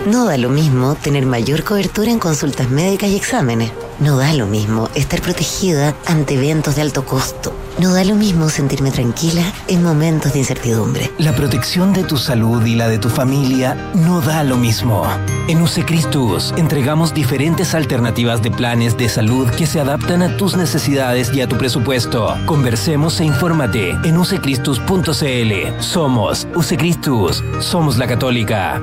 No 0.04 0.26
da 0.26 0.36
lo 0.36 0.50
mismo 0.50 0.96
tener 0.96 1.24
mayor 1.24 1.64
cobertura 1.64 2.10
en 2.10 2.18
consultas 2.18 2.68
médicas 2.68 3.08
y 3.08 3.16
exámenes. 3.16 3.72
No 4.00 4.18
da 4.18 4.34
lo 4.34 4.46
mismo 4.46 4.90
estar 4.94 5.22
protegida 5.22 5.94
ante 6.06 6.34
eventos 6.34 6.76
de 6.76 6.82
alto 6.82 7.06
costo. 7.06 7.54
No 7.78 7.94
da 7.94 8.04
lo 8.04 8.14
mismo 8.14 8.50
sentirme 8.50 8.90
tranquila 8.90 9.42
en 9.66 9.82
momentos 9.82 10.34
de 10.34 10.40
incertidumbre. 10.40 11.10
La 11.18 11.32
protección 11.34 11.94
de 11.94 12.04
tu 12.04 12.18
salud 12.18 12.62
y 12.66 12.74
la 12.74 12.88
de 12.88 12.98
tu 12.98 13.08
familia 13.08 13.92
no 13.94 14.20
da 14.20 14.44
lo 14.44 14.58
mismo. 14.58 15.06
En 15.48 15.62
Usecristus 15.62 16.52
entregamos 16.58 17.14
diferentes 17.14 17.74
alternativas 17.74 18.42
de 18.42 18.50
planes 18.50 18.98
de 18.98 19.08
salud 19.08 19.48
que 19.50 19.66
se 19.66 19.80
adaptan 19.80 20.22
a 20.22 20.36
tus 20.36 20.54
necesidades 20.54 21.32
y 21.32 21.40
a 21.40 21.48
tu 21.48 21.56
presupuesto. 21.56 22.36
Conversemos 22.44 23.20
e 23.20 23.24
infórmate 23.24 23.90
en 24.04 24.18
usecristus.cl. 24.18 25.80
Somos 25.80 26.46
Usecristus. 26.54 27.42
Somos 27.60 27.96
la 27.96 28.06
católica. 28.06 28.82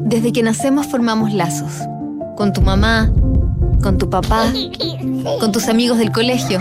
Desde 0.00 0.32
que 0.32 0.42
nacemos 0.42 0.88
formamos 0.88 1.32
lazos. 1.32 1.70
Con 2.36 2.52
tu 2.52 2.60
mamá, 2.62 3.12
con 3.80 3.96
tu 3.96 4.10
papá, 4.10 4.52
con 5.38 5.52
tus 5.52 5.68
amigos 5.68 5.98
del 5.98 6.10
colegio 6.10 6.58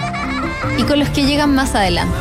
y 0.78 0.84
con 0.84 1.00
los 1.00 1.10
que 1.10 1.26
llegan 1.26 1.56
más 1.56 1.74
adelante. 1.74 2.15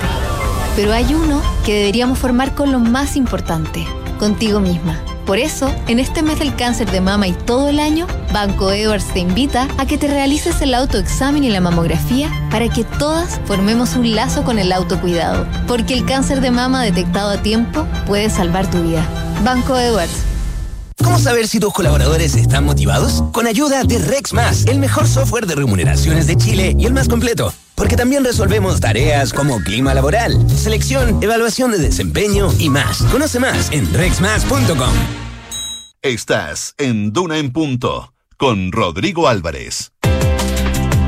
Pero 0.74 0.94
hay 0.94 1.12
uno 1.12 1.42
que 1.66 1.74
deberíamos 1.80 2.18
formar 2.18 2.54
con 2.54 2.72
lo 2.72 2.78
más 2.78 3.14
importante, 3.16 3.84
contigo 4.18 4.58
misma. 4.58 4.98
Por 5.26 5.36
eso, 5.36 5.70
en 5.86 5.98
este 5.98 6.22
mes 6.22 6.38
del 6.38 6.56
cáncer 6.56 6.90
de 6.90 7.02
mama 7.02 7.28
y 7.28 7.34
todo 7.34 7.68
el 7.68 7.78
año, 7.78 8.06
Banco 8.32 8.72
Edwards 8.72 9.12
te 9.12 9.20
invita 9.20 9.68
a 9.76 9.84
que 9.84 9.98
te 9.98 10.08
realices 10.08 10.62
el 10.62 10.72
autoexamen 10.72 11.44
y 11.44 11.50
la 11.50 11.60
mamografía 11.60 12.30
para 12.50 12.70
que 12.70 12.84
todas 12.84 13.38
formemos 13.44 13.96
un 13.96 14.14
lazo 14.14 14.44
con 14.44 14.58
el 14.58 14.72
autocuidado. 14.72 15.46
Porque 15.68 15.92
el 15.92 16.06
cáncer 16.06 16.40
de 16.40 16.50
mama 16.50 16.82
detectado 16.82 17.28
a 17.32 17.42
tiempo 17.42 17.86
puede 18.06 18.30
salvar 18.30 18.70
tu 18.70 18.82
vida. 18.82 19.06
Banco 19.44 19.76
Edwards. 19.76 20.31
¿Cómo 21.04 21.18
saber 21.18 21.48
si 21.48 21.58
tus 21.58 21.72
colaboradores 21.72 22.34
están 22.36 22.64
motivados? 22.64 23.22
Con 23.32 23.46
ayuda 23.46 23.84
de 23.84 23.98
Rex 23.98 24.32
Más, 24.32 24.66
el 24.66 24.78
mejor 24.78 25.06
software 25.06 25.46
de 25.46 25.54
remuneraciones 25.54 26.26
de 26.26 26.36
Chile 26.36 26.74
y 26.78 26.86
el 26.86 26.92
más 26.92 27.08
completo. 27.08 27.52
Porque 27.74 27.96
también 27.96 28.24
resolvemos 28.24 28.80
tareas 28.80 29.32
como 29.32 29.60
clima 29.60 29.94
laboral, 29.94 30.48
selección, 30.50 31.22
evaluación 31.22 31.72
de 31.72 31.78
desempeño 31.78 32.50
y 32.58 32.68
más. 32.70 33.02
Conoce 33.10 33.40
más 33.40 33.70
en 33.72 33.92
rexmas.com. 33.92 34.94
Estás 36.02 36.74
en 36.78 37.12
Duna 37.12 37.38
en 37.38 37.52
Punto 37.52 38.12
con 38.36 38.72
Rodrigo 38.72 39.28
Álvarez. 39.28 39.92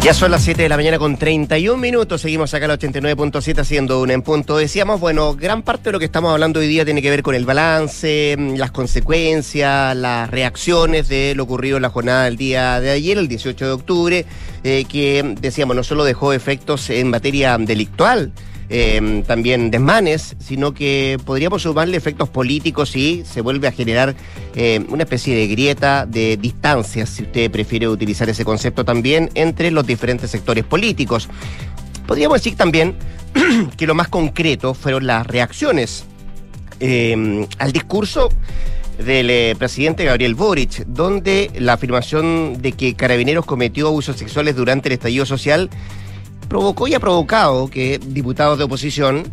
Ya 0.04 0.12
son 0.12 0.32
las 0.32 0.42
7 0.42 0.60
de 0.60 0.68
la 0.68 0.76
mañana 0.76 0.98
con 0.98 1.16
31 1.16 1.78
minutos. 1.78 2.20
Seguimos 2.20 2.52
acá 2.52 2.66
al 2.66 2.78
89.7 2.78 3.58
haciendo 3.60 4.02
un 4.02 4.10
en 4.10 4.20
punto. 4.20 4.58
Decíamos, 4.58 5.00
bueno, 5.00 5.34
gran 5.34 5.62
parte 5.62 5.84
de 5.84 5.92
lo 5.92 5.98
que 5.98 6.04
estamos 6.04 6.30
hablando 6.30 6.60
hoy 6.60 6.66
día 6.66 6.84
tiene 6.84 7.00
que 7.00 7.08
ver 7.08 7.22
con 7.22 7.34
el 7.34 7.46
balance, 7.46 8.36
mm, 8.38 8.56
las 8.56 8.70
consecuencias, 8.70 9.96
las 9.96 10.30
reacciones 10.30 11.08
de 11.08 11.34
lo 11.34 11.44
ocurrido 11.44 11.76
en 11.76 11.82
la 11.84 11.88
jornada 11.88 12.24
del 12.24 12.36
día 12.36 12.82
de 12.82 12.90
ayer, 12.90 13.16
el 13.16 13.28
18 13.28 13.64
de 13.64 13.72
octubre, 13.72 14.26
eh, 14.62 14.84
que 14.86 15.36
decíamos, 15.40 15.74
no 15.74 15.82
solo 15.82 16.04
dejó 16.04 16.34
efectos 16.34 16.90
en 16.90 17.08
materia 17.08 17.56
delictual, 17.56 18.30
eh, 18.68 19.22
también 19.26 19.70
desmanes, 19.70 20.36
sino 20.38 20.72
que 20.72 21.18
podríamos 21.24 21.62
sumarle 21.62 21.96
efectos 21.96 22.28
políticos 22.28 22.96
y 22.96 23.24
se 23.24 23.40
vuelve 23.40 23.68
a 23.68 23.72
generar 23.72 24.14
eh, 24.54 24.84
una 24.88 25.02
especie 25.02 25.36
de 25.36 25.46
grieta 25.46 26.06
de 26.06 26.36
distancias, 26.36 27.10
si 27.10 27.24
usted 27.24 27.50
prefiere 27.50 27.88
utilizar 27.88 28.28
ese 28.28 28.44
concepto 28.44 28.84
también, 28.84 29.30
entre 29.34 29.70
los 29.70 29.86
diferentes 29.86 30.30
sectores 30.30 30.64
políticos. 30.64 31.28
Podríamos 32.06 32.38
decir 32.38 32.56
también 32.56 32.96
que 33.76 33.86
lo 33.86 33.94
más 33.94 34.08
concreto 34.08 34.74
fueron 34.74 35.06
las 35.06 35.26
reacciones 35.26 36.04
eh, 36.80 37.46
al 37.58 37.72
discurso 37.72 38.28
del 38.98 39.30
eh, 39.30 39.54
presidente 39.58 40.04
Gabriel 40.04 40.34
Boric, 40.34 40.84
donde 40.86 41.50
la 41.58 41.74
afirmación 41.74 42.60
de 42.60 42.72
que 42.72 42.94
Carabineros 42.94 43.44
cometió 43.44 43.88
abusos 43.88 44.16
sexuales 44.16 44.56
durante 44.56 44.88
el 44.88 44.94
estallido 44.94 45.26
social 45.26 45.70
provocó 46.48 46.88
y 46.88 46.94
ha 46.94 47.00
provocado 47.00 47.68
que 47.68 47.98
diputados 47.98 48.58
de 48.58 48.64
oposición 48.64 49.24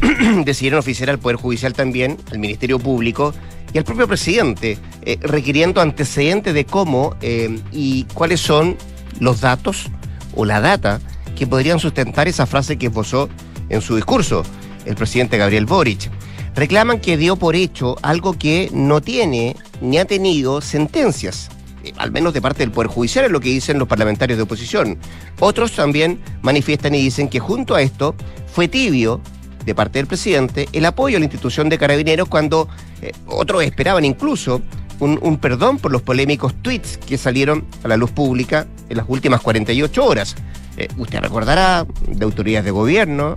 decidieron 0.44 0.78
oficiar 0.78 1.10
al 1.10 1.18
Poder 1.18 1.36
Judicial 1.36 1.72
también, 1.72 2.18
al 2.30 2.38
Ministerio 2.38 2.78
Público 2.78 3.34
y 3.72 3.78
al 3.78 3.84
propio 3.84 4.06
presidente, 4.06 4.78
eh, 5.02 5.18
requiriendo 5.20 5.80
antecedentes 5.80 6.54
de 6.54 6.64
cómo 6.64 7.16
eh, 7.20 7.60
y 7.72 8.04
cuáles 8.14 8.40
son 8.40 8.76
los 9.20 9.40
datos 9.40 9.86
o 10.34 10.44
la 10.44 10.60
data 10.60 11.00
que 11.36 11.46
podrían 11.46 11.78
sustentar 11.78 12.28
esa 12.28 12.46
frase 12.46 12.76
que 12.78 12.86
esbozó 12.86 13.28
en 13.68 13.80
su 13.80 13.96
discurso 13.96 14.42
el 14.84 14.94
presidente 14.94 15.38
Gabriel 15.38 15.66
Boric. 15.66 16.10
Reclaman 16.54 17.00
que 17.00 17.16
dio 17.16 17.36
por 17.36 17.56
hecho 17.56 17.96
algo 18.02 18.38
que 18.38 18.70
no 18.72 19.00
tiene 19.00 19.56
ni 19.80 19.98
ha 19.98 20.04
tenido 20.04 20.60
sentencias 20.60 21.50
al 21.96 22.12
menos 22.12 22.32
de 22.32 22.42
parte 22.42 22.60
del 22.60 22.70
Poder 22.70 22.88
Judicial, 22.88 23.26
es 23.26 23.30
lo 23.30 23.40
que 23.40 23.48
dicen 23.48 23.78
los 23.78 23.88
parlamentarios 23.88 24.36
de 24.36 24.44
oposición. 24.44 24.98
Otros 25.40 25.72
también 25.72 26.20
manifiestan 26.42 26.94
y 26.94 27.02
dicen 27.02 27.28
que 27.28 27.40
junto 27.40 27.74
a 27.74 27.82
esto 27.82 28.14
fue 28.46 28.68
tibio 28.68 29.20
de 29.64 29.74
parte 29.74 29.98
del 29.98 30.06
presidente 30.06 30.68
el 30.72 30.84
apoyo 30.84 31.16
a 31.16 31.20
la 31.20 31.24
institución 31.24 31.68
de 31.68 31.78
carabineros 31.78 32.28
cuando 32.28 32.68
eh, 33.00 33.12
otros 33.26 33.64
esperaban 33.64 34.04
incluso 34.04 34.60
un, 35.00 35.18
un, 35.22 35.38
perdón 35.38 35.78
por 35.78 35.90
los 35.90 36.02
polémicos 36.02 36.54
tweets 36.62 36.98
que 36.98 37.18
salieron 37.18 37.64
a 37.82 37.88
la 37.88 37.96
luz 37.96 38.10
pública 38.10 38.66
en 38.88 38.96
las 38.96 39.06
últimas 39.08 39.40
48 39.40 40.04
horas. 40.04 40.36
Eh, 40.76 40.88
usted 40.98 41.20
recordará 41.20 41.86
de 42.06 42.24
autoridades 42.24 42.64
de 42.64 42.70
gobierno 42.70 43.34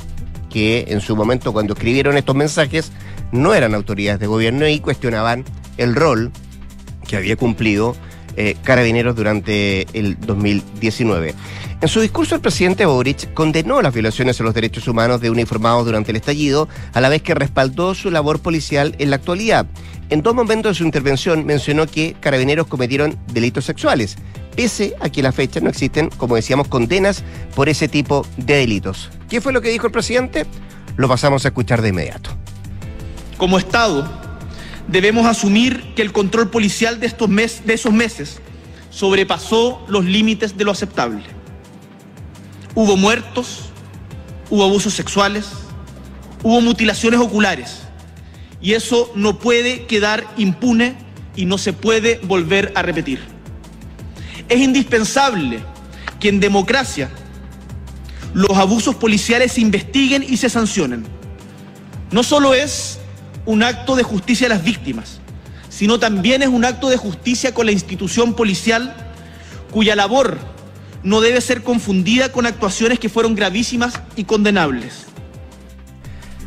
que 0.49 0.85
en 0.89 1.01
su 1.01 1.15
momento 1.15 1.53
cuando 1.53 1.73
escribieron 1.73 2.17
estos 2.17 2.35
mensajes 2.35 2.91
no 3.31 3.53
eran 3.53 3.75
autoridades 3.75 4.19
de 4.19 4.27
gobierno 4.27 4.67
y 4.67 4.79
cuestionaban 4.79 5.43
el 5.77 5.95
rol 5.95 6.31
que 7.07 7.17
había 7.17 7.35
cumplido 7.35 7.95
eh, 8.37 8.55
carabineros 8.63 9.15
durante 9.15 9.87
el 9.93 10.19
2019. 10.19 11.33
En 11.81 11.87
su 11.87 12.01
discurso, 12.01 12.35
el 12.35 12.41
presidente 12.41 12.85
Boric 12.85 13.33
condenó 13.33 13.81
las 13.81 13.93
violaciones 13.93 14.39
a 14.39 14.43
los 14.43 14.53
derechos 14.53 14.87
humanos 14.87 15.21
de 15.21 15.29
uniformados 15.29 15.85
durante 15.85 16.11
el 16.11 16.17
estallido, 16.17 16.69
a 16.93 17.01
la 17.01 17.09
vez 17.09 17.21
que 17.21 17.35
respaldó 17.35 17.95
su 17.95 18.11
labor 18.11 18.39
policial 18.39 18.95
en 18.99 19.09
la 19.09 19.15
actualidad. 19.15 19.65
En 20.09 20.21
dos 20.21 20.35
momentos 20.35 20.71
de 20.71 20.75
su 20.75 20.83
intervención 20.83 21.45
mencionó 21.45 21.85
que 21.87 22.15
carabineros 22.19 22.67
cometieron 22.67 23.17
delitos 23.33 23.65
sexuales, 23.65 24.17
pese 24.55 24.95
a 24.99 25.09
que 25.09 25.21
a 25.21 25.23
la 25.23 25.31
fecha 25.31 25.59
no 25.59 25.69
existen, 25.69 26.09
como 26.17 26.35
decíamos, 26.35 26.67
condenas 26.67 27.23
por 27.55 27.69
ese 27.69 27.87
tipo 27.87 28.25
de 28.37 28.55
delitos. 28.55 29.09
¿Qué 29.29 29.41
fue 29.41 29.51
lo 29.51 29.61
que 29.61 29.69
dijo 29.69 29.87
el 29.87 29.91
presidente? 29.91 30.45
Lo 30.95 31.07
pasamos 31.07 31.43
a 31.45 31.49
escuchar 31.49 31.81
de 31.81 31.89
inmediato. 31.89 32.31
Como 33.37 33.59
Estado, 33.59 34.26
debemos 34.87 35.27
asumir 35.27 35.93
que 35.95 36.01
el 36.01 36.11
control 36.11 36.49
policial 36.49 36.99
de, 36.99 37.07
estos 37.07 37.29
mes, 37.29 37.65
de 37.65 37.73
esos 37.73 37.93
meses 37.93 38.39
sobrepasó 38.89 39.85
los 39.87 40.05
límites 40.05 40.57
de 40.57 40.63
lo 40.63 40.71
aceptable. 40.71 41.21
Hubo 42.73 42.97
muertos, 42.97 43.69
hubo 44.49 44.63
abusos 44.63 44.93
sexuales, 44.93 45.47
hubo 46.43 46.61
mutilaciones 46.61 47.19
oculares. 47.19 47.81
Y 48.61 48.73
eso 48.73 49.11
no 49.15 49.39
puede 49.39 49.85
quedar 49.85 50.25
impune 50.37 50.95
y 51.35 51.45
no 51.45 51.57
se 51.57 51.73
puede 51.73 52.19
volver 52.23 52.71
a 52.75 52.81
repetir. 52.81 53.19
Es 54.49 54.59
indispensable 54.59 55.59
que 56.19 56.29
en 56.29 56.39
democracia 56.39 57.09
los 58.33 58.57
abusos 58.57 58.95
policiales 58.95 59.53
se 59.53 59.61
investiguen 59.61 60.23
y 60.23 60.37
se 60.37 60.49
sancionen. 60.49 61.05
No 62.11 62.23
solo 62.23 62.53
es 62.53 62.96
un 63.47 63.63
acto 63.63 63.95
de 63.95 64.03
justicia 64.03 64.45
a 64.45 64.49
las 64.49 64.63
víctimas, 64.63 65.19
sino 65.69 65.99
también 65.99 66.43
es 66.43 66.49
un 66.49 66.65
acto 66.65 66.89
de 66.89 66.97
justicia 66.97 67.53
con 67.53 67.65
la 67.65 67.71
institución 67.71 68.35
policial 68.35 68.93
cuya 69.71 69.95
labor 69.95 70.37
no 71.01 71.21
debe 71.21 71.39
ser 71.39 71.63
confundida 71.63 72.31
con 72.31 72.45
actuaciones 72.45 72.99
que 72.99 73.09
fueron 73.09 73.35
gravísimas 73.35 74.01
y 74.17 74.25
condenables. 74.25 75.05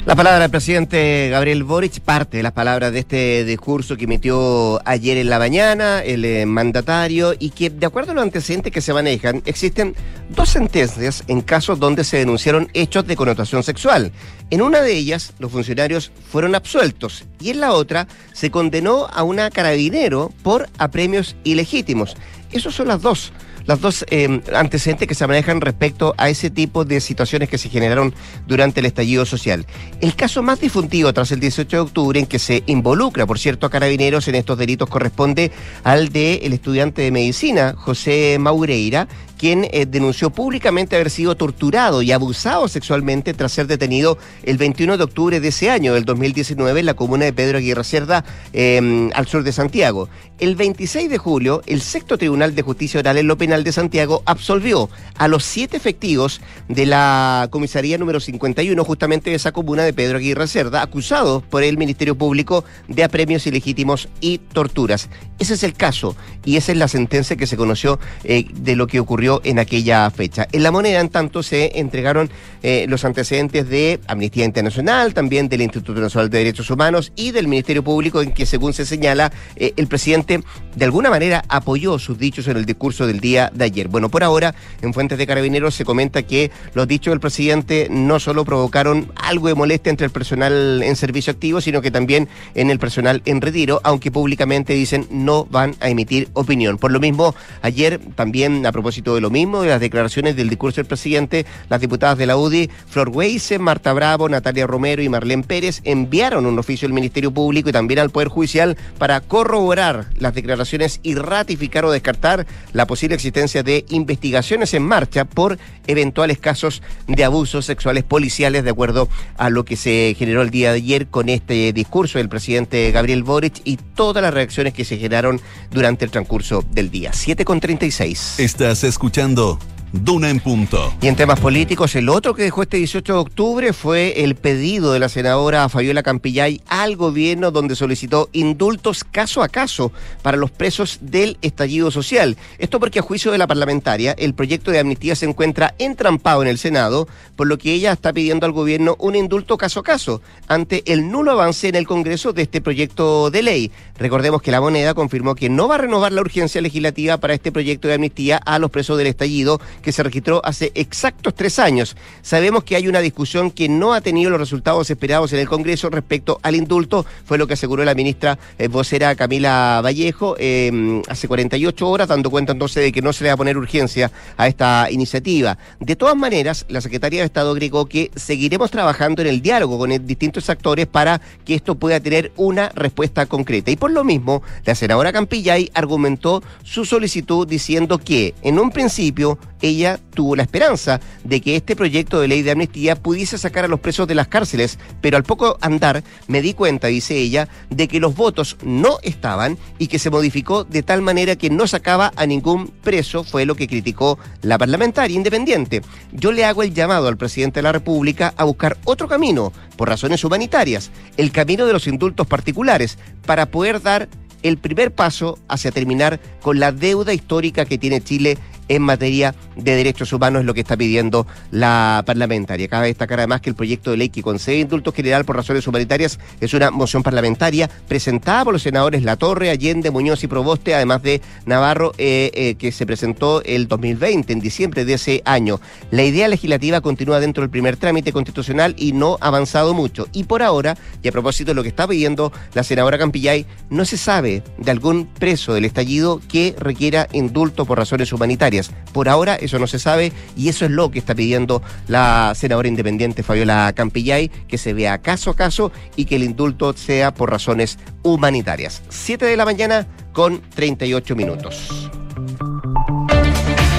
La 0.06 0.16
palabra 0.16 0.40
del 0.40 0.50
presidente 0.50 1.28
Gabriel 1.30 1.62
Boric 1.62 2.00
parte 2.00 2.38
de 2.38 2.42
las 2.42 2.52
palabras 2.52 2.90
de 2.90 3.00
este 3.00 3.44
discurso 3.44 3.98
que 3.98 4.04
emitió 4.04 4.80
ayer 4.88 5.18
en 5.18 5.28
la 5.28 5.38
mañana 5.38 6.02
el 6.02 6.24
eh, 6.24 6.46
mandatario 6.46 7.34
y 7.38 7.50
que, 7.50 7.68
de 7.68 7.84
acuerdo 7.84 8.12
a 8.12 8.14
los 8.14 8.24
antecedentes 8.24 8.72
que 8.72 8.80
se 8.80 8.94
manejan, 8.94 9.42
existen 9.44 9.94
dos 10.30 10.48
sentencias 10.48 11.22
en 11.28 11.42
casos 11.42 11.78
donde 11.78 12.04
se 12.04 12.16
denunciaron 12.16 12.70
hechos 12.72 13.06
de 13.06 13.14
connotación 13.14 13.62
sexual. 13.62 14.10
En 14.48 14.62
una 14.62 14.80
de 14.80 14.96
ellas, 14.96 15.34
los 15.38 15.52
funcionarios 15.52 16.12
fueron 16.30 16.54
absueltos 16.54 17.24
y 17.38 17.50
en 17.50 17.60
la 17.60 17.72
otra 17.72 18.08
se 18.32 18.50
condenó 18.50 19.06
a 19.12 19.22
una 19.22 19.50
carabinero 19.50 20.32
por 20.42 20.70
apremios 20.78 21.36
ilegítimos. 21.44 22.16
Esos 22.52 22.74
son 22.74 22.88
las 22.88 23.02
dos 23.02 23.32
las 23.70 23.80
dos 23.80 24.04
eh, 24.10 24.40
antecedentes 24.52 25.06
que 25.06 25.14
se 25.14 25.24
manejan 25.28 25.60
respecto 25.60 26.12
a 26.18 26.28
ese 26.28 26.50
tipo 26.50 26.84
de 26.84 27.00
situaciones 27.00 27.48
que 27.48 27.56
se 27.56 27.68
generaron 27.68 28.12
durante 28.48 28.80
el 28.80 28.86
estallido 28.86 29.24
social. 29.24 29.64
El 30.00 30.16
caso 30.16 30.42
más 30.42 30.60
difundido 30.60 31.12
tras 31.12 31.30
el 31.30 31.38
18 31.38 31.76
de 31.76 31.80
octubre, 31.80 32.18
en 32.18 32.26
que 32.26 32.40
se 32.40 32.64
involucra, 32.66 33.26
por 33.26 33.38
cierto, 33.38 33.68
a 33.68 33.70
carabineros 33.70 34.26
en 34.26 34.34
estos 34.34 34.58
delitos, 34.58 34.88
corresponde 34.88 35.52
al 35.84 36.08
del 36.08 36.40
el 36.42 36.52
estudiante 36.52 37.02
de 37.02 37.12
medicina, 37.12 37.76
José 37.78 38.38
Maureira, 38.40 39.06
quien 39.40 39.66
eh, 39.70 39.86
denunció 39.86 40.28
públicamente 40.28 40.96
haber 40.96 41.08
sido 41.08 41.34
torturado 41.34 42.02
y 42.02 42.12
abusado 42.12 42.68
sexualmente 42.68 43.32
tras 43.32 43.52
ser 43.52 43.66
detenido 43.68 44.18
el 44.42 44.58
21 44.58 44.98
de 44.98 45.04
octubre 45.04 45.40
de 45.40 45.48
ese 45.48 45.70
año, 45.70 45.94
del 45.94 46.04
2019, 46.04 46.80
en 46.80 46.86
la 46.86 46.92
comuna 46.92 47.24
de 47.24 47.32
Pedro 47.32 47.56
Aguirre 47.56 47.84
Cerda, 47.84 48.22
eh, 48.52 49.08
al 49.14 49.26
sur 49.28 49.42
de 49.42 49.52
Santiago. 49.52 50.10
El 50.40 50.56
26 50.56 51.08
de 51.08 51.16
julio, 51.16 51.62
el 51.66 51.80
sexto 51.80 52.18
Tribunal 52.18 52.54
de 52.54 52.60
Justicia 52.60 53.00
Oral 53.00 53.16
en 53.16 53.28
lo 53.28 53.38
Penal 53.38 53.59
de 53.64 53.72
Santiago 53.72 54.22
absolvió 54.26 54.88
a 55.16 55.28
los 55.28 55.44
siete 55.44 55.76
efectivos 55.76 56.40
de 56.68 56.86
la 56.86 57.48
comisaría 57.50 57.98
número 57.98 58.20
51, 58.20 58.84
justamente 58.84 59.30
de 59.30 59.36
esa 59.36 59.52
comuna 59.52 59.82
de 59.82 59.92
Pedro 59.92 60.18
Aguirre 60.18 60.46
Cerda, 60.46 60.82
acusados 60.82 61.42
por 61.42 61.62
el 61.62 61.76
Ministerio 61.76 62.16
Público 62.16 62.64
de 62.88 63.04
apremios 63.04 63.46
ilegítimos 63.46 64.08
y 64.20 64.38
torturas. 64.38 65.08
Ese 65.38 65.54
es 65.54 65.62
el 65.62 65.74
caso 65.74 66.16
y 66.44 66.56
esa 66.56 66.72
es 66.72 66.78
la 66.78 66.88
sentencia 66.88 67.36
que 67.36 67.46
se 67.46 67.56
conoció 67.56 67.98
eh, 68.24 68.46
de 68.52 68.76
lo 68.76 68.86
que 68.86 69.00
ocurrió 69.00 69.40
en 69.44 69.58
aquella 69.58 70.10
fecha. 70.10 70.46
En 70.52 70.62
la 70.62 70.70
moneda, 70.70 71.00
en 71.00 71.08
tanto, 71.08 71.42
se 71.42 71.78
entregaron 71.78 72.30
eh, 72.62 72.86
los 72.88 73.04
antecedentes 73.04 73.68
de 73.68 74.00
Amnistía 74.06 74.44
Internacional, 74.44 75.14
también 75.14 75.48
del 75.48 75.62
Instituto 75.62 76.00
Nacional 76.00 76.30
de 76.30 76.38
Derechos 76.38 76.70
Humanos 76.70 77.12
y 77.16 77.30
del 77.30 77.48
Ministerio 77.48 77.82
Público, 77.82 78.22
en 78.22 78.32
que, 78.32 78.46
según 78.46 78.72
se 78.72 78.84
señala, 78.84 79.32
eh, 79.56 79.72
el 79.76 79.86
presidente 79.86 80.42
de 80.76 80.84
alguna 80.84 81.10
manera 81.10 81.44
apoyó 81.48 81.98
sus 81.98 82.18
dichos 82.18 82.46
en 82.48 82.56
el 82.56 82.64
discurso 82.64 83.06
del 83.06 83.20
día 83.20 83.49
de 83.52 83.64
ayer. 83.64 83.88
Bueno, 83.88 84.08
por 84.08 84.24
ahora, 84.24 84.54
en 84.82 84.94
fuentes 84.94 85.18
de 85.18 85.26
carabineros 85.26 85.74
se 85.74 85.84
comenta 85.84 86.22
que 86.22 86.50
los 86.74 86.86
dichos 86.86 87.12
del 87.12 87.20
presidente 87.20 87.88
no 87.90 88.20
solo 88.20 88.44
provocaron 88.44 89.12
algo 89.16 89.48
de 89.48 89.54
molestia 89.54 89.90
entre 89.90 90.06
el 90.06 90.12
personal 90.12 90.82
en 90.82 90.96
servicio 90.96 91.32
activo, 91.32 91.60
sino 91.60 91.82
que 91.82 91.90
también 91.90 92.28
en 92.54 92.70
el 92.70 92.78
personal 92.78 93.22
en 93.24 93.40
retiro, 93.40 93.80
aunque 93.84 94.10
públicamente 94.10 94.74
dicen 94.74 95.06
no 95.10 95.46
van 95.46 95.74
a 95.80 95.88
emitir 95.88 96.28
opinión. 96.34 96.78
Por 96.78 96.92
lo 96.92 97.00
mismo, 97.00 97.34
ayer 97.62 98.00
también 98.14 98.66
a 98.66 98.72
propósito 98.72 99.14
de 99.14 99.20
lo 99.20 99.30
mismo, 99.30 99.62
de 99.62 99.68
las 99.68 99.80
declaraciones 99.80 100.36
del 100.36 100.48
discurso 100.48 100.76
del 100.76 100.86
presidente, 100.86 101.46
las 101.68 101.80
diputadas 101.80 102.18
de 102.18 102.26
la 102.26 102.36
UDI, 102.36 102.70
Flor 102.88 103.10
Weise, 103.10 103.58
Marta 103.58 103.92
Bravo, 103.92 104.28
Natalia 104.28 104.66
Romero 104.66 105.02
y 105.02 105.08
Marlene 105.08 105.42
Pérez 105.42 105.80
enviaron 105.84 106.46
un 106.46 106.58
oficio 106.58 106.86
al 106.86 106.92
Ministerio 106.92 107.30
Público 107.30 107.70
y 107.70 107.72
también 107.72 108.00
al 108.00 108.10
Poder 108.10 108.28
Judicial 108.28 108.76
para 108.98 109.20
corroborar 109.20 110.06
las 110.18 110.34
declaraciones 110.34 111.00
y 111.02 111.14
ratificar 111.14 111.84
o 111.84 111.90
descartar 111.90 112.46
la 112.72 112.86
posible 112.86 113.14
existencia 113.14 113.29
de 113.32 113.84
investigaciones 113.88 114.74
en 114.74 114.82
marcha 114.82 115.24
por 115.24 115.58
eventuales 115.86 116.38
casos 116.38 116.82
de 117.06 117.24
abusos 117.24 117.66
sexuales 117.66 118.04
policiales, 118.04 118.64
de 118.64 118.70
acuerdo 118.70 119.08
a 119.36 119.50
lo 119.50 119.64
que 119.64 119.76
se 119.76 120.14
generó 120.18 120.42
el 120.42 120.50
día 120.50 120.70
de 120.70 120.78
ayer 120.78 121.06
con 121.06 121.28
este 121.28 121.72
discurso 121.72 122.18
del 122.18 122.28
presidente 122.28 122.90
Gabriel 122.90 123.22
Boric 123.22 123.60
y 123.64 123.76
todas 123.76 124.22
las 124.22 124.34
reacciones 124.34 124.74
que 124.74 124.84
se 124.84 124.98
generaron 124.98 125.40
durante 125.70 126.04
el 126.04 126.10
transcurso 126.10 126.64
del 126.70 126.90
día. 126.90 127.12
7 127.12 127.44
con 127.44 127.60
36. 127.60 128.38
Estás 128.38 128.84
escuchando 128.84 129.58
Duna 129.92 130.30
en 130.30 130.38
punto. 130.38 130.94
Y 131.02 131.08
en 131.08 131.16
temas 131.16 131.40
políticos, 131.40 131.96
el 131.96 132.08
otro 132.08 132.34
que 132.34 132.44
dejó 132.44 132.62
este 132.62 132.76
18 132.76 133.12
de 133.12 133.18
octubre 133.18 133.72
fue 133.72 134.22
el 134.22 134.36
pedido 134.36 134.92
de 134.92 135.00
la 135.00 135.08
senadora 135.08 135.68
Fabiola 135.68 136.04
Campillay 136.04 136.60
al 136.68 136.94
gobierno 136.94 137.50
donde 137.50 137.74
solicitó 137.74 138.28
indultos 138.32 139.02
caso 139.02 139.42
a 139.42 139.48
caso 139.48 139.90
para 140.22 140.36
los 140.36 140.52
presos 140.52 140.98
del 141.00 141.38
estallido 141.42 141.90
social. 141.90 142.36
Esto 142.58 142.78
porque 142.78 143.00
a 143.00 143.02
juicio 143.02 143.32
de 143.32 143.38
la 143.38 143.48
parlamentaria, 143.48 144.12
el 144.12 144.32
proyecto 144.32 144.70
de 144.70 144.78
amnistía 144.78 145.16
se 145.16 145.26
encuentra 145.26 145.74
entrampado 145.78 146.42
en 146.42 146.48
el 146.48 146.58
Senado, 146.58 147.08
por 147.34 147.48
lo 147.48 147.58
que 147.58 147.72
ella 147.72 147.90
está 147.90 148.12
pidiendo 148.12 148.46
al 148.46 148.52
gobierno 148.52 148.94
un 149.00 149.16
indulto 149.16 149.58
caso 149.58 149.80
a 149.80 149.82
caso 149.82 150.22
ante 150.46 150.84
el 150.92 151.10
nulo 151.10 151.32
avance 151.32 151.66
en 151.66 151.74
el 151.74 151.88
Congreso 151.88 152.32
de 152.32 152.42
este 152.42 152.60
proyecto 152.60 153.30
de 153.30 153.42
ley. 153.42 153.72
Recordemos 153.98 154.40
que 154.40 154.52
la 154.52 154.60
moneda 154.60 154.94
confirmó 154.94 155.34
que 155.34 155.48
no 155.48 155.66
va 155.66 155.74
a 155.74 155.78
renovar 155.78 156.12
la 156.12 156.20
urgencia 156.20 156.60
legislativa 156.60 157.18
para 157.18 157.34
este 157.34 157.50
proyecto 157.50 157.88
de 157.88 157.94
amnistía 157.94 158.36
a 158.36 158.60
los 158.60 158.70
presos 158.70 158.96
del 158.96 159.08
estallido 159.08 159.60
que 159.80 159.92
se 159.92 160.02
registró 160.02 160.40
hace 160.44 160.72
exactos 160.74 161.34
tres 161.34 161.58
años. 161.58 161.96
Sabemos 162.22 162.64
que 162.64 162.76
hay 162.76 162.88
una 162.88 163.00
discusión 163.00 163.50
que 163.50 163.68
no 163.68 163.92
ha 163.92 164.00
tenido 164.00 164.30
los 164.30 164.40
resultados 164.40 164.90
esperados 164.90 165.32
en 165.32 165.40
el 165.40 165.48
Congreso 165.48 165.90
respecto 165.90 166.38
al 166.42 166.54
indulto, 166.54 167.06
fue 167.24 167.38
lo 167.38 167.46
que 167.46 167.54
aseguró 167.54 167.84
la 167.84 167.94
ministra 167.94 168.38
eh, 168.58 168.68
vocera 168.68 169.14
Camila 169.14 169.80
Vallejo 169.82 170.36
eh, 170.38 171.02
hace 171.08 171.28
48 171.28 171.88
horas, 171.88 172.08
dando 172.08 172.30
cuenta 172.30 172.52
entonces 172.52 172.82
de 172.82 172.92
que 172.92 173.02
no 173.02 173.12
se 173.12 173.24
le 173.24 173.30
va 173.30 173.34
a 173.34 173.36
poner 173.36 173.56
urgencia 173.56 174.10
a 174.36 174.46
esta 174.46 174.88
iniciativa. 174.90 175.58
De 175.78 175.96
todas 175.96 176.16
maneras, 176.16 176.66
la 176.68 176.80
Secretaría 176.80 177.20
de 177.20 177.26
Estado 177.26 177.50
agregó 177.52 177.86
que 177.86 178.10
seguiremos 178.14 178.70
trabajando 178.70 179.22
en 179.22 179.28
el 179.28 179.42
diálogo 179.42 179.78
con 179.78 179.90
distintos 180.06 180.48
actores 180.50 180.86
para 180.86 181.20
que 181.44 181.54
esto 181.54 181.74
pueda 181.74 182.00
tener 182.00 182.32
una 182.36 182.68
respuesta 182.70 183.26
concreta. 183.26 183.70
Y 183.70 183.76
por 183.76 183.90
lo 183.90 184.04
mismo, 184.04 184.42
la 184.64 184.74
senadora 184.74 185.12
Campillay 185.12 185.70
argumentó 185.74 186.42
su 186.62 186.84
solicitud 186.84 187.46
diciendo 187.46 187.98
que 187.98 188.34
en 188.42 188.58
un 188.58 188.70
principio 188.70 189.38
ella 189.70 189.98
tuvo 190.14 190.36
la 190.36 190.42
esperanza 190.42 191.00
de 191.24 191.40
que 191.40 191.56
este 191.56 191.74
proyecto 191.76 192.20
de 192.20 192.28
ley 192.28 192.42
de 192.42 192.50
amnistía 192.50 192.96
pudiese 192.96 193.38
sacar 193.38 193.64
a 193.64 193.68
los 193.68 193.80
presos 193.80 194.06
de 194.06 194.14
las 194.14 194.28
cárceles, 194.28 194.78
pero 195.00 195.16
al 195.16 195.24
poco 195.24 195.56
andar 195.60 196.04
me 196.28 196.42
di 196.42 196.54
cuenta, 196.54 196.88
dice 196.88 197.16
ella, 197.16 197.48
de 197.70 197.88
que 197.88 198.00
los 198.00 198.14
votos 198.14 198.56
no 198.62 198.98
estaban 199.02 199.58
y 199.78 199.86
que 199.86 199.98
se 199.98 200.10
modificó 200.10 200.64
de 200.64 200.82
tal 200.82 201.02
manera 201.02 201.36
que 201.36 201.50
no 201.50 201.66
sacaba 201.66 202.12
a 202.16 202.26
ningún 202.26 202.68
preso, 202.68 203.24
fue 203.24 203.46
lo 203.46 203.54
que 203.54 203.68
criticó 203.68 204.18
la 204.42 204.58
parlamentaria 204.58 205.16
independiente. 205.16 205.82
Yo 206.12 206.32
le 206.32 206.44
hago 206.44 206.62
el 206.62 206.74
llamado 206.74 207.08
al 207.08 207.16
presidente 207.16 207.60
de 207.60 207.64
la 207.64 207.72
República 207.72 208.34
a 208.36 208.44
buscar 208.44 208.78
otro 208.84 209.08
camino, 209.08 209.52
por 209.76 209.88
razones 209.88 210.24
humanitarias, 210.24 210.90
el 211.16 211.32
camino 211.32 211.66
de 211.66 211.72
los 211.72 211.86
indultos 211.86 212.26
particulares, 212.26 212.98
para 213.24 213.46
poder 213.46 213.80
dar 213.80 214.08
el 214.42 214.58
primer 214.58 214.92
paso 214.92 215.38
hacia 215.48 215.70
terminar 215.70 216.20
con 216.40 216.60
la 216.60 216.72
deuda 216.72 217.12
histórica 217.12 217.64
que 217.64 217.78
tiene 217.78 218.00
Chile 218.00 218.38
en 218.70 218.82
materia 218.82 219.34
de 219.56 219.74
derechos 219.74 220.12
humanos, 220.12 220.40
es 220.40 220.46
lo 220.46 220.54
que 220.54 220.60
está 220.60 220.76
pidiendo 220.76 221.26
la 221.50 222.04
parlamentaria. 222.06 222.68
Cabe 222.68 222.86
destacar 222.86 223.18
además 223.18 223.40
que 223.40 223.50
el 223.50 223.56
proyecto 223.56 223.90
de 223.90 223.96
ley 223.96 224.08
que 224.10 224.22
concede 224.22 224.58
indulto 224.58 224.92
general 224.92 225.24
por 225.24 225.36
razones 225.36 225.66
humanitarias 225.66 226.20
es 226.40 226.54
una 226.54 226.70
moción 226.70 227.02
parlamentaria 227.02 227.68
presentada 227.88 228.44
por 228.44 228.52
los 228.52 228.62
senadores 228.62 229.02
Latorre, 229.02 229.50
Allende, 229.50 229.90
Muñoz 229.90 230.22
y 230.22 230.28
Proboste, 230.28 230.72
además 230.74 231.02
de 231.02 231.20
Navarro, 231.46 231.92
eh, 231.98 232.30
eh, 232.32 232.54
que 232.54 232.70
se 232.70 232.86
presentó 232.86 233.42
el 233.42 233.66
2020, 233.66 234.32
en 234.32 234.40
diciembre 234.40 234.84
de 234.84 234.94
ese 234.94 235.22
año. 235.24 235.60
La 235.90 236.04
idea 236.04 236.28
legislativa 236.28 236.80
continúa 236.80 237.18
dentro 237.18 237.42
del 237.42 237.50
primer 237.50 237.76
trámite 237.76 238.12
constitucional 238.12 238.76
y 238.78 238.92
no 238.92 239.18
ha 239.20 239.26
avanzado 239.26 239.74
mucho. 239.74 240.06
Y 240.12 240.24
por 240.24 240.44
ahora, 240.44 240.76
y 241.02 241.08
a 241.08 241.12
propósito 241.12 241.50
de 241.50 241.54
lo 241.56 241.64
que 241.64 241.70
está 241.70 241.88
pidiendo 241.88 242.32
la 242.54 242.62
senadora 242.62 242.98
Campillay, 242.98 243.46
no 243.68 243.84
se 243.84 243.96
sabe 243.96 244.44
de 244.58 244.70
algún 244.70 245.06
preso 245.06 245.54
del 245.54 245.64
estallido 245.64 246.20
que 246.28 246.54
requiera 246.56 247.08
indulto 247.12 247.64
por 247.64 247.76
razones 247.76 248.12
humanitarias. 248.12 248.59
Por 248.92 249.08
ahora 249.08 249.36
eso 249.36 249.58
no 249.58 249.66
se 249.66 249.78
sabe 249.78 250.12
y 250.36 250.48
eso 250.48 250.64
es 250.64 250.70
lo 250.70 250.90
que 250.90 250.98
está 250.98 251.14
pidiendo 251.14 251.62
la 251.88 252.32
senadora 252.34 252.68
independiente 252.68 253.22
Fabiola 253.22 253.72
Campillay, 253.74 254.28
que 254.28 254.58
se 254.58 254.72
vea 254.72 254.98
caso 254.98 255.30
a 255.30 255.36
caso 255.36 255.72
y 255.96 256.04
que 256.04 256.16
el 256.16 256.24
indulto 256.24 256.74
sea 256.76 257.14
por 257.14 257.30
razones 257.30 257.78
humanitarias. 258.02 258.82
7 258.88 259.24
de 259.24 259.36
la 259.36 259.44
mañana 259.44 259.86
con 260.12 260.40
38 260.54 261.16
minutos. 261.16 261.90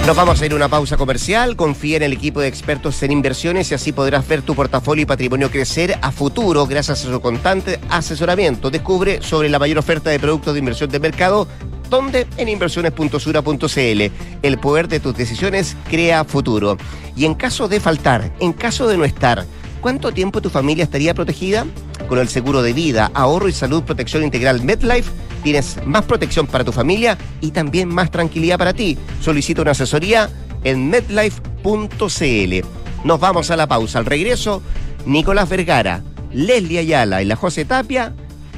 Nos 0.08 0.18
vamos 0.18 0.42
a 0.42 0.46
ir 0.46 0.52
a 0.52 0.56
una 0.56 0.68
pausa 0.68 0.98
comercial. 0.98 1.56
Confía 1.56 1.98
en 1.98 2.04
el 2.04 2.14
equipo 2.14 2.42
de 2.42 2.48
expertos 2.48 3.02
en 3.04 3.12
inversiones 3.12 3.70
y 3.70 3.76
así 3.76 3.92
podrás 3.92 4.28
ver 4.28 4.42
tu 4.42 4.56
portafolio 4.56 5.04
y 5.04 5.06
patrimonio 5.06 5.52
crecer 5.52 5.98
a 6.02 6.12
futuro 6.12 6.66
gracias 6.66 7.06
a 7.06 7.12
su 7.12 7.22
constante 7.22 7.80
asesoramiento. 7.88 8.72
Descubre 8.72 9.22
sobre 9.22 9.48
la 9.50 9.60
mayor 9.60 9.78
oferta 9.78 10.10
de 10.10 10.20
productos 10.20 10.54
de 10.54 10.60
inversión 10.60 10.90
de 10.90 11.00
mercado 11.00 11.48
donde 11.92 12.26
en 12.38 12.50
inversiones.sura.cl. 12.50 14.02
El 14.42 14.58
poder 14.58 14.88
de 14.88 15.00
tus 15.00 15.16
decisiones 15.16 15.78
crea 15.90 16.24
futuro. 16.24 16.78
Y 17.16 17.26
en 17.26 17.36
caso 17.36 17.68
de 17.68 17.80
faltar, 17.80 18.34
en 18.40 18.54
caso 18.54 18.88
de 18.88 18.98
no 18.98 19.04
estar, 19.04 19.46
¿cuánto 19.82 20.12
tiempo 20.12 20.42
tu 20.42 20.50
familia 20.50 20.86
estaría 20.86 21.14
protegida? 21.14 21.68
Con 22.08 22.18
el 22.18 22.30
seguro 22.30 22.64
de 22.64 22.74
vida, 22.74 23.12
ahorro 23.14 23.50
y 23.50 23.52
salud, 23.52 23.84
protección 23.84 24.24
integral 24.24 24.64
MedLife, 24.64 25.12
tienes 25.44 25.78
más 25.86 26.06
protección 26.06 26.48
para 26.48 26.64
tu 26.64 26.72
familia 26.72 27.18
y 27.42 27.52
también 27.52 27.90
más 27.90 28.10
tranquilidad 28.10 28.58
para 28.58 28.74
ti. 28.74 28.98
Solicita 29.20 29.62
una 29.62 29.72
asesoría 29.72 30.30
en 30.64 30.90
medlife.cl. 30.90 32.68
Nos 33.04 33.20
vamos 33.20 33.52
a 33.52 33.58
la 33.58 33.68
pausa. 33.68 34.00
Al 34.00 34.06
regreso, 34.06 34.62
Nicolás 35.06 35.50
Vergara, 35.50 36.04
Leslie 36.32 36.80
Ayala 36.80 37.22
y 37.22 37.26
la 37.26 37.36
José 37.36 37.66
Tapia, 37.66 38.14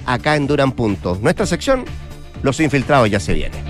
acá 0.05 0.35
en 0.35 0.45
Duran 0.45 0.73
Punto. 0.73 1.17
Nuestra 1.21 1.45
sección 1.47 1.85
los 2.43 2.59
infiltrados 2.59 3.09
ya 3.09 3.19
se 3.19 3.33
vienen. 3.33 3.63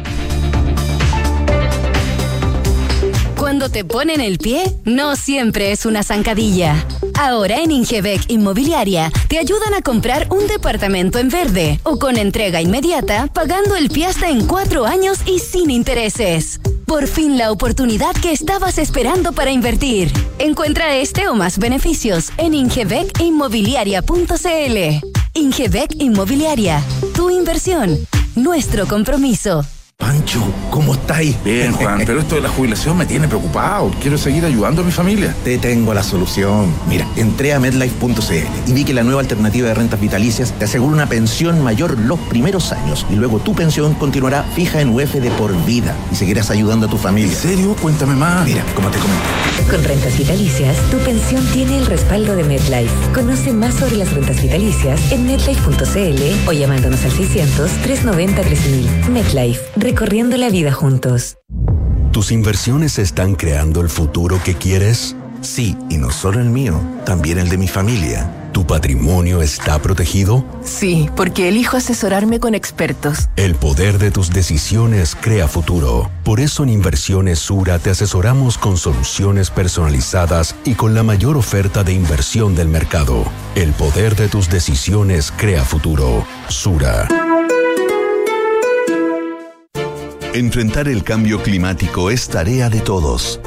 Cuando 3.37 3.69
te 3.69 3.85
ponen 3.85 4.19
el 4.19 4.39
pie, 4.39 4.63
no 4.83 5.15
siempre 5.15 5.71
es 5.71 5.85
una 5.85 6.01
zancadilla. 6.01 6.83
Ahora 7.19 7.61
en 7.61 7.71
Ingebec 7.71 8.29
Inmobiliaria 8.29 9.11
te 9.27 9.37
ayudan 9.37 9.75
a 9.75 9.81
comprar 9.81 10.27
un 10.31 10.47
departamento 10.47 11.19
en 11.19 11.29
verde 11.29 11.79
o 11.83 11.99
con 11.99 12.17
entrega 12.17 12.61
inmediata, 12.61 13.27
pagando 13.27 13.75
el 13.75 13.89
pie 13.89 14.07
hasta 14.07 14.29
en 14.29 14.47
cuatro 14.47 14.85
años 14.85 15.19
y 15.27 15.39
sin 15.39 15.69
intereses. 15.69 16.59
Por 16.87 17.07
fin 17.07 17.37
la 17.37 17.51
oportunidad 17.51 18.15
que 18.15 18.31
estabas 18.31 18.79
esperando 18.79 19.33
para 19.33 19.51
invertir. 19.51 20.11
Encuentra 20.39 20.95
este 20.95 21.27
o 21.27 21.35
más 21.35 21.59
beneficios 21.59 22.31
en 22.37 22.55
ingebecinmobiliaria.cl. 22.55 25.05
Ingebec 25.35 25.95
Inmobiliaria, 25.99 26.81
tu 27.13 27.29
inversión 27.29 27.99
nuestro 28.35 28.87
compromiso. 28.87 29.65
Pancho, 29.97 30.41
¿cómo 30.69 30.95
estáis? 30.95 31.41
Bien, 31.43 31.71
Juan, 31.71 32.01
pero 32.05 32.19
esto 32.19 32.35
de 32.35 32.41
la 32.41 32.49
jubilación 32.49 32.97
me 32.97 33.05
tiene 33.05 33.27
preocupado. 33.27 33.91
Quiero 34.01 34.17
seguir 34.17 34.43
ayudando 34.43 34.81
a 34.81 34.85
mi 34.85 34.91
familia. 34.91 35.33
Te 35.43 35.57
tengo 35.59 35.93
la 35.93 36.03
solución. 36.03 36.73
Mira, 36.89 37.07
entré 37.15 37.53
a 37.53 37.59
medlife.cl 37.59 38.69
y 38.69 38.73
vi 38.73 38.83
que 38.83 38.93
la 38.93 39.03
nueva 39.03 39.21
alternativa 39.21 39.67
de 39.67 39.73
rentas 39.75 40.01
vitalicias 40.01 40.51
te 40.59 40.65
asegura 40.65 40.93
una 40.93 41.07
pensión 41.07 41.63
mayor 41.63 41.97
los 41.99 42.19
primeros 42.19 42.73
años 42.73 43.05
y 43.09 43.15
luego 43.15 43.39
tu 43.39 43.53
pensión 43.53 43.93
continuará 43.93 44.43
fija 44.55 44.81
en 44.81 44.89
UF 44.89 45.13
de 45.13 45.31
por 45.31 45.55
vida 45.65 45.95
y 46.11 46.15
seguirás 46.15 46.49
ayudando 46.49 46.87
a 46.87 46.89
tu 46.89 46.97
familia. 46.97 47.31
¿En 47.31 47.37
serio? 47.37 47.75
Cuéntame 47.81 48.15
más. 48.15 48.45
Mira, 48.45 48.63
como 48.75 48.89
te 48.89 48.97
comento. 48.97 49.52
Con 49.69 49.83
rentas 49.83 50.17
vitalicias, 50.17 50.77
tu 50.91 50.97
pensión 50.99 51.45
tiene 51.53 51.77
el 51.77 51.85
respaldo 51.85 52.35
de 52.35 52.43
MedLife. 52.43 52.93
Conoce 53.13 53.53
más 53.53 53.75
sobre 53.75 53.97
las 53.97 54.13
rentas 54.13 54.41
vitalicias 54.41 55.11
en 55.11 55.25
medlife.cl 55.25 56.49
o 56.49 56.51
llamándonos 56.51 57.03
al 57.03 57.11
600 57.11 57.71
390 57.83 58.41
3000. 58.41 59.09
MedLife, 59.09 59.61
recorriendo 59.77 60.37
la 60.37 60.49
vida 60.49 60.71
juntos. 60.71 61.37
¿Tus 62.11 62.31
inversiones 62.31 62.99
están 62.99 63.35
creando 63.35 63.81
el 63.81 63.89
futuro 63.89 64.39
que 64.43 64.53
quieres? 64.53 65.15
Sí, 65.41 65.75
y 65.89 65.97
no 65.97 66.11
solo 66.11 66.39
el 66.39 66.49
mío, 66.49 66.79
también 67.05 67.39
el 67.39 67.49
de 67.49 67.57
mi 67.57 67.67
familia. 67.67 68.42
¿Tu 68.53 68.67
patrimonio 68.67 69.41
está 69.41 69.81
protegido? 69.81 70.45
Sí, 70.63 71.09
porque 71.15 71.49
elijo 71.49 71.75
asesorarme 71.75 72.39
con 72.39 72.53
expertos. 72.53 73.27
El 73.35 73.55
poder 73.55 73.97
de 73.97 74.11
tus 74.11 74.29
decisiones 74.29 75.17
crea 75.19 75.47
futuro. 75.47 76.11
Por 76.23 76.39
eso 76.39 76.61
en 76.61 76.69
Inversiones 76.69 77.39
Sura 77.39 77.79
te 77.79 77.89
asesoramos 77.89 78.59
con 78.59 78.77
soluciones 78.77 79.49
personalizadas 79.49 80.55
y 80.65 80.75
con 80.75 80.93
la 80.93 81.01
mayor 81.01 81.35
oferta 81.35 81.83
de 81.83 81.93
inversión 81.93 82.53
del 82.53 82.67
mercado. 82.67 83.25
El 83.55 83.71
poder 83.71 84.15
de 84.15 84.27
tus 84.27 84.49
decisiones 84.49 85.33
crea 85.35 85.63
futuro. 85.63 86.23
Sura. 86.47 87.07
Enfrentar 90.35 90.87
el 90.87 91.03
cambio 91.03 91.41
climático 91.41 92.11
es 92.11 92.27
tarea 92.27 92.69
de 92.69 92.81
todos. 92.81 93.39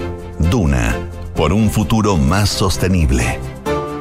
Duna, 0.51 0.97
por 1.37 1.53
un 1.53 1.71
futuro 1.71 2.17
más 2.17 2.49
sostenible. 2.49 3.39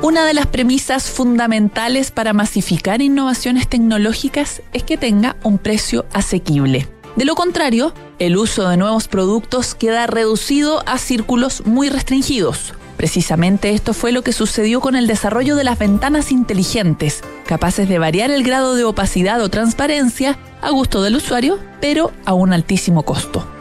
Una 0.05 0.23
de 0.23 0.35
las 0.35 0.45
premisas 0.45 1.09
fundamentales 1.09 2.11
para 2.11 2.31
masificar 2.31 3.01
innovaciones 3.01 3.67
tecnológicas 3.67 4.61
es 4.71 4.83
que 4.83 4.97
tenga 4.97 5.35
un 5.41 5.57
precio 5.57 6.05
asequible. 6.13 6.87
De 7.15 7.25
lo 7.25 7.33
contrario, 7.33 7.91
el 8.19 8.37
uso 8.37 8.69
de 8.69 8.77
nuevos 8.77 9.07
productos 9.07 9.73
queda 9.73 10.05
reducido 10.05 10.87
a 10.87 10.99
círculos 10.99 11.65
muy 11.65 11.89
restringidos. 11.89 12.75
Precisamente 12.97 13.71
esto 13.71 13.95
fue 13.95 14.11
lo 14.11 14.21
que 14.21 14.31
sucedió 14.31 14.79
con 14.79 14.95
el 14.95 15.07
desarrollo 15.07 15.55
de 15.55 15.63
las 15.63 15.79
ventanas 15.79 16.31
inteligentes, 16.31 17.23
capaces 17.47 17.89
de 17.89 17.97
variar 17.97 18.29
el 18.29 18.43
grado 18.43 18.75
de 18.75 18.83
opacidad 18.83 19.41
o 19.41 19.49
transparencia 19.49 20.37
a 20.61 20.69
gusto 20.69 21.01
del 21.01 21.15
usuario, 21.15 21.57
pero 21.81 22.11
a 22.25 22.35
un 22.35 22.53
altísimo 22.53 23.01
costo. 23.01 23.54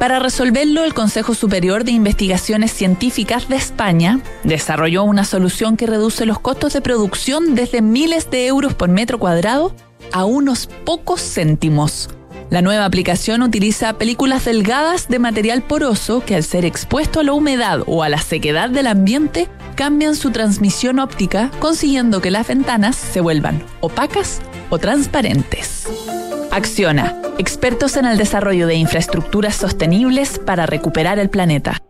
Para 0.00 0.18
resolverlo, 0.18 0.82
el 0.84 0.94
Consejo 0.94 1.34
Superior 1.34 1.84
de 1.84 1.90
Investigaciones 1.90 2.72
Científicas 2.72 3.50
de 3.50 3.56
España 3.56 4.20
desarrolló 4.44 5.04
una 5.04 5.26
solución 5.26 5.76
que 5.76 5.86
reduce 5.86 6.24
los 6.24 6.38
costos 6.38 6.72
de 6.72 6.80
producción 6.80 7.54
desde 7.54 7.82
miles 7.82 8.30
de 8.30 8.46
euros 8.46 8.72
por 8.72 8.88
metro 8.88 9.18
cuadrado 9.18 9.74
a 10.10 10.24
unos 10.24 10.68
pocos 10.86 11.20
céntimos. 11.20 12.08
La 12.48 12.62
nueva 12.62 12.86
aplicación 12.86 13.42
utiliza 13.42 13.98
películas 13.98 14.46
delgadas 14.46 15.06
de 15.08 15.18
material 15.18 15.60
poroso 15.60 16.24
que 16.24 16.34
al 16.34 16.44
ser 16.44 16.64
expuesto 16.64 17.20
a 17.20 17.22
la 17.22 17.34
humedad 17.34 17.80
o 17.86 18.02
a 18.02 18.08
la 18.08 18.22
sequedad 18.22 18.70
del 18.70 18.86
ambiente 18.86 19.48
cambian 19.74 20.16
su 20.16 20.30
transmisión 20.30 20.98
óptica, 20.98 21.50
consiguiendo 21.58 22.22
que 22.22 22.30
las 22.30 22.48
ventanas 22.48 22.96
se 22.96 23.20
vuelvan 23.20 23.62
opacas 23.80 24.40
o 24.70 24.78
transparentes. 24.78 26.19
Acciona, 26.50 27.14
expertos 27.38 27.96
en 27.96 28.06
el 28.06 28.18
desarrollo 28.18 28.66
de 28.66 28.74
infraestructuras 28.74 29.54
sostenibles 29.54 30.40
para 30.40 30.66
recuperar 30.66 31.20
el 31.20 31.30
planeta. 31.30 31.80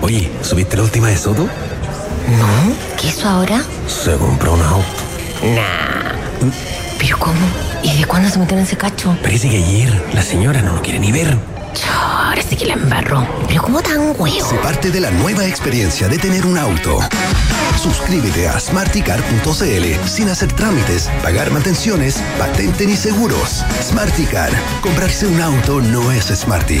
Oye, 0.00 0.30
¿subiste 0.40 0.76
la 0.78 0.84
última 0.84 1.08
de 1.08 1.16
Soto? 1.16 1.42
No, 1.42 2.74
¿qué 2.98 3.08
hizo 3.08 3.28
ahora? 3.28 3.62
Se 3.86 4.16
compró 4.16 4.54
un 4.54 4.62
auto. 4.62 4.86
Nah. 5.42 6.50
¿Pero 6.98 7.18
cómo? 7.18 7.40
¿Y 7.82 7.98
de 7.98 8.06
cuándo 8.06 8.30
se 8.30 8.38
metió 8.38 8.56
en 8.56 8.64
ese 8.64 8.78
cacho? 8.78 9.14
Parece 9.22 9.50
que 9.50 9.58
ayer 9.58 10.02
la 10.14 10.22
señora 10.22 10.62
no 10.62 10.76
lo 10.76 10.82
quiere 10.82 10.98
ni 10.98 11.12
ver. 11.12 11.36
Ahora 11.82 12.42
sí 12.42 12.56
que 12.56 12.66
la 12.66 12.74
embarró. 12.74 13.26
¿Pero 13.48 13.62
cómo 13.62 13.82
tan 13.82 14.14
huevo? 14.18 14.48
Se 14.48 14.56
parte 14.56 14.90
de 14.90 15.00
la 15.00 15.10
nueva 15.10 15.46
experiencia 15.46 16.08
de 16.08 16.18
tener 16.18 16.46
un 16.46 16.58
auto. 16.58 16.98
Suscríbete 17.82 18.48
a 18.48 18.58
smarticar.cl 18.58 20.08
sin 20.08 20.28
hacer 20.28 20.52
trámites, 20.52 21.10
pagar 21.22 21.50
mantenciones, 21.50 22.22
patente 22.38 22.86
ni 22.86 22.96
seguros. 22.96 23.64
Smarticar. 23.82 24.50
Comprarse 24.80 25.26
un 25.26 25.40
auto 25.40 25.80
no 25.80 26.10
es 26.12 26.26
smarty. 26.26 26.80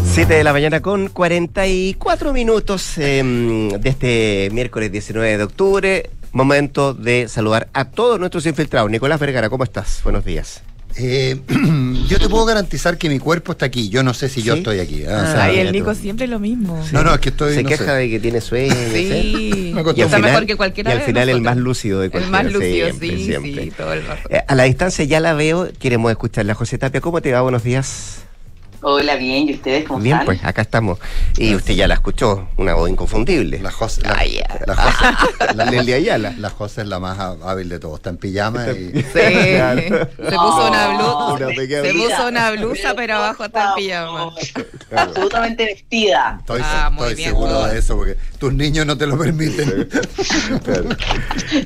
7 0.03 0.33
de 0.33 0.43
la 0.43 0.51
mañana 0.51 0.81
con 0.81 1.07
44 1.07 2.33
minutos 2.33 2.97
eh, 2.97 3.23
de 3.79 3.89
este 3.89 4.49
miércoles 4.51 4.91
19 4.91 5.37
de 5.37 5.43
octubre. 5.45 6.09
Momento 6.33 6.93
de 6.93 7.29
saludar 7.29 7.69
a 7.71 7.85
todos 7.85 8.19
nuestros 8.19 8.45
infiltrados. 8.45 8.91
Nicolás 8.91 9.21
Vergara, 9.21 9.49
¿cómo 9.49 9.63
estás? 9.63 10.01
Buenos 10.03 10.25
días. 10.25 10.63
Eh, 10.97 11.39
yo 12.09 12.19
te 12.19 12.27
puedo 12.29 12.45
garantizar 12.45 12.97
que 12.97 13.09
mi 13.09 13.19
cuerpo 13.19 13.53
está 13.53 13.65
aquí. 13.65 13.89
Yo 13.89 14.03
no 14.03 14.13
sé 14.13 14.29
si 14.29 14.41
yo 14.41 14.53
¿Sí? 14.53 14.59
estoy 14.59 14.79
aquí. 14.79 15.03
¿ah? 15.05 15.19
Ah, 15.19 15.23
O 15.29 15.31
sea, 15.31 15.43
Ay, 15.45 15.59
el 15.59 15.71
Nico 15.71 15.93
siempre 15.95 16.27
lo 16.27 16.39
mismo. 16.39 16.83
No, 16.91 17.03
no, 17.03 17.13
es 17.13 17.19
que 17.19 17.29
estoy. 17.29 17.55
Se 17.55 17.63
no 17.63 17.69
queja 17.69 17.85
sé. 17.85 17.91
de 17.91 18.09
que 18.09 18.19
tiene 18.19 18.41
sueño. 18.41 18.73
Sí. 18.93 19.71
Me 19.75 19.81
Y 19.81 20.01
Está 20.01 20.17
final, 20.17 20.21
mejor 20.21 20.45
que 20.45 20.55
cualquiera 20.57 20.91
y 20.93 20.97
al 20.97 21.01
final 21.03 21.29
el 21.29 21.41
más 21.41 21.57
lúcido 21.57 21.99
de 21.99 22.05
El 22.07 22.11
cualquiera. 22.11 22.43
más 22.43 22.51
lúcido, 22.51 22.87
siempre, 22.87 23.09
sí, 23.17 23.25
siempre. 23.25 23.63
sí, 23.63 23.71
todo 23.71 23.93
el 23.93 24.05
rato. 24.05 24.29
Eh, 24.29 24.41
A 24.47 24.55
la 24.55 24.63
distancia 24.63 25.05
ya 25.05 25.19
la 25.19 25.33
veo, 25.33 25.69
queremos 25.79 26.11
escucharla. 26.11 26.53
José 26.55 26.77
Tapia, 26.77 27.01
¿cómo 27.01 27.21
te 27.21 27.31
va? 27.31 27.41
Buenos 27.41 27.63
días. 27.63 28.23
Hola, 28.83 29.15
bien, 29.15 29.47
¿y 29.47 29.53
ustedes 29.53 29.85
cómo 29.87 29.99
Bien, 29.99 30.13
están? 30.15 30.25
pues 30.25 30.43
acá 30.43 30.63
estamos. 30.63 30.97
Y 31.37 31.53
usted 31.53 31.75
ya 31.75 31.87
la 31.87 31.93
escuchó, 31.93 32.47
una 32.57 32.73
voz 32.73 32.89
inconfundible. 32.89 33.59
La 33.59 33.69
José, 33.71 34.01
la, 34.01 34.15
Ay, 34.17 34.39
ya. 34.39 34.59
la 34.65 34.75
José, 34.75 35.53
la 35.55 35.65
Nelly 35.65 35.93
Ayala. 35.93 36.33
la 36.39 36.49
José 36.49 36.81
es 36.81 36.87
la 36.87 36.99
más 36.99 37.19
há- 37.19 37.37
hábil 37.43 37.69
de 37.69 37.77
todos. 37.79 37.97
Está 37.99 38.09
en 38.09 38.17
pijama 38.17 38.65
y. 38.69 38.91
Sí. 39.11 39.19
Se 39.19 40.35
puso 40.35 40.67
una 40.67 40.87
blusa. 40.89 41.33
Una 41.33 41.47
Se 41.83 41.93
puso 41.93 42.27
una 42.27 42.51
blusa, 42.51 42.93
pero 42.95 43.15
abajo 43.17 43.45
está 43.45 43.69
el 43.69 43.83
pijama. 43.83 44.31
Absolutamente 44.95 45.65
vestida. 45.65 46.37
Estoy, 46.39 46.61
Ah, 46.63 46.89
muy 46.91 47.03
estoy 47.03 47.15
bien. 47.17 47.29
seguro 47.29 47.65
de 47.67 47.77
eso, 47.79 47.95
porque 47.97 48.17
tus 48.39 48.53
niños 48.53 48.85
no 48.87 48.97
te 48.97 49.05
lo 49.05 49.17
permiten. 49.17 49.89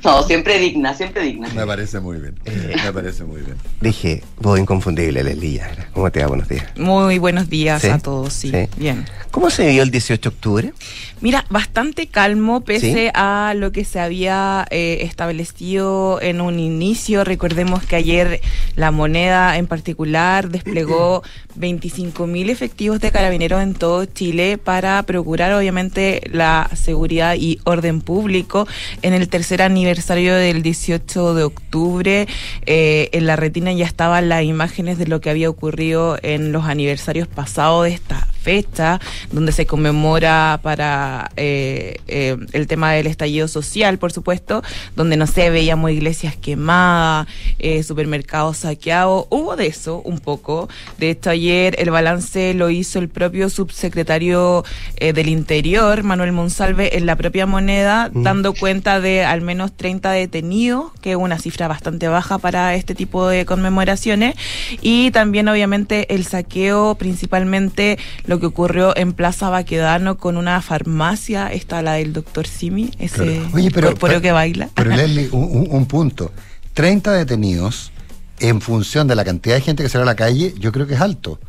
No, 0.03 0.23
siempre 0.23 0.59
digna, 0.59 0.93
siempre 0.93 1.21
digna. 1.23 1.47
Me 1.53 1.65
parece 1.65 1.99
muy 1.99 2.17
bien. 2.17 2.37
Eh. 2.45 2.75
Me 2.83 2.91
parece 2.91 3.23
muy 3.23 3.41
bien. 3.41 3.55
Dije, 3.79 4.23
voz 4.39 4.59
inconfundible, 4.59 5.23
Leslie 5.23 5.61
Ayala. 5.61 5.87
¿Cómo 5.93 6.11
te 6.11 6.21
va? 6.21 6.27
Buenos 6.27 6.47
días. 6.49 6.65
Muy 6.77 7.04
buenos 7.19 7.49
días 7.49 7.81
¿Sí? 7.81 7.87
a 7.89 7.99
todos, 7.99 8.33
sí. 8.33 8.51
Sí. 8.51 8.67
Bien. 8.77 9.05
¿Cómo 9.31 9.49
se 9.49 9.65
vivió 9.65 9.83
el 9.83 9.91
18 9.91 10.29
de 10.29 10.35
octubre? 10.35 10.73
Mira, 11.21 11.45
bastante 11.49 12.07
calmo 12.07 12.61
pese 12.61 12.93
¿Sí? 12.93 13.11
a 13.13 13.53
lo 13.55 13.71
que 13.71 13.85
se 13.85 13.99
había 13.99 14.65
eh, 14.69 14.99
establecido 15.01 16.19
en 16.21 16.41
un 16.41 16.59
inicio. 16.59 17.23
Recordemos 17.23 17.83
que 17.85 17.95
ayer 17.95 18.41
la 18.75 18.91
moneda 18.91 19.57
en 19.57 19.67
particular 19.67 20.49
desplegó 20.49 21.21
25 21.55 22.27
mil 22.27 22.49
efectivos 22.49 22.99
de 22.99 23.11
carabineros 23.11 23.61
en 23.61 23.73
todo 23.73 24.05
Chile 24.05 24.57
para 24.57 25.01
procurar 25.03 25.53
obviamente 25.53 26.21
la 26.31 26.69
seguridad 26.73 27.35
y 27.35 27.59
orden 27.65 28.01
público. 28.01 28.67
En 29.01 29.13
el 29.13 29.29
tercer 29.29 29.61
aniversario 29.61 30.35
del 30.35 30.63
18 30.63 31.33
de 31.33 31.43
octubre, 31.43 32.27
eh, 32.65 33.09
en 33.11 33.25
la 33.25 33.35
retina 33.35 33.71
ya 33.73 33.85
estaban 33.85 34.29
las 34.29 34.43
imágenes 34.43 34.97
de 34.97 35.07
lo 35.07 35.21
que 35.21 35.29
había 35.29 35.49
ocurrido 35.49 36.17
en 36.21 36.51
los 36.51 36.65
aniversarios 36.65 36.94
pasados 37.33 37.85
de 37.85 37.91
esta 37.93 38.27
fecha, 38.41 38.99
donde 39.31 39.51
se 39.51 39.65
conmemora 39.65 40.59
para 40.61 41.31
eh, 41.35 41.97
eh, 42.07 42.37
el 42.53 42.67
tema 42.67 42.91
del 42.91 43.07
estallido 43.07 43.47
social, 43.47 43.97
por 43.97 44.11
supuesto, 44.11 44.61
donde 44.95 45.17
no 45.17 45.25
sé, 45.25 45.49
veíamos 45.49 45.89
iglesias 45.89 46.35
quemadas, 46.35 47.27
eh, 47.57 47.81
supermercados 47.81 48.57
saqueados. 48.57 49.25
Hubo 49.31 49.55
de 49.55 49.65
eso 49.65 49.99
un 50.05 50.19
poco. 50.19 50.69
De 50.99 51.09
hecho, 51.09 51.31
ayer 51.31 51.75
el 51.79 51.89
balance 51.89 52.53
lo 52.53 52.69
hizo 52.69 52.99
el 52.99 53.09
propio 53.09 53.49
subsecretario 53.49 54.63
del 54.99 55.27
Interior, 55.29 56.03
Manuel 56.03 56.31
Monsalve, 56.31 56.97
en 56.97 57.07
la 57.07 57.15
propia 57.15 57.47
moneda, 57.47 58.11
Mm. 58.13 58.23
dando 58.23 58.53
cuenta 58.53 59.01
de 59.01 59.25
al 59.25 59.41
menos 59.41 59.71
30 59.75 60.11
detenidos, 60.11 60.91
que 61.01 61.11
es 61.11 61.17
una 61.17 61.39
cifra 61.39 61.67
bastante 61.67 62.07
baja 62.07 62.37
para 62.37 62.75
este 62.75 62.93
tipo 62.93 63.27
de 63.27 63.45
conmemoraciones. 63.45 64.35
Y 64.81 65.09
también, 65.11 65.47
obviamente, 65.47 66.13
el 66.13 66.25
saqueo, 66.25 66.84
principalmente 66.93 67.97
lo 68.27 68.39
que 68.39 68.45
ocurrió 68.45 68.95
en 68.95 69.13
Plaza 69.13 69.49
Baquedano 69.49 70.17
con 70.17 70.37
una 70.37 70.61
farmacia, 70.61 71.47
esta 71.51 71.81
la 71.81 71.93
del 71.93 72.13
doctor 72.13 72.45
Simi, 72.45 72.91
ese 72.99 73.15
Claro. 73.39 73.49
Oye, 73.55 73.71
pero- 73.71 73.87
corpóreo 73.87 74.17
pero- 74.17 74.21
que 74.21 74.31
baila. 74.31 74.69
Pero 74.75 74.91
Leslie, 74.95 75.29
un, 75.31 75.43
un- 75.43 75.67
un 75.71 75.85
punto. 75.87 76.31
30 76.75 77.11
detenidos 77.13 77.91
en 78.39 78.61
función 78.61 79.07
de 79.07 79.15
la 79.15 79.25
cantidad 79.25 79.55
de 79.55 79.61
gente 79.61 79.81
que 79.81 79.89
sale 79.89 80.03
a 80.03 80.05
la 80.05 80.15
calle, 80.15 80.53
yo 80.59 80.71
creo 80.71 80.85
que 80.85 80.93
es 80.93 81.01
alto. 81.01 81.39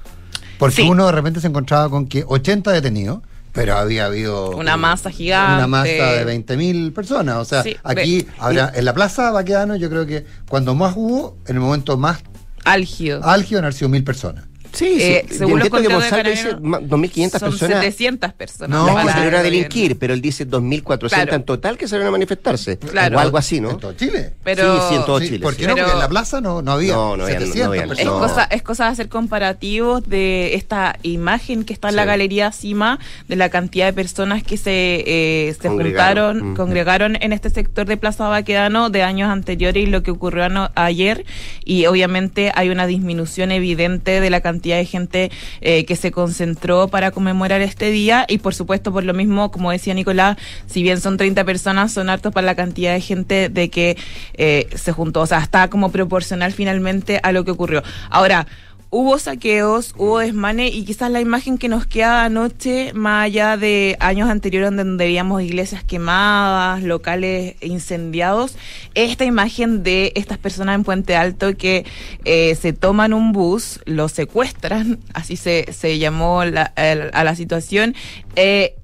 Porque 0.59 0.77
Sí. 0.77 0.89
uno 0.89 1.05
de 1.05 1.13
repente 1.13 1.41
se 1.41 1.49
encontraba 1.49 1.91
con 1.91 2.07
que 2.07 2.25
80 2.27 2.71
detenidos, 2.73 3.21
pero 3.53 3.77
había 3.77 4.07
habido 4.07 4.51
Una 4.51 4.77
masa 4.77 5.11
gigante. 5.11 5.55
una 5.57 5.67
masa 5.67 5.89
de 6.13 6.25
20.000 6.25 6.93
personas. 6.93 7.37
O 7.39 7.45
sea, 7.45 7.63
Sí, 7.63 7.75
aquí, 7.83 8.23
ve- 8.23 8.27
habrá, 8.39 8.73
en 8.75 8.85
la 8.85 8.95
plaza 8.95 9.31
Baquedano, 9.33 9.77
yo 9.77 9.89
creo 9.91 10.07
que 10.07 10.25
cuando 10.49 10.75
más 10.75 10.95
hubo, 10.97 11.37
en 11.47 11.57
el 11.57 11.61
momento 11.61 11.97
más 11.99 12.19
Álgido. 12.65 13.25
álgido, 13.25 13.65
han 13.65 13.73
sido 13.73 13.89
mil 13.89 14.05
personas. 14.05 14.45
Sí, 14.77 14.99
Eh, 15.01 15.25
sí. 15.29 15.39
según 15.39 15.59
los 15.59 15.69
que 15.71 15.89
Monsalve 15.89 16.31
dice 16.31 16.43
Carabineros, 16.51 16.61
ma- 16.63 16.81
2.500 16.81 17.41
Son 17.41 17.51
personas. 17.51 17.79
700 17.85 18.33
personas. 18.35 18.71
No, 18.87 18.97
que 18.97 19.11
salieron 19.11 19.41
a 19.41 19.43
delinquir, 19.43 19.99
pero 19.99 20.13
él 20.15 20.21
dice 20.21 20.45
2.400 20.47 21.09
Claro. 21.09 21.35
en 21.35 21.43
total 21.45 21.79
que 21.79 21.89
salieron 21.89 22.09
a 22.09 22.11
manifestarse. 22.13 22.77
Claro. 22.79 23.17
O 23.17 23.21
algo 23.21 23.39
así, 23.39 23.61
¿no? 23.61 23.71
En 23.71 23.79
todo 23.79 23.93
Chile. 23.95 24.33
Pero- 24.45 24.77
sí, 24.77 24.83
sí, 24.91 24.95
en 24.97 25.05
todo 25.07 25.21
Sí, 25.21 25.27
Chile. 25.29 25.41
¿Por 25.41 25.55
sí. 25.55 25.61
qué 25.61 25.67
no? 25.67 25.75
Pero- 25.75 25.87
Porque 25.87 25.95
en 25.97 26.01
la 26.03 26.09
plaza 26.09 26.41
no, 26.41 26.61
no 26.63 26.73
había 26.73 26.93
No, 26.95 27.17
no 27.17 27.25
había- 27.25 27.41
no 27.41 27.47
700 27.47 27.69
había- 27.69 27.83
Es 27.83 27.89
personas. 27.89 28.21
Cosa, 28.31 28.45
es 28.45 28.63
cosa 28.63 28.85
de 28.85 28.91
hacer 28.91 29.09
comparativos 29.09 30.09
de 30.09 30.55
esta 30.55 30.99
imagen 31.03 31.65
que 31.65 31.73
está 31.73 31.89
en 31.89 31.97
la 31.97 32.05
galería 32.05 32.53
Cima, 32.53 32.99
de 33.29 33.37
la 33.37 33.49
cantidad 33.49 33.87
de 33.87 33.93
personas 33.93 34.43
que 34.43 34.57
se, 34.57 35.05
eh, 35.07 35.55
se 35.61 35.69
Congregaron. 35.69 36.35
juntaron, 36.41 36.57
congregaron 36.57 37.17
en 37.21 37.33
este 37.33 37.49
sector 37.51 37.87
de 37.87 37.97
Plaza 37.97 38.29
Baquedano 38.29 38.91
de 38.91 39.03
años 39.03 39.31
anteriores 39.31 39.83
y 39.83 39.87
lo 39.87 40.03
que 40.03 40.11
ocurrió 40.11 40.45
ano- 40.45 40.71
ayer. 40.75 41.25
Y 41.65 41.87
obviamente 41.87 42.53
hay 42.55 42.69
una 42.69 42.87
disminución 42.87 43.53
evidente 43.53 44.21
de 44.21 44.31
la 44.31 44.41
cantidad 44.41 44.66
de 44.75 44.85
gente 44.85 45.31
eh, 45.61 45.85
que 45.85 45.95
se 45.95 46.11
concentró 46.11 46.89
para 46.89 47.13
conmemorar 47.13 47.61
este 47.61 47.93
día. 47.93 48.25
Y 48.29 48.39
por 48.39 48.55
supuesto, 48.55 48.93
por 48.93 49.05
lo 49.05 49.15
mismo, 49.15 49.53
como 49.53 49.71
decía 49.71 49.95
Nicolás, 49.95 50.37
si 50.67 50.83
bien 50.83 51.01
son 51.01 51.17
30 51.17 51.45
personas, 51.45 51.93
son 51.93 52.11
hartos 52.11 52.33
para 52.33 52.45
la 52.45 52.57
cantidad 52.57 52.93
de 52.93 53.01
gente 53.01 53.49
de 53.49 53.71
que 53.71 53.97
eh, 54.35 54.67
se 54.75 54.91
juntó. 54.93 55.21
O 55.21 55.27
sea, 55.27 55.39
está 55.39 55.71
como 55.71 55.93
proporcional 55.93 56.53
finalmente 56.53 57.21
a 57.23 57.31
lo 57.31 57.45
que 57.45 57.53
ocurrió. 57.53 57.85
Ahora, 58.11 58.47
Hubo 58.89 59.19
saqueos, 59.19 59.95
hubo 59.99 60.21
desmanes 60.21 60.73
y 60.73 60.85
quizás 60.85 61.11
la 61.11 61.21
imagen 61.21 61.59
que 61.59 61.69
nos 61.69 61.87
queda 61.87 62.25
anoche, 62.25 62.93
más 62.95 63.25
allá 63.25 63.57
de 63.57 63.97
años 63.99 64.31
anteriores 64.31 64.75
donde 64.75 65.05
veíamos 65.05 65.43
iglesias 65.43 65.83
quemadas, 65.83 66.83
locales 66.85 67.57
incendiados, 67.61 68.57
es 68.95 69.11
esta 69.11 69.25
imagen 69.25 69.83
de 69.83 70.13
estas 70.15 70.39
personas 70.39 70.77
en 70.77 70.85
Puente 70.85 71.17
Alto 71.17 71.57
que 71.57 71.85
eh, 72.25 72.55
se 72.55 72.73
toman 72.73 73.13
un 73.13 73.33
bus, 73.33 73.81
lo 73.87 74.09
secuestran, 74.09 75.01
así 75.15 75.37
se, 75.37 75.73
se 75.73 75.99
llamó 75.99 76.43
a 76.43 76.47
la 76.47 77.35
situación, 77.35 77.95
eh, 78.37 78.77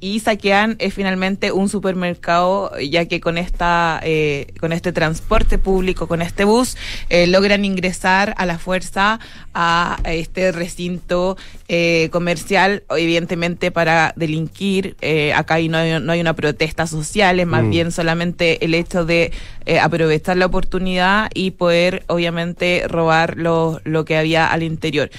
y 0.00 0.20
saquean 0.20 0.76
eh, 0.78 0.90
finalmente 0.90 1.52
un 1.52 1.68
supermercado 1.68 2.72
ya 2.78 3.06
que 3.06 3.20
con 3.20 3.38
esta 3.38 4.00
eh, 4.02 4.52
con 4.60 4.72
este 4.72 4.92
transporte 4.92 5.58
público 5.58 6.06
con 6.06 6.22
este 6.22 6.44
bus 6.44 6.76
eh, 7.08 7.26
logran 7.26 7.64
ingresar 7.64 8.34
a 8.36 8.46
la 8.46 8.58
fuerza 8.58 9.20
a 9.54 9.98
este 10.04 10.52
recinto 10.52 11.36
eh, 11.68 12.08
comercial 12.10 12.82
evidentemente 12.96 13.70
para 13.70 14.12
delinquir. 14.16 14.96
Eh, 15.02 15.32
acá 15.34 15.54
hay- 15.54 15.68
no, 15.68 15.76
hay, 15.78 16.00
no 16.00 16.12
hay 16.12 16.20
una 16.20 16.34
protesta 16.34 16.86
social 16.86 17.40
es 17.40 17.46
más 17.46 17.64
Mm. 17.64 17.70
bien 17.70 17.92
solamente 17.92 18.64
el 18.64 18.74
hecho 18.74 19.04
de 19.04 19.32
eh, 19.66 19.78
aprovechar 19.78 20.36
la 20.38 20.46
oportunidad 20.46 21.30
y 21.34 21.50
poder 21.50 22.04
obviamente 22.06 22.84
robar 22.88 23.36
lo, 23.36 23.80
lo 23.84 24.04
que 24.06 24.16
había 24.16 24.50
al 24.50 24.62
interior. 24.62 25.10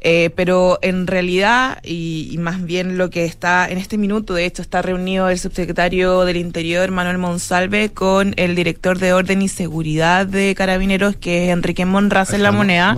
Eh, 0.00 0.30
pero 0.34 0.78
en 0.80 1.06
realidad 1.06 1.78
y, 1.84 2.28
y 2.32 2.38
más 2.38 2.64
bien 2.64 2.96
lo 2.96 3.10
que 3.10 3.24
está 3.24 3.68
en 3.68 3.76
este 3.78 3.98
minuto 3.98 4.32
de 4.32 4.44
hecho 4.46 4.62
está 4.62 4.80
reunido 4.80 5.28
el 5.28 5.38
subsecretario 5.38 6.24
del 6.24 6.36
Interior 6.36 6.90
Manuel 6.92 7.18
Monsalve 7.18 7.90
con 7.90 8.32
el 8.36 8.54
director 8.54 8.98
de 8.98 9.12
Orden 9.12 9.42
y 9.42 9.48
Seguridad 9.48 10.24
de 10.24 10.54
Carabineros 10.54 11.16
que 11.16 11.46
es 11.46 11.50
Enrique 11.50 11.84
Monraz 11.84 12.32
en 12.32 12.42
la 12.44 12.52
moneda. 12.52 12.96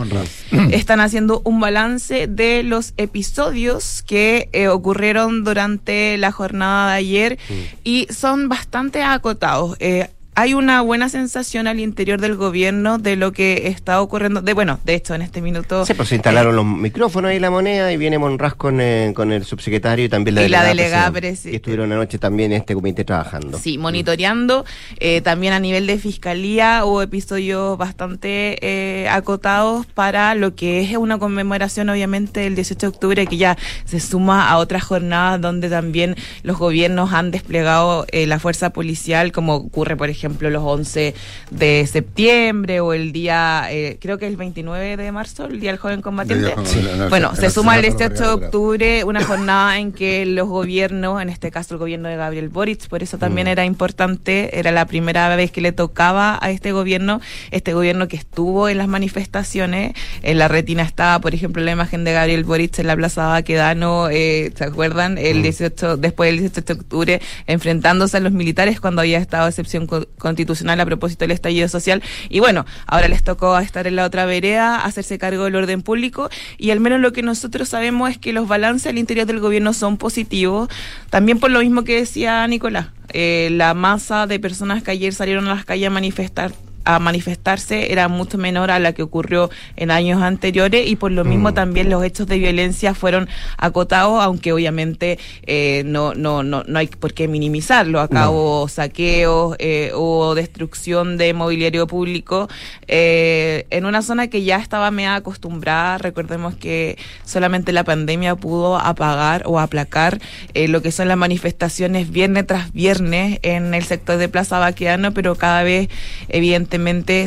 Están 0.71 1.01
haciendo 1.01 1.41
un 1.45 1.59
balance 1.59 2.27
de 2.27 2.63
los 2.63 2.93
episodios 3.01 4.03
que 4.03 4.49
eh, 4.53 4.69
ocurrieron 4.69 5.45
durante 5.45 6.19
la 6.19 6.33
jornada 6.33 6.93
de 6.93 6.97
ayer 6.99 7.39
y 7.85 8.07
son 8.11 8.49
bastante 8.49 9.03
acotados. 9.03 9.77
Eh, 9.81 10.11
hay 10.41 10.55
una 10.55 10.81
buena 10.81 11.09
sensación 11.09 11.67
al 11.67 11.81
interior 11.81 12.21
del 12.21 12.37
gobierno 12.37 12.99
de 12.99 13.17
lo 13.17 13.33
que 13.33 13.69
está 13.69 14.01
ocurriendo. 14.01 14.41
De 14.43 14.55
bueno, 14.55 14.79
de 14.85 14.95
hecho, 14.95 15.15
en 15.15 15.23
este 15.23 15.43
minuto. 15.43 15.85
Sí, 15.85 15.95
pues 15.95 16.09
se 16.09 16.15
instalaron 16.15 16.57
los 16.57 16.65
micrófonos 16.65 17.29
ahí 17.31 17.37
en 17.37 17.43
la 17.43 17.51
moneda 17.51 17.93
y 17.93 17.97
viene 17.97 18.19
Monraz 18.19 18.55
con, 18.55 18.81
eh, 18.81 19.13
con 19.15 19.33
el 19.33 19.45
subsecretario 19.45 20.05
y 20.05 20.09
también 20.09 20.37
la 20.37 20.43
Y 20.45 20.49
la 20.49 20.63
delegada. 20.65 20.69
delegada 20.69 21.11
presidente. 21.13 21.49
presi- 21.49 21.53
Y 21.53 21.57
estuvieron 21.57 21.93
anoche 21.93 22.19
también 22.19 22.53
en 22.53 22.59
este 22.59 22.75
comité 22.75 23.05
trabajando. 23.05 23.59
Sí, 23.59 23.77
monitoreando. 23.77 24.65
Eh, 24.99 25.21
también 25.21 25.53
a 25.53 25.61
nivel 25.61 25.87
de 25.87 25.99
fiscalía 25.99 26.85
hubo 26.85 27.03
episodios 27.03 27.77
bastante 27.77 28.59
eh, 28.67 29.09
acotados 29.09 29.85
para 29.87 30.35
lo 30.35 30.55
que 30.55 30.81
es 30.81 30.97
una 30.97 31.19
conmemoración, 31.19 31.89
obviamente, 31.91 32.41
del 32.41 32.55
18 32.55 32.81
de 32.81 32.87
octubre, 32.89 33.27
que 33.27 33.37
ya 33.37 33.57
se 33.85 34.01
suma 34.01 34.49
a 34.51 34.57
otras 34.59 34.83
jornadas 34.85 35.41
donde 35.41 35.69
también 35.69 36.17
los 36.43 36.57
gobiernos 36.59 37.13
han 37.13 37.31
desplegado 37.31 38.07
eh, 38.13 38.27
la 38.27 38.39
fuerza 38.39 38.71
policial, 38.71 39.33
como 39.33 39.55
ocurre, 39.57 39.97
por 39.97 40.09
ejemplo, 40.09 40.30
ejemplo, 40.31 40.51
los 40.51 40.63
11 40.63 41.15
de 41.51 41.87
septiembre 41.87 42.81
o 42.81 42.93
el 42.93 43.13
día, 43.13 43.67
eh, 43.71 43.99
creo 44.01 44.19
que 44.19 44.27
el 44.27 44.37
29 44.37 44.97
de 44.97 45.13
marzo, 45.13 45.47
el 45.47 45.59
Día 45.59 45.73
del 45.73 45.79
Joven 45.79 46.03
Combatiente. 46.03 46.55
Sí, 46.65 46.81
bueno, 47.09 47.31
no, 47.31 47.37
se 47.37 47.51
suma 47.51 47.77
el 47.77 47.83
no, 47.83 47.93
no, 47.93 47.99
18 47.99 48.23
de 48.23 48.45
octubre, 48.45 49.05
una 49.05 49.25
jornada 49.25 49.79
en 49.79 49.93
que 49.93 50.25
los 50.25 50.49
gobiernos, 50.49 51.21
en 51.21 51.29
este 51.31 51.51
caso 51.51 51.75
el 51.75 51.79
gobierno 51.79 52.09
de 52.09 52.17
Gabriel 52.17 52.49
Boric, 52.49 52.89
por 52.89 53.03
eso 53.03 53.19
también 53.19 53.49
era 53.49 53.65
importante, 53.65 54.59
era 54.59 54.71
la 54.71 54.87
primera 54.87 55.35
vez 55.35 55.51
que 55.51 55.61
le 55.61 55.73
tocaba 55.73 56.39
a 56.41 56.51
este 56.51 56.73
gobierno, 56.73 57.21
este 57.51 57.75
gobierno 57.75 58.07
que 58.09 58.17
estuvo 58.17 58.69
en 58.69 58.79
las 58.79 58.89
manifestaciones, 58.89 59.95
en 60.23 60.39
la 60.39 60.49
retina 60.49 60.83
estaba, 60.83 61.21
por 61.21 61.35
ejemplo, 61.35 61.63
la 61.63 61.73
imagen 61.73 62.05
de 62.05 62.13
Gabriel 62.13 62.45
Boric 62.45 62.79
en 62.79 62.87
la 62.87 62.97
Plaza 62.97 63.27
Baquedano, 63.27 64.09
eh, 64.11 64.53
¿se 64.55 64.65
acuerdan? 64.65 65.19
El 65.19 65.43
18, 65.43 65.97
después 65.97 66.31
del 66.31 66.39
18 66.41 66.75
de 66.75 66.81
octubre, 66.81 67.21
enfrentándose 67.47 68.17
a 68.17 68.21
los 68.21 68.33
militares 68.33 68.81
cuando 68.81 69.01
había 69.01 69.19
estado 69.19 69.49
excepción 69.49 69.89
constitucional 70.21 70.79
a 70.79 70.87
propósito 70.87 71.25
del 71.25 71.33
estallido 71.33 71.69
social. 71.69 72.03
Y 72.29 72.39
bueno, 72.39 72.65
ahora 72.87 73.09
les 73.09 73.25
tocó 73.25 73.59
estar 73.59 73.89
en 73.89 73.97
la 73.97 74.05
otra 74.05 74.27
vereda, 74.27 74.85
hacerse 74.85 75.19
cargo 75.19 75.45
del 75.45 75.57
orden 75.57 75.83
público, 75.83 76.31
y 76.59 76.71
al 76.71 76.79
menos 76.79 77.01
lo 77.01 77.13
que 77.13 77.23
nosotros 77.23 77.69
sabemos 77.69 78.11
es 78.11 78.19
que 78.19 78.33
los 78.33 78.47
balances 78.47 78.87
al 78.87 78.99
interior 78.99 79.27
del 79.27 79.41
gobierno 79.41 79.73
son 79.73 79.97
positivos, 79.97 80.69
también 81.11 81.41
por 81.41 81.51
lo 81.51 81.61
mismo 81.61 81.83
que 81.83 81.97
decía 81.97 82.47
Nicolás. 82.47 82.89
eh, 83.13 83.49
la 83.51 83.75
masa 83.75 84.29
de 84.29 84.39
personas 84.39 84.85
que 84.85 84.93
ayer 84.93 85.13
salieron 85.13 85.49
a 85.49 85.55
las 85.55 85.65
calles 85.65 85.89
a 85.89 85.91
manifestar 85.91 86.53
a 86.85 86.99
manifestarse 86.99 87.93
era 87.93 88.09
mucho 88.09 88.39
menor 88.39 88.71
a 88.71 88.79
la 88.79 88.93
que 88.93 89.03
ocurrió 89.03 89.51
en 89.77 89.91
años 89.91 90.23
anteriores 90.23 90.89
y 90.89 90.97
por 90.97 91.13
lo 91.13 91.25
mismo 91.25 91.53
también 91.55 91.91
los 91.91 92.03
hechos 92.05 92.27
de 92.27 92.39
violencia 92.39 92.95
fueron 92.95 93.29
acotados, 93.59 94.23
aunque 94.23 94.53
obviamente 94.53 95.19
eh, 95.47 95.83
no, 95.85 96.15
no, 96.15 96.43
no, 96.43 96.63
no 96.67 96.79
hay 96.79 96.87
por 96.87 97.13
qué 97.13 97.29
minimizarlo. 97.29 98.01
Acá 98.01 98.25
No. 98.27 98.31
hubo 98.33 98.69
saqueos, 98.69 99.57
eh, 99.59 99.93
hubo 99.95 100.35
destrucción 100.35 101.17
de 101.17 101.35
mobiliario 101.35 101.87
público 101.87 102.49
eh, 102.89 103.67
en 103.71 103.85
una 103.85 104.03
zona 104.03 104.29
que 104.29 104.43
ya 104.43 104.57
estaba 104.57 104.91
media 104.91 105.17
acostumbrada. 105.17 105.99
Recordemos 105.99 106.55
que 106.55 106.97
solamente 107.25 107.73
la 107.73 107.85
pandemia 107.85 108.37
pudo 108.37 108.79
apagar 108.79 109.43
o 109.47 109.59
aplacar 109.61 110.21
eh, 110.55 110.69
lo 110.69 110.83
que 110.83 110.93
son 110.93 111.09
las 111.09 111.17
manifestaciones 111.17 112.11
viernes 112.11 112.47
tras 112.47 112.73
viernes 112.73 113.39
en 113.43 113.75
el 113.75 113.85
sector 113.85 114.17
de 114.17 114.29
Plaza 114.29 114.59
Baqueano, 114.59 115.13
pero 115.13 115.35
cada 115.35 115.63
vez 115.63 115.89
evidentemente 116.29 116.70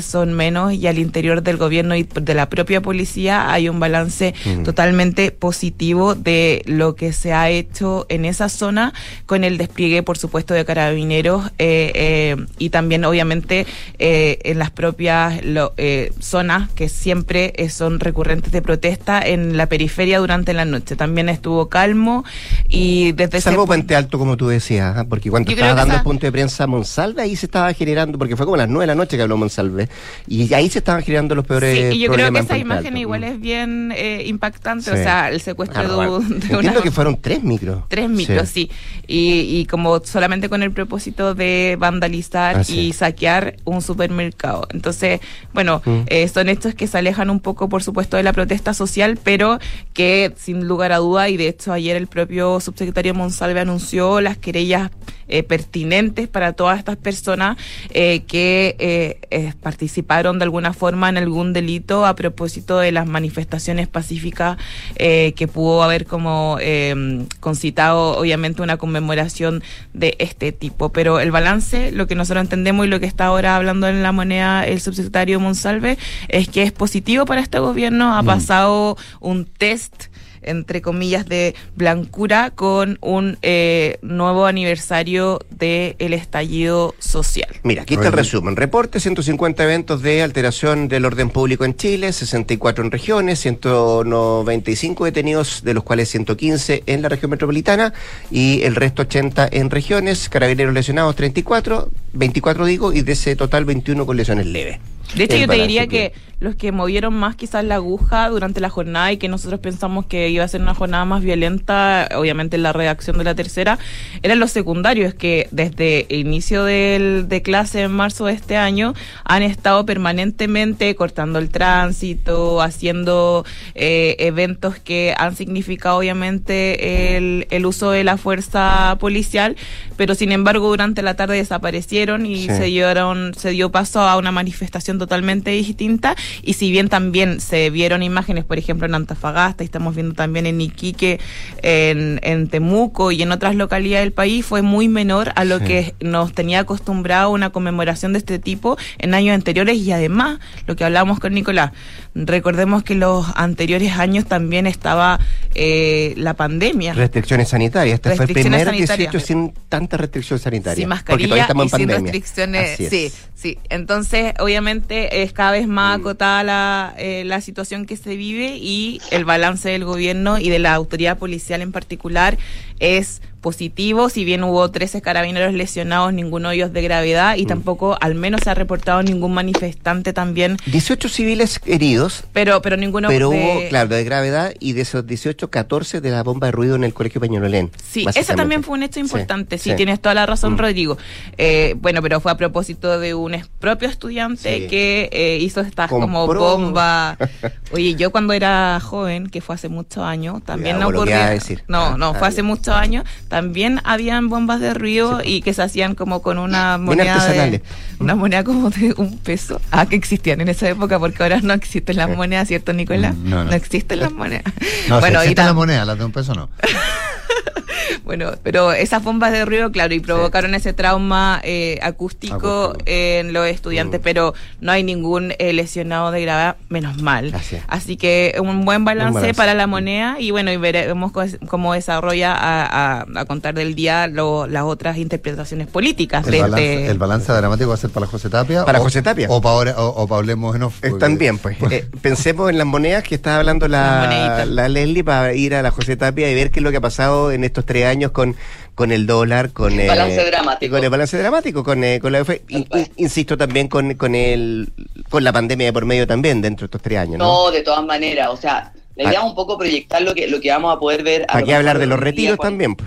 son 0.02 0.34
menos 0.34 0.74
y 0.74 0.88
al 0.88 0.98
interior 1.00 1.42
del 1.44 1.58
gobierno 1.58 1.96
y 1.96 2.04
de 2.04 2.34
la 2.34 2.50
propia 2.50 2.82
policía 2.82 3.52
hay 3.52 3.70
un 3.70 3.80
balance 3.80 4.34
Mm. 4.46 4.64
totalmente 4.64 5.32
positivo 5.32 6.16
de 6.16 6.62
lo 6.66 6.96
que 6.96 7.14
se 7.14 7.34
ha 7.34 7.50
hecho 7.50 8.06
en 8.10 8.26
esa 8.26 8.50
zona 8.50 8.94
con 9.26 9.44
el 9.44 9.58
despliegue, 9.58 10.04
por 10.04 10.18
supuesto, 10.18 10.54
de 10.54 10.66
carabineros 10.66 11.48
eh, 11.60 11.92
eh, 11.96 12.46
y 12.58 12.70
también, 12.70 13.06
obviamente, 13.06 13.66
eh, 14.00 14.40
en 14.44 14.60
las 14.60 14.72
propias 14.72 15.44
lo- 15.44 15.74
zonas 16.20 16.70
que 16.72 16.90
siempre 16.90 17.54
son 17.70 18.00
recurrentes 18.00 18.52
de 18.52 18.62
protesta 18.62 19.22
en 19.22 19.58
la 19.58 19.68
periferia 19.68 20.20
durante 20.20 20.54
la 20.54 20.66
noche. 20.66 20.96
También 20.96 21.30
estuvo 21.30 21.70
calmo 21.70 22.24
y 22.68 23.12
desde 23.14 23.42
Salvo 23.42 23.64
pu- 23.64 23.68
Puente 23.68 23.96
Alto, 23.96 24.18
como 24.20 24.38
tú 24.38 24.48
decías, 24.48 24.96
¿ah? 24.98 25.06
porque 25.08 25.30
cuando 25.30 25.50
Yo 25.52 25.56
estaba 25.56 25.74
dando 25.76 25.94
esa- 25.94 26.00
el 26.00 26.04
punto 26.04 26.26
de 26.26 26.32
prensa 26.32 26.68
Monsalve, 26.68 27.22
ahí 27.22 27.36
se 27.36 27.46
estaba 27.46 27.74
generando, 27.74 28.18
porque 28.18 28.36
fue 28.36 28.46
como 28.46 28.56
a 28.56 28.60
las 28.60 28.70
nueve 28.70 28.84
de 28.84 28.88
la 28.88 28.96
noche 28.96 29.18
que 29.18 29.24
habló 29.24 29.33
Monsalve, 29.38 29.90
y 30.28 30.54
ahí 30.54 30.70
se 30.70 30.80
estaban 30.80 31.02
generando 31.04 31.36
los 31.36 31.46
peores 31.46 31.78
Sí, 31.92 31.98
y 31.98 32.00
yo 32.00 32.12
creo 32.12 32.32
que 32.32 32.40
esa 32.40 32.58
imagen 32.58 32.98
igual 32.98 33.24
es 33.24 33.40
bien 33.40 33.94
eh, 33.96 34.24
impactante, 34.28 34.92
o 34.92 34.96
sea, 34.96 35.30
el 35.30 35.42
secuestro 35.42 35.82
Ah, 35.82 35.88
de, 35.88 35.96
bueno. 35.96 36.20
de 36.20 36.36
Entiendo 36.36 36.60
una... 36.72 36.82
que 36.82 36.92
fueron 36.92 37.18
tres 37.22 37.44
micros. 37.44 37.84
Tres 37.88 38.10
micros, 38.10 38.50
sí. 38.50 38.70
Y, 39.08 39.42
y 39.60 39.66
como 39.66 40.00
solamente 40.04 40.50
con 40.50 40.64
el 40.64 40.72
propósito 40.72 41.36
de 41.36 41.76
vandalizar 41.80 42.58
Ah, 42.58 42.64
y 42.68 42.94
saquear 42.94 43.56
un 43.66 43.82
supermercado. 43.82 44.68
Entonces, 44.72 45.20
bueno, 45.54 45.82
Mm. 45.86 46.02
eh, 46.08 46.28
son 46.28 46.50
hechos 46.50 46.76
que 46.76 46.88
se 46.88 46.98
alejan 46.98 47.30
un 47.30 47.40
poco, 47.40 47.68
por 47.70 47.84
supuesto, 47.84 48.18
de 48.18 48.24
la 48.24 48.34
protesta 48.34 48.74
social, 48.74 49.18
pero 49.24 49.60
que 49.94 50.34
sin 50.38 50.68
lugar 50.68 50.92
a 50.92 50.98
duda, 50.98 51.30
y 51.30 51.38
de 51.38 51.48
hecho 51.48 51.74
ayer 51.74 51.96
el 51.98 52.08
propio 52.08 52.60
subsecretario 52.60 53.14
Monsalve 53.14 53.60
anunció 53.60 54.22
las 54.22 54.38
querellas 54.38 54.92
eh, 55.28 55.44
pertinentes 55.44 56.28
para 56.28 56.54
todas 56.54 56.78
estas 56.80 56.98
personas 56.98 57.58
eh, 57.92 58.24
que 58.28 58.76
eh, 58.80 59.18
eh, 59.32 59.54
participaron 59.62 60.40
de 60.40 60.44
alguna 60.46 60.74
forma 60.74 61.10
en 61.10 61.18
algún 61.18 61.54
delito 61.54 62.06
a 62.06 62.16
propósito 62.16 62.80
de 62.80 62.92
las 62.92 63.08
manifestaciones 63.08 63.88
pacíficas 63.88 64.58
eh, 64.96 65.34
que 65.36 65.48
pudo 65.48 65.84
haber 65.84 66.06
como 66.06 66.58
eh, 66.62 67.26
concitado 67.40 68.18
obviamente 68.18 68.62
una 68.62 68.78
conmemoración 68.78 69.64
de 69.94 70.16
este 70.20 70.52
tipo. 70.52 70.90
Pero 70.90 71.20
el 71.20 71.32
balance, 71.32 71.92
lo 71.92 72.08
que 72.08 72.16
nosotros 72.16 72.44
entendemos 72.44 72.86
y 72.86 72.90
lo 72.90 73.00
que 73.00 73.06
está 73.06 73.26
ahora 73.26 73.56
hablando 73.56 73.88
en 73.88 74.04
la 74.04 74.12
moneda 74.12 74.66
el 74.66 74.82
subsecretario 74.82 75.40
Monsalve, 75.40 75.98
es 76.30 76.48
que 76.50 76.64
es 76.64 76.72
positivo 76.72 77.26
para 77.26 77.42
este 77.42 77.60
gobierno, 77.60 78.16
ha 78.16 78.22
Mm. 78.24 78.26
pasado 78.26 78.98
un 79.20 79.46
test 79.46 80.06
entre 80.46 80.82
comillas, 80.82 81.26
de 81.28 81.56
blancura 81.76 82.52
con 82.52 82.98
un 83.02 83.38
eh, 83.42 83.98
nuevo 84.02 84.46
aniversario 84.46 85.40
del 85.50 86.14
estallido 86.14 86.96
social. 87.00 87.50
Mira, 87.64 87.84
aquí 87.84 87.96
está 87.96 88.08
el 88.08 88.14
resumen. 88.14 88.56
Reporte, 88.56 89.00
150 89.00 89.64
eventos 89.64 90.02
de 90.02 90.22
alteración 90.22 90.88
del 90.88 91.06
orden 91.06 91.30
público 91.30 91.66
en 91.66 91.76
Chile, 91.76 92.12
64 92.12 92.84
en 92.84 92.92
regiones, 92.92 93.40
195 93.40 95.06
detenidos, 95.06 95.64
de 95.64 95.74
los 95.74 95.84
cuales 95.84 96.10
115 96.10 96.84
en 96.86 97.02
la 97.02 97.10
región 97.10 97.32
metropolitana 97.32 97.94
y 98.32 98.62
el 98.64 98.76
resto 98.76 99.04
80 99.04 99.50
en 99.52 99.70
regiones, 99.70 100.30
carabineros 100.30 100.74
lesionados 100.74 101.16
34, 101.16 101.90
24 102.14 102.66
digo, 102.66 102.94
y 102.94 103.02
de 103.02 103.14
ese 103.14 103.36
total 103.36 103.66
21 103.66 104.06
con 104.06 104.18
lesiones 104.18 104.46
leves. 104.46 104.80
De 105.16 105.26
hecho, 105.26 105.38
yo 105.38 105.48
te 105.48 105.56
diría 105.56 105.88
que 105.88 106.14
los 106.40 106.56
que 106.56 106.74
movieron 106.74 107.14
más 107.14 107.38
quizás 107.38 107.64
la 107.64 107.76
aguja 107.76 108.28
durante 108.28 108.60
la 108.60 108.70
jornada 108.70 109.14
y 109.14 109.18
que 109.18 109.30
nosotros 109.30 109.62
pensamos 109.62 110.08
que 110.08 110.28
iba 110.28 110.44
a 110.44 110.48
ser 110.50 110.60
una 110.62 110.74
jornada 110.74 111.06
más 111.06 111.24
violenta, 111.24 112.10
obviamente 112.18 112.58
en 112.58 112.64
la 112.64 112.74
redacción 112.74 113.18
de 113.18 113.24
la 113.24 113.34
tercera, 113.34 113.80
eran 114.24 114.40
los 114.40 114.52
secundarios 114.52 115.14
que 115.14 115.48
desde 115.52 116.06
el 116.10 116.20
inicio 116.20 116.66
del, 116.66 117.30
de 117.30 117.42
clase 117.42 117.84
en 117.84 117.92
marzo 117.94 118.26
de 118.26 118.34
este 118.34 118.58
año 118.58 118.94
han 119.24 119.42
estado 119.42 119.86
permanentemente 119.86 120.94
cortando 120.96 121.40
el 121.40 121.48
tránsito, 121.50 122.62
haciendo 122.62 123.46
eh, 123.76 124.18
eventos 124.20 124.80
que 124.80 125.14
han 125.18 125.38
significado 125.38 125.98
obviamente 126.00 127.16
el, 127.16 127.48
el 127.52 127.66
uso 127.66 127.92
de 127.92 128.04
la 128.04 128.18
fuerza 128.18 128.98
policial, 129.00 129.56
pero 129.96 130.14
sin 130.14 130.32
embargo 130.34 130.68
durante 130.68 131.04
la 131.04 131.16
tarde 131.16 131.38
desaparecieron 131.38 132.26
y 132.26 132.34
Sí. 132.44 132.48
se 132.50 132.64
dieron, 132.66 133.34
se 133.36 133.52
dio 133.52 133.72
paso 133.72 134.02
a 134.02 134.18
una 134.18 134.32
manifestación 134.32 134.93
totalmente 135.00 135.52
distinta 135.52 136.16
y 136.42 136.54
si 136.54 136.72
bien 136.72 136.90
también 136.90 137.40
se 137.40 137.70
vieron 137.70 138.04
imágenes, 138.04 138.44
por 138.46 138.58
ejemplo, 138.58 138.88
en 138.88 138.96
Antofagasta 138.96 139.64
y 139.64 139.66
estamos 139.66 139.96
viendo 139.96 140.14
también 140.16 140.46
en 140.46 140.60
Iquique, 140.62 141.20
en, 141.62 142.20
en 142.24 142.48
Temuco 142.48 143.12
y 143.12 143.22
en 143.22 143.32
otras 143.32 143.56
localidades 143.56 144.06
del 144.06 144.14
país, 144.14 144.46
fue 144.46 144.62
muy 144.62 144.88
menor 144.88 145.32
a 145.36 145.44
lo 145.46 145.60
Sí. 145.60 145.66
que 145.66 145.96
nos 146.02 146.34
tenía 146.34 146.60
acostumbrado 146.60 147.30
una 147.30 147.52
conmemoración 147.52 148.14
de 148.14 148.20
este 148.20 148.40
tipo 148.40 148.78
en 148.98 149.14
años 149.14 149.34
anteriores 149.36 149.78
y 149.78 149.92
además, 149.92 150.40
lo 150.68 150.76
que 150.76 150.84
hablábamos 150.84 151.20
con 151.20 151.34
Nicolás, 151.34 151.72
recordemos 152.16 152.84
que 152.84 152.96
los 152.96 153.26
anteriores 153.36 153.94
años 153.94 154.26
también 154.26 154.68
estaba 154.68 155.20
eh, 155.56 156.14
la 156.18 156.34
pandemia. 156.34 156.94
Restricciones 156.94 157.50
sanitarias. 157.50 157.96
Este 157.96 158.16
fue 158.16 158.26
el 158.26 158.34
primer 158.34 158.66
sanitarias. 158.66 159.12
18 159.12 159.20
sin 159.26 159.54
tanta 159.70 159.98
restricción 159.98 160.40
sanitaria. 160.40 160.76
Sin 160.88 160.90
porque 161.06 161.24
todavía 161.26 161.44
estamos 161.44 161.66
y 161.66 161.68
en 161.68 161.70
sin 161.70 161.88
pandemia. 161.88 162.12
restricciones. 162.12 162.74
Así 162.74 162.84
es. 162.86 162.90
Sí, 162.90 163.12
sí. 163.36 163.58
Entonces, 163.70 164.34
obviamente, 164.40 164.83
es 164.90 165.34
cada 165.34 165.52
vez 165.52 165.68
Mm. 165.68 165.72
más 165.72 166.00
acotada 166.00 166.44
la, 166.44 166.94
eh, 166.98 167.24
la 167.26 167.42
situación 167.42 167.86
que 167.86 167.98
se 167.98 168.16
vive 168.16 168.58
y 168.58 169.00
el 169.12 169.26
balance 169.26 169.70
del 169.70 169.86
gobierno 169.86 170.40
y 170.40 170.50
de 170.50 170.60
la 170.60 170.74
autoridad 170.74 171.18
policial 171.18 171.62
en 171.62 171.72
particular 171.72 172.38
es 172.80 173.22
positivo, 173.44 174.10
si 174.10 174.26
bien 174.26 174.44
hubo 174.44 174.72
13 174.72 175.02
carabineros 175.04 175.54
lesionados, 175.54 176.12
ninguno 176.14 176.50
de 176.50 176.56
ellos 176.56 176.74
de 176.74 176.82
gravedad 176.82 177.36
Mm. 177.36 177.40
y 177.42 177.46
tampoco 177.46 177.96
al 178.02 178.16
menos 178.16 178.42
se 178.44 178.50
ha 178.50 178.56
reportado 178.56 179.04
ningún 179.04 179.34
manifestante 179.36 180.14
también, 180.14 180.58
18 180.66 181.10
civiles 181.10 181.60
heridos, 181.68 182.24
pero 182.34 182.62
pero 182.64 182.78
ninguno 182.78 183.10
pero 183.10 183.30
de- 183.30 183.38
hubo, 183.38 183.70
claro, 183.70 183.90
de 183.90 184.04
gravedad 184.04 184.54
y 184.60 184.72
de 184.74 184.82
esos 184.82 185.06
18, 185.06 185.50
14 185.52 186.02
de 186.02 186.10
la 186.10 186.24
bomba 186.24 186.48
de 186.48 186.52
ruido 186.54 186.76
en 186.76 186.84
el 186.86 186.94
colegio 186.94 187.22
Peñalolén. 187.22 187.70
Sí, 187.84 188.06
ese 188.16 188.34
también 188.34 188.64
fue 188.64 188.74
un 188.76 188.84
hecho 188.84 189.00
importante, 189.00 189.58
sí, 189.60 189.70
sí. 189.72 189.76
tienes 189.76 190.00
toda 190.00 190.16
la 190.16 190.26
razón, 190.26 190.54
Mm. 190.54 190.58
Rodrigo. 190.58 190.98
Eh, 191.38 191.76
bueno, 191.78 192.02
pero 192.02 192.20
fue 192.22 192.32
a 192.32 192.38
propósito 192.38 192.98
de 193.00 193.14
un 193.14 193.36
propio 193.60 193.90
estudiante 193.90 194.62
Sí. 194.62 194.68
que 194.68 195.10
eh, 195.12 195.38
hizo 195.42 195.60
estas 195.62 195.90
como 195.90 196.26
bomba. 196.28 197.18
Oye, 197.74 197.96
yo 197.96 198.12
cuando 198.12 198.32
era 198.34 198.80
joven, 198.80 199.28
que 199.28 199.42
fue 199.42 199.56
hace 199.56 199.68
muchos 199.70 200.04
años, 200.04 200.42
también 200.44 200.76
Cuidado 200.78 200.92
no 200.92 200.98
ocurría. 201.00 201.30
decir. 201.30 201.64
No, 201.68 201.98
no, 201.98 202.10
ah, 202.10 202.14
fue 202.14 202.28
hace 202.30 202.42
muchos 202.44 202.74
años. 202.74 203.04
También 203.34 203.82
habían 203.84 204.30
bombas 204.30 204.60
de 204.60 204.76
ruido 204.76 205.22
y 205.26 205.42
que 205.42 205.56
se 205.56 205.64
hacían 205.64 205.96
como 205.96 206.22
con 206.22 206.38
una 206.38 206.78
moneda 206.78 207.18
de, 207.26 207.64
una 208.00 208.14
moneda 208.14 208.44
como 208.44 208.70
de 208.70 208.94
un 208.96 209.18
peso. 209.18 209.60
Ah, 209.72 209.88
que 209.88 209.96
existían 209.96 210.40
en 210.42 210.50
esa 210.50 210.70
época 210.70 211.00
porque 211.00 211.24
ahora 211.24 211.40
no 211.42 211.52
existen 211.56 211.98
las 211.98 212.16
monedas, 212.16 212.48
¿cierto, 212.48 212.74
Nicolás? 212.74 213.16
Mm, 213.16 213.30
no, 213.32 213.44
no. 213.46 213.52
existen 213.54 214.02
las 214.02 214.12
monedas. 214.12 214.44
No, 214.88 215.00
bueno, 215.00 215.22
si 215.22 215.26
y 215.26 215.30
existe 215.32 215.42
la 215.46 215.50
tam- 215.50 215.56
moneda, 215.56 215.84
las 215.84 215.98
de 215.98 216.06
un 216.06 216.12
peso 216.12 216.36
no. 216.36 216.48
Bueno, 218.06 218.32
pero 218.44 218.72
esas 218.72 219.04
bombas 219.04 219.32
de 219.32 219.46
ruido, 219.46 219.72
claro, 219.72 219.94
y 219.94 220.00
provocaron 220.00 220.56
ese 220.56 220.74
trauma 220.74 221.40
eh, 221.44 221.80
acústico, 221.82 222.36
Acústico. 222.66 222.78
en 222.86 223.34
los 223.34 223.48
estudiantes, 223.48 224.00
Mm. 224.00 224.04
pero 224.04 224.34
no 224.62 224.72
hay 224.72 224.84
ningún 224.84 225.34
eh, 225.40 225.54
lesionado 225.54 226.12
de 226.12 226.22
gravedad, 226.22 226.56
menos 226.70 227.02
mal. 227.02 227.34
Así 227.68 227.98
que 227.98 228.36
un 228.40 228.66
buen 228.66 228.86
balance, 228.86 229.14
balance. 229.14 229.34
para 229.36 229.54
la 229.54 229.68
moneda 229.68 230.18
y 230.20 230.32
bueno, 230.32 230.52
y 230.52 230.58
veremos 230.58 231.12
cómo, 231.48 231.74
desarrolla 231.74 232.34
a, 232.34 233.02
a- 233.02 233.06
a 233.16 233.26
contar 233.26 233.54
del 233.54 233.76
día 233.76 234.08
lo- 234.08 234.48
las 234.48 234.64
otras 234.64 234.98
interpretaciones 234.98 235.68
políticas 235.68 236.26
El 236.26 236.32
de 236.32 236.42
balance, 236.42 236.74
este... 236.76 236.92
el 236.92 236.98
balance 236.98 237.32
dramático 237.34 237.70
va 237.70 237.76
a 237.76 237.78
ser 237.78 237.90
para 237.90 238.06
José 238.08 238.30
Tapia. 238.30 238.66
Para 238.66 238.80
o- 238.80 238.84
José 238.84 239.02
Tapia. 239.02 239.28
O 239.30 239.42
para 239.42 239.56
ahora, 239.56 239.76
o, 239.78 239.88
o 240.04 240.08
para 240.08 240.20
hablemos 240.20 240.56
en 240.56 240.64
off. 240.64 240.78
Eh, 240.84 240.90
porque- 240.90 241.00
También, 241.00 241.38
pues. 241.38 241.58
Eh, 241.72 241.86
pensemos 242.02 242.50
en 242.50 242.58
las 242.58 242.68
monedas 242.68 243.04
que 243.04 243.16
estaba 243.16 243.38
hablando 243.38 243.68
la 243.68 244.68
Leslie 244.70 245.04
para 245.04 245.34
ir 245.34 245.56
a 245.56 245.62
la 245.62 245.72
José 245.72 245.96
Tapia 245.98 246.30
y 246.30 246.36
ver 246.36 246.52
qué 246.52 246.60
es 246.60 246.64
lo 246.64 246.70
que 246.72 246.78
ha 246.78 246.82
pasado 246.82 247.32
en 247.34 247.44
estos 247.44 247.66
tres 247.66 247.86
años 247.86 248.12
con, 248.12 248.36
con 248.76 248.92
el 248.92 249.06
dólar, 249.06 249.52
con 249.52 249.80
El 249.80 249.88
balance 249.88 250.24
dramático. 250.26 250.76
con 250.76 250.84
el 250.84 250.90
balance 250.90 251.18
dramático, 251.18 251.64
con, 251.64 251.84
eh, 251.84 252.00
con 252.00 252.12
la 252.14 252.22
UF. 252.22 252.30
In- 252.50 252.68
in- 252.74 252.92
insisto 252.98 253.38
también 253.38 253.68
con, 253.68 253.94
con 253.96 254.16
el 254.16 254.72
con 255.10 255.24
la 255.24 255.32
pandemia 255.34 255.68
de 255.68 255.74
por 255.74 255.86
medio 255.86 256.08
también 256.08 256.42
dentro 256.42 256.64
de 256.64 256.68
estos 256.68 256.82
tres 256.82 257.00
años, 257.00 257.18
¿no? 257.18 257.26
No, 257.46 257.52
de 257.52 257.62
todas 257.62 257.84
maneras, 257.86 258.30
o 258.32 258.38
sea, 258.38 258.72
la 258.96 259.04
idea 259.04 259.20
Ah. 259.20 259.24
es 259.24 259.30
un 259.30 259.36
poco 259.36 259.58
proyectar 259.58 260.02
lo 260.02 260.14
que, 260.14 260.28
lo 260.28 260.40
que 260.40 260.50
vamos 260.52 260.76
a 260.76 260.80
poder 260.80 261.04
ver. 261.04 261.26
a 261.28 261.38
mejor 261.38 261.54
hablar 261.56 261.80
de 261.80 261.86
los 261.88 262.00
retiros 262.00 262.38
cuando- 262.38 262.64
también. 262.64 262.78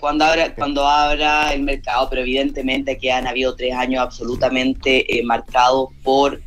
cuando 0.00 0.24
abra, 0.24 0.54
cuando 0.54 0.86
abra 0.86 1.52
el 1.54 1.62
mercado, 1.62 2.08
pero 2.10 2.22
evidentemente 2.22 2.98
que 2.98 3.12
han 3.12 3.26
habido 3.26 3.54
tres 3.54 3.72
años 3.74 4.00
absolutamente 4.02 5.18
eh, 5.18 5.22
marcados 5.22 5.90
por 6.02 6.40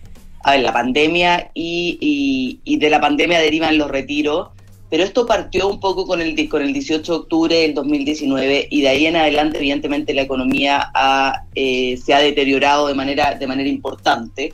a 0.44 0.52
ver, 0.52 0.60
la 0.62 0.74
pandemia 0.74 1.50
y, 1.56 1.98
y- 2.00 2.60
y 2.64 2.78
de 2.78 2.90
la 2.92 3.02
pandemia 3.02 3.40
derivan 3.40 3.78
los 3.80 3.90
retiros. 3.90 4.50
Pero 4.90 5.04
esto 5.04 5.26
partió 5.26 5.68
un 5.68 5.80
poco 5.80 6.06
con 6.06 6.22
el, 6.22 6.48
con 6.48 6.62
el 6.62 6.72
18 6.72 7.12
de 7.12 7.18
octubre 7.18 7.56
del 7.56 7.74
2019 7.74 8.68
y 8.70 8.82
de 8.82 8.88
ahí 8.88 9.06
en 9.08 9.16
adelante, 9.16 9.58
evidentemente, 9.58 10.14
la 10.14 10.22
economía 10.22 10.92
ha, 10.94 11.44
eh, 11.56 11.98
se 11.98 12.14
ha 12.14 12.20
deteriorado 12.20 12.88
de 12.88 12.94
manera, 12.94 13.36
de 13.36 13.48
manera 13.48 13.68
importante. 13.68 14.54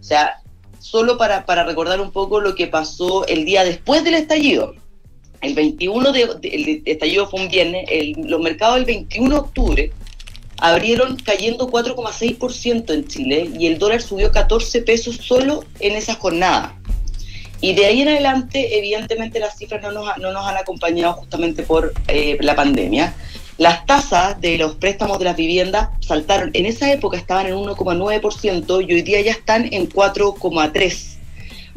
O 0.00 0.04
sea, 0.04 0.40
solo 0.78 1.18
para, 1.18 1.46
para 1.46 1.64
recordar 1.64 2.00
un 2.00 2.12
poco 2.12 2.40
lo 2.40 2.54
que 2.54 2.68
pasó 2.68 3.26
el 3.26 3.44
día 3.44 3.64
después 3.64 4.04
del 4.04 4.14
estallido. 4.14 4.74
El 5.40 5.54
21 5.54 6.12
de, 6.12 6.22
el 6.42 6.82
estallido 6.84 7.28
fue 7.28 7.40
un 7.40 7.48
viernes, 7.48 7.84
los 8.16 8.40
mercados 8.40 8.78
el 8.78 8.84
21 8.84 9.28
de 9.28 9.36
octubre 9.36 9.92
abrieron 10.62 11.16
cayendo 11.16 11.68
4,6% 11.68 12.94
en 12.94 13.08
Chile 13.08 13.50
y 13.58 13.66
el 13.66 13.78
dólar 13.78 14.00
subió 14.00 14.30
14 14.30 14.82
pesos 14.82 15.16
solo 15.16 15.64
en 15.80 15.96
esa 15.96 16.14
jornada. 16.14 16.80
Y 17.62 17.72
de 17.74 17.86
ahí 17.86 18.02
en 18.02 18.08
adelante, 18.08 18.76
evidentemente, 18.76 19.40
las 19.40 19.56
cifras 19.56 19.80
no 19.82 19.92
nos, 19.92 20.08
ha- 20.08 20.16
no 20.18 20.32
nos 20.32 20.44
han 20.46 20.56
acompañado 20.58 21.14
justamente 21.14 21.62
por 21.62 21.94
eh, 22.08 22.36
la 22.40 22.54
pandemia. 22.54 23.14
Las 23.56 23.86
tasas 23.86 24.40
de 24.40 24.58
los 24.58 24.74
préstamos 24.74 25.18
de 25.18 25.24
las 25.26 25.36
viviendas 25.36 25.88
saltaron. 26.00 26.50
En 26.54 26.66
esa 26.66 26.92
época 26.92 27.16
estaban 27.16 27.46
en 27.46 27.54
1,9% 27.54 28.86
y 28.88 28.92
hoy 28.92 29.02
día 29.02 29.20
ya 29.20 29.30
están 29.32 29.72
en 29.72 29.88
4,3%. 29.88 31.18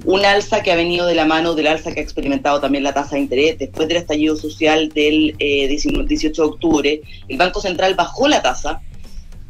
Un 0.03 0.25
alza 0.25 0.61
que 0.61 0.73
ha 0.73 0.75
venido 0.75 1.05
de 1.05 1.15
la 1.15 1.23
mano 1.25 1.53
del 1.53 1.67
alza 1.67 1.93
que 1.93 2.01
ha 2.01 2.03
experimentado 2.03 2.59
también 2.59 2.83
la 2.83 2.93
tasa 2.93 3.15
de 3.15 3.21
interés. 3.21 3.57
Después 3.59 3.87
del 3.87 3.97
estallido 3.97 4.35
social 4.35 4.89
del 4.89 5.35
eh, 5.39 5.67
19 5.69 6.05
18 6.07 6.41
de 6.41 6.47
octubre, 6.47 7.01
el 7.29 7.37
Banco 7.37 7.61
Central 7.61 7.93
bajó 7.95 8.27
la 8.27 8.41
tasa 8.41 8.81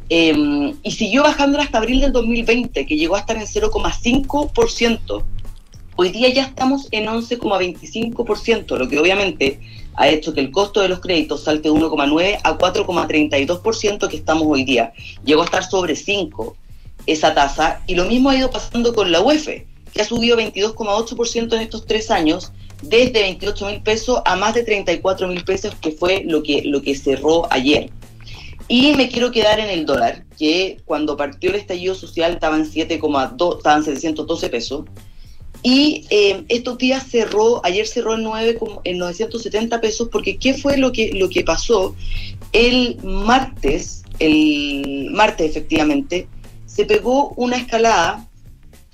eh, 0.08 0.72
y 0.84 0.90
siguió 0.92 1.24
bajando 1.24 1.58
hasta 1.58 1.78
abril 1.78 2.00
del 2.00 2.12
2020, 2.12 2.86
que 2.86 2.96
llegó 2.96 3.16
a 3.16 3.20
estar 3.20 3.36
en 3.36 3.42
0,5%. 3.46 5.24
Hoy 5.98 6.10
día 6.10 6.28
ya 6.28 6.42
estamos 6.42 6.88
en 6.90 7.06
11,25%, 7.06 8.76
lo 8.76 8.86
que 8.86 8.98
obviamente 8.98 9.60
ha 9.94 10.08
hecho 10.08 10.34
que 10.34 10.40
el 10.40 10.50
costo 10.50 10.82
de 10.82 10.88
los 10.88 11.00
créditos 11.00 11.44
salte 11.44 11.70
de 11.70 11.74
1,9 11.74 12.38
a 12.44 12.58
4,32% 12.58 14.08
que 14.08 14.16
estamos 14.16 14.46
hoy 14.46 14.64
día. 14.64 14.92
Llegó 15.24 15.40
a 15.40 15.46
estar 15.46 15.64
sobre 15.64 15.96
5 15.96 16.54
esa 17.06 17.32
tasa 17.32 17.82
y 17.86 17.94
lo 17.94 18.04
mismo 18.04 18.28
ha 18.28 18.36
ido 18.36 18.50
pasando 18.50 18.94
con 18.94 19.10
la 19.10 19.22
UEF, 19.22 19.48
que 19.94 20.02
ha 20.02 20.04
subido 20.04 20.36
22,8% 20.36 21.54
en 21.54 21.60
estos 21.62 21.86
tres 21.86 22.10
años, 22.10 22.52
desde 22.82 23.22
28 23.22 23.66
mil 23.66 23.82
pesos 23.82 24.20
a 24.26 24.36
más 24.36 24.52
de 24.52 24.64
34 24.64 25.28
mil 25.28 25.44
pesos, 25.44 25.74
que 25.76 25.92
fue 25.92 26.24
lo 26.26 26.42
que, 26.42 26.60
lo 26.66 26.82
que 26.82 26.94
cerró 26.94 27.50
ayer. 27.50 27.90
Y 28.68 28.92
me 28.96 29.08
quiero 29.08 29.30
quedar 29.30 29.60
en 29.60 29.70
el 29.70 29.86
dólar, 29.86 30.24
que 30.38 30.76
cuando 30.84 31.16
partió 31.16 31.48
el 31.48 31.56
estallido 31.56 31.94
social 31.94 32.32
estaba 32.32 32.56
en 32.56 32.70
7,2, 32.70 33.56
estaban 33.56 33.82
712 33.82 34.48
pesos. 34.50 34.84
Y 35.62 36.06
eh, 36.10 36.44
estos 36.48 36.78
días 36.78 37.06
cerró, 37.10 37.60
ayer 37.64 37.86
cerró 37.86 38.14
en, 38.14 38.22
9, 38.22 38.56
como- 38.56 38.80
en 38.84 38.98
970 38.98 39.80
pesos, 39.80 40.08
porque 40.10 40.36
¿qué 40.36 40.54
fue 40.54 40.76
lo 40.76 40.92
que, 40.92 41.12
lo 41.12 41.28
que 41.28 41.42
pasó? 41.42 41.94
El 42.52 42.98
martes, 43.02 44.04
el 44.18 45.08
martes 45.12 45.50
efectivamente, 45.50 46.28
se 46.66 46.84
pegó 46.84 47.30
una 47.36 47.56
escalada 47.56 48.28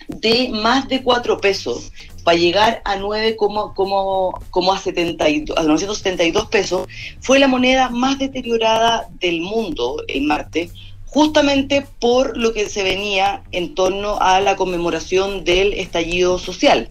de 0.09 0.49
más 0.51 0.89
de 0.89 1.03
4 1.03 1.41
pesos 1.41 1.93
para 2.25 2.37
llegar 2.39 2.83
a 2.85 2.97
9 2.97 3.37
como, 3.37 3.75
como, 3.75 4.33
como 4.51 4.73
a, 4.73 4.79
72, 4.79 5.57
a 5.57 5.63
972 5.65 6.47
pesos. 6.47 6.87
Fue 7.21 7.39
la 7.39 7.49
moneda 7.49 7.89
más 7.91 8.19
deteriorada 8.19 9.09
del 9.21 9.41
mundo 9.41 10.03
el 10.09 10.23
martes, 10.23 10.71
justamente 11.13 11.87
por 12.01 12.37
lo 12.39 12.55
que 12.55 12.71
se 12.71 12.83
venía 12.83 13.43
en 13.53 13.75
torno 13.75 14.17
a 14.21 14.41
la 14.41 14.57
conmemoración 14.57 15.45
del 15.45 15.75
estallido 15.75 16.39
social. 16.39 16.89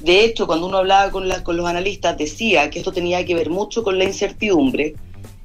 De 0.00 0.24
hecho, 0.24 0.46
cuando 0.46 0.66
uno 0.66 0.78
hablaba 0.78 1.10
con, 1.10 1.28
con 1.42 1.56
los 1.56 1.66
analistas, 1.66 2.16
decía 2.16 2.70
que 2.70 2.78
esto 2.78 2.92
tenía 2.92 3.26
que 3.26 3.34
ver 3.34 3.50
mucho 3.50 3.82
con 3.82 3.98
la 3.98 4.04
incertidumbre 4.04 4.94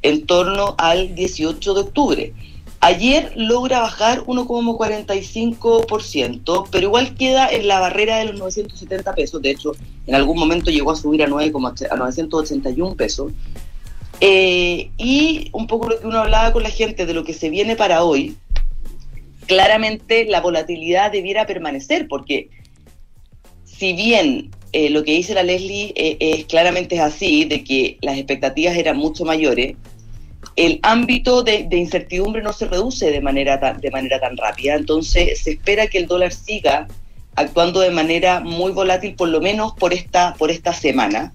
en 0.03 0.27
torno 0.27 0.75
al 0.77 1.15
18 1.15 1.73
de 1.73 1.81
octubre. 1.81 2.31
Ayer 2.79 3.33
logra 3.35 3.79
bajar 3.79 4.23
1,45%, 4.25 6.67
pero 6.69 6.85
igual 6.85 7.15
queda 7.15 7.49
en 7.49 7.67
la 7.67 7.79
barrera 7.79 8.17
de 8.17 8.25
los 8.25 8.37
970 8.37 9.15
pesos. 9.15 9.41
De 9.41 9.49
hecho, 9.49 9.71
en 10.05 10.13
algún 10.13 10.37
momento 10.37 10.69
llegó 10.69 10.91
a 10.91 10.95
subir 10.95 11.23
a, 11.23 11.27
9, 11.27 11.51
a 11.89 11.95
981 11.95 12.93
pesos. 12.93 13.31
Eh, 14.21 14.89
y 14.97 15.49
un 15.51 15.67
poco 15.67 15.89
lo 15.89 15.99
que 15.99 16.07
uno 16.07 16.19
hablaba 16.19 16.53
con 16.53 16.63
la 16.63 16.69
gente 16.69 17.05
de 17.05 17.13
lo 17.13 17.23
que 17.23 17.33
se 17.33 17.49
viene 17.49 17.75
para 17.75 18.03
hoy, 18.03 18.35
claramente 19.45 20.25
la 20.25 20.41
volatilidad 20.41 21.11
debiera 21.11 21.45
permanecer, 21.45 22.07
porque 22.07 22.49
si 23.63 23.93
bien 23.93 24.51
eh, 24.71 24.89
lo 24.89 25.03
que 25.03 25.11
dice 25.11 25.33
la 25.33 25.43
Leslie 25.43 25.93
eh, 25.95 26.17
es 26.19 26.45
claramente 26.45 26.99
así, 26.99 27.45
de 27.45 27.63
que 27.63 27.97
las 28.01 28.17
expectativas 28.17 28.77
eran 28.77 28.97
mucho 28.97 29.25
mayores, 29.25 29.75
el 30.55 30.79
ámbito 30.83 31.43
de, 31.43 31.65
de 31.69 31.77
incertidumbre 31.77 32.41
no 32.41 32.53
se 32.53 32.67
reduce 32.67 33.11
de 33.11 33.19
manera, 33.21 33.59
tan, 33.59 33.81
de 33.81 33.91
manera 33.91 34.19
tan 34.19 34.37
rápida. 34.37 34.75
Entonces 34.75 35.41
se 35.41 35.51
espera 35.51 35.87
que 35.87 35.97
el 35.97 36.07
dólar 36.07 36.31
siga 36.31 36.87
actuando 37.35 37.81
de 37.81 37.91
manera 37.91 38.39
muy 38.39 38.71
volátil, 38.71 39.15
por 39.15 39.27
lo 39.27 39.41
menos 39.41 39.73
por 39.73 39.93
esta, 39.93 40.33
por 40.35 40.51
esta 40.51 40.71
semana. 40.71 41.33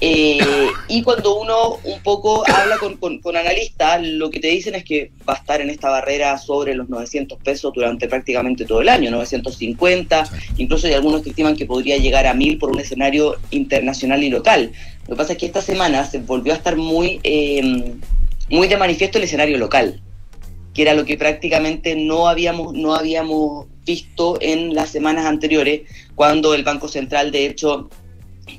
Eh, 0.00 0.38
y 0.88 1.02
cuando 1.02 1.40
uno 1.40 1.78
un 1.84 2.02
poco 2.02 2.44
habla 2.48 2.78
con, 2.78 2.96
con, 2.96 3.20
con, 3.20 3.36
analistas, 3.36 4.02
lo 4.02 4.28
que 4.28 4.40
te 4.40 4.48
dicen 4.48 4.74
es 4.74 4.84
que 4.84 5.12
va 5.26 5.34
a 5.34 5.36
estar 5.36 5.60
en 5.60 5.70
esta 5.70 5.88
barrera 5.88 6.36
sobre 6.38 6.74
los 6.74 6.88
900 6.88 7.38
pesos 7.38 7.72
durante 7.72 8.08
prácticamente 8.08 8.64
todo 8.64 8.80
el 8.80 8.88
año, 8.88 9.10
950, 9.12 10.24
incluso 10.58 10.88
hay 10.88 10.94
algunos 10.94 11.22
que 11.22 11.30
estiman 11.30 11.56
que 11.56 11.66
podría 11.66 11.96
llegar 11.96 12.26
a 12.26 12.34
1000 12.34 12.58
por 12.58 12.70
un 12.70 12.80
escenario 12.80 13.36
internacional 13.50 14.22
y 14.22 14.30
local. 14.30 14.72
Lo 15.06 15.14
que 15.14 15.16
pasa 15.16 15.32
es 15.34 15.38
que 15.38 15.46
esta 15.46 15.62
semana 15.62 16.04
se 16.04 16.18
volvió 16.18 16.52
a 16.52 16.56
estar 16.56 16.76
muy, 16.76 17.20
eh, 17.22 17.94
muy 18.50 18.66
de 18.66 18.76
manifiesto 18.76 19.18
el 19.18 19.24
escenario 19.24 19.58
local, 19.58 20.02
que 20.74 20.82
era 20.82 20.94
lo 20.94 21.04
que 21.04 21.16
prácticamente 21.16 21.94
no 21.94 22.26
habíamos, 22.26 22.74
no 22.74 22.94
habíamos 22.94 23.66
visto 23.86 24.38
en 24.40 24.74
las 24.74 24.90
semanas 24.90 25.26
anteriores, 25.26 25.82
cuando 26.14 26.52
el 26.54 26.64
Banco 26.64 26.88
Central, 26.88 27.30
de 27.30 27.46
hecho, 27.46 27.90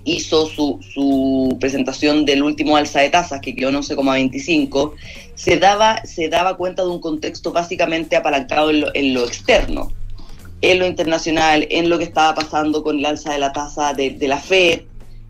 hizo 0.04 0.48
su, 0.48 0.80
su, 0.94 1.58
presentación 1.60 2.26
del 2.26 2.44
último 2.44 2.78
alza 2.78 3.02
de 3.02 3.10
tasas, 3.10 3.42
que 3.42 3.56
quedó 3.56 3.70
en 3.70 3.76
11,25, 3.76 4.94
se 5.36 5.58
daba, 5.58 6.02
se 6.06 6.30
daba 6.30 6.58
cuenta 6.58 6.84
de 6.84 6.90
un 6.90 7.00
contexto 7.00 7.52
básicamente 7.52 8.16
apalancado 8.16 8.70
en 8.70 8.82
lo, 8.82 8.96
en 8.96 9.14
lo, 9.14 9.26
externo, 9.26 9.92
en 10.62 10.80
lo 10.80 10.86
internacional, 10.86 11.68
en 11.70 11.90
lo 11.90 11.98
que 11.98 12.06
estaba 12.06 12.36
pasando 12.36 12.84
con 12.84 13.00
el 13.00 13.06
alza 13.06 13.34
de 13.34 13.40
la 13.40 13.52
tasa 13.52 13.94
de, 13.94 14.18
la 14.22 14.40
FED, 14.40 14.82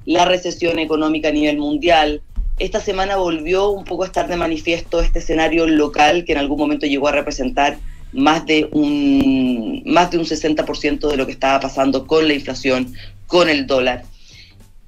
la 0.06 0.26
recesión 0.26 0.80
económica 0.80 1.30
a 1.30 1.32
nivel 1.32 1.58
mundial. 1.58 2.22
Esta 2.60 2.80
semana 2.80 3.18
volvió 3.18 3.70
un 3.70 3.84
poco 3.84 4.04
a 4.04 4.06
estar 4.06 4.28
de 4.28 4.38
manifiesto 4.38 5.02
este 5.02 5.20
escenario 5.20 5.68
local 5.68 6.24
que 6.24 6.34
en 6.34 6.38
algún 6.38 6.58
momento 6.58 6.86
llegó 6.86 7.08
a 7.08 7.12
representar 7.12 7.78
más 8.14 8.46
de 8.46 8.70
un, 8.72 9.84
más 9.86 10.12
de 10.12 10.18
un 10.20 10.26
60% 10.26 11.10
de 11.10 11.18
lo 11.18 11.26
que 11.26 11.34
estaba 11.34 11.60
pasando 11.60 12.08
con 12.08 12.28
la 12.28 12.34
inflación, 12.34 12.94
con 13.28 13.50
el 13.50 13.68
dólar. 13.68 14.04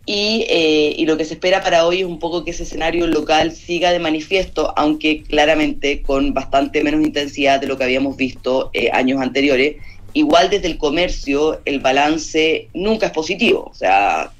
Y, 0.10 0.46
eh, 0.50 0.94
y, 0.98 1.06
lo 1.06 1.18
que 1.18 1.26
se 1.26 1.34
espera 1.34 1.62
para 1.62 1.86
hoy 1.86 2.00
es 2.00 2.06
un 2.06 2.18
poco 2.18 2.46
que 2.46 2.52
ese 2.52 2.64
escenario 2.64 3.08
local 3.08 3.52
siga 3.52 3.92
de 3.92 4.00
manifiesto, 4.00 4.74
aunque 4.78 5.22
claramente 5.24 6.02
con 6.02 6.34
bastante 6.34 6.82
menos 6.82 7.02
intensidad 7.06 7.60
de 7.60 7.68
lo 7.68 7.78
que 7.78 7.84
habíamos 7.84 8.16
visto 8.16 8.70
eh, 8.72 8.90
años 8.94 9.22
anteriores. 9.22 9.76
Igual 10.14 10.50
desde 10.50 10.68
el 10.68 10.78
comercio 10.78 11.60
el 11.66 11.82
balance 11.82 12.70
nunca 12.74 13.08
es 13.08 13.12
positivo, 13.12 13.68
o 13.70 13.74
sea, 13.76 14.32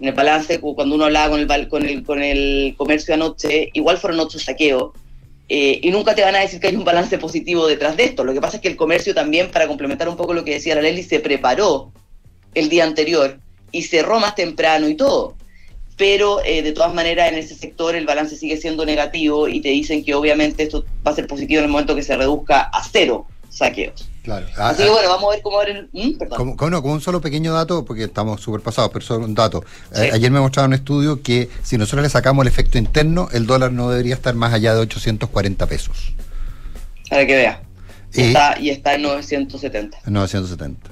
en 0.00 0.06
el 0.08 0.14
balance, 0.14 0.60
cu- 0.60 0.76
cuando 0.76 0.94
uno 0.94 1.06
hablaba 1.06 1.30
con 1.30 1.40
el, 1.40 1.68
con 1.68 1.84
el, 1.84 2.04
con 2.04 2.22
el 2.22 2.74
comercio 2.76 3.12
anoche, 3.12 3.70
igual 3.72 3.98
fueron 3.98 4.20
ocho 4.20 4.38
saqueos. 4.38 4.92
eh, 5.48 5.80
y 5.82 5.90
nunca 5.90 6.14
te 6.14 6.22
van 6.22 6.36
a 6.36 6.40
decir 6.40 6.60
que 6.60 6.68
hay 6.68 6.76
un 6.76 6.84
balance 6.84 7.18
positivo 7.18 7.66
detrás 7.66 7.96
de 7.96 8.04
esto. 8.04 8.22
Lo 8.22 8.34
que 8.34 8.40
pasa 8.40 8.58
es 8.58 8.62
que 8.62 8.68
el 8.68 8.76
comercio 8.76 9.14
también, 9.14 9.50
para 9.50 9.66
complementar 9.66 10.08
un 10.08 10.16
poco 10.16 10.32
lo 10.32 10.44
que 10.44 10.52
decía 10.52 10.76
la 10.76 10.82
Lely, 10.82 11.02
se 11.02 11.18
preparó 11.18 11.90
el 12.54 12.68
día 12.68 12.84
anterior 12.84 13.40
y 13.72 13.82
cerró 13.82 14.20
más 14.20 14.34
temprano 14.34 14.88
y 14.88 14.94
todo. 14.94 15.34
Pero 15.96 16.44
eh, 16.44 16.62
de 16.62 16.72
todas 16.72 16.94
maneras 16.94 17.32
en 17.32 17.38
ese 17.38 17.56
sector 17.56 17.96
el 17.96 18.06
balance 18.06 18.36
sigue 18.36 18.56
siendo 18.56 18.86
negativo 18.86 19.48
y 19.48 19.60
te 19.60 19.70
dicen 19.70 20.04
que 20.04 20.14
obviamente 20.14 20.62
esto 20.62 20.84
va 21.06 21.10
a 21.10 21.14
ser 21.14 21.26
positivo 21.26 21.58
en 21.58 21.64
el 21.64 21.70
momento 21.70 21.94
que 21.96 22.02
se 22.04 22.16
reduzca 22.16 22.60
a 22.72 22.84
cero 22.84 23.26
saqueos. 23.50 24.08
Claro. 24.22 24.46
Ah, 24.56 24.68
Así 24.68 24.84
que 24.84 24.90
bueno, 24.90 25.08
vamos 25.08 25.24
a 25.30 25.34
ver 25.34 25.42
cómo 25.42 25.60
el... 25.62 25.88
¿Mm? 25.92 26.18
Perdón. 26.18 26.36
Como, 26.36 26.56
como 26.56 26.70
no, 26.70 26.82
con 26.82 26.92
un 26.92 27.00
solo 27.00 27.20
pequeño 27.20 27.52
dato, 27.52 27.84
porque 27.84 28.04
estamos 28.04 28.40
súper 28.40 28.60
pasados, 28.60 28.90
pero 28.92 29.04
solo 29.04 29.24
un 29.24 29.34
dato. 29.34 29.64
Eh, 29.96 30.10
ayer 30.12 30.30
me 30.30 30.38
mostraron 30.38 30.70
un 30.70 30.74
estudio 30.74 31.22
que 31.22 31.48
si 31.62 31.78
nosotros 31.78 32.02
le 32.04 32.10
sacamos 32.10 32.42
el 32.44 32.48
efecto 32.48 32.78
interno, 32.78 33.28
el 33.32 33.46
dólar 33.46 33.72
no 33.72 33.90
debería 33.90 34.14
estar 34.14 34.34
más 34.34 34.52
allá 34.52 34.74
de 34.74 34.80
840 34.82 35.66
pesos. 35.66 36.12
Para 37.08 37.26
que 37.26 37.34
vea. 37.36 37.62
Y, 38.14 38.20
Y- 38.20 38.24
está, 38.26 38.58
y 38.60 38.70
está 38.70 38.94
en 38.94 39.02
970. 39.02 39.98
970. 40.06 40.90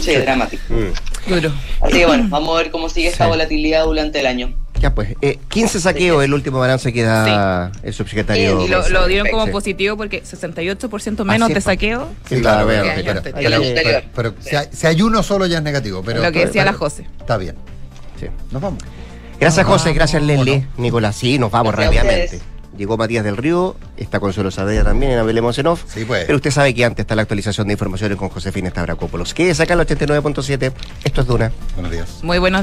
Sí, 0.00 0.14
dramático. 0.16 0.62
Duro. 1.26 1.52
Así 1.80 1.92
que 1.98 2.06
bueno, 2.06 2.26
vamos 2.28 2.54
a 2.54 2.62
ver 2.62 2.70
cómo 2.70 2.88
sigue 2.88 3.08
esta 3.08 3.24
Sí. 3.24 3.30
volatilidad 3.30 3.84
durante 3.84 4.20
el 4.20 4.26
año. 4.26 4.54
Ya 4.80 4.92
pues, 4.94 5.14
eh, 5.20 5.38
15 5.48 5.78
saqueos 5.80 6.24
el 6.24 6.34
último 6.34 6.58
balance 6.58 6.92
que 6.92 7.02
da 7.02 7.70
el 7.84 7.94
subsecretario. 7.94 8.64
Y 8.64 8.68
lo, 8.68 8.88
lo 8.88 9.06
dieron 9.06 9.28
como 9.30 9.46
Sí. 9.46 9.52
positivo 9.52 9.96
porque 9.96 10.22
68% 10.24 11.24
menos 11.24 11.48
de 11.50 11.60
saqueo. 11.60 12.08
Sí, 12.28 12.40
claro, 12.40 12.66
pero, 12.66 12.82
veo, 12.82 12.94
pero- 13.04 13.22
pero- 13.22 14.02
pero- 14.14 14.34
si, 14.40 14.56
hay, 14.56 14.66
si 14.72 14.86
hay 14.88 15.00
uno 15.02 15.22
solo 15.22 15.46
ya 15.46 15.58
es 15.58 15.62
negativo. 15.62 16.02
Pero, 16.04 16.20
Lo 16.22 16.32
que 16.32 16.46
decía 16.46 16.62
pero- 16.62 16.72
la 16.72 16.78
José. 16.78 17.06
Está 17.20 17.36
bien. 17.36 17.54
Sí. 18.18 18.26
Nos 18.50 18.60
vamos. 18.60 18.82
Gracias, 19.38 19.64
Nos 19.66 19.72
José. 19.80 19.92
Gracias, 19.92 20.20
vamos, 20.22 20.46
Leslie. 20.46 20.66
Nicolás, 20.76 21.14
sí, 21.14 21.38
nos 21.38 21.50
vamos 21.52 21.74
Gracias 21.76 21.94
rápidamente. 22.02 22.40
Llegó 22.82 22.96
Matías 22.96 23.22
del 23.22 23.36
Río, 23.36 23.76
está 23.96 24.18
Consuelo 24.18 24.50
Sadella 24.50 24.82
también 24.82 25.12
en 25.12 25.20
Hablemos 25.20 25.56
en 25.56 25.68
Off. 25.68 25.84
Sí, 25.86 26.04
pues. 26.04 26.24
Pero 26.24 26.34
usted 26.34 26.50
sabe 26.50 26.74
que 26.74 26.84
antes 26.84 27.04
está 27.04 27.14
la 27.14 27.22
actualización 27.22 27.68
de 27.68 27.74
informaciones 27.74 28.18
con 28.18 28.28
Josefina 28.28 28.70
Stavrakopoulos. 28.70 29.34
Quédese 29.34 29.62
acá 29.62 29.74
en 29.74 29.80
el 29.82 29.86
89.7. 29.86 30.72
Esto 31.04 31.20
es 31.20 31.26
Duna. 31.28 31.52
Buenos 31.74 31.92
días. 31.92 32.18
Muy 32.24 32.40
buenos 32.40 32.58
días. 32.58 32.60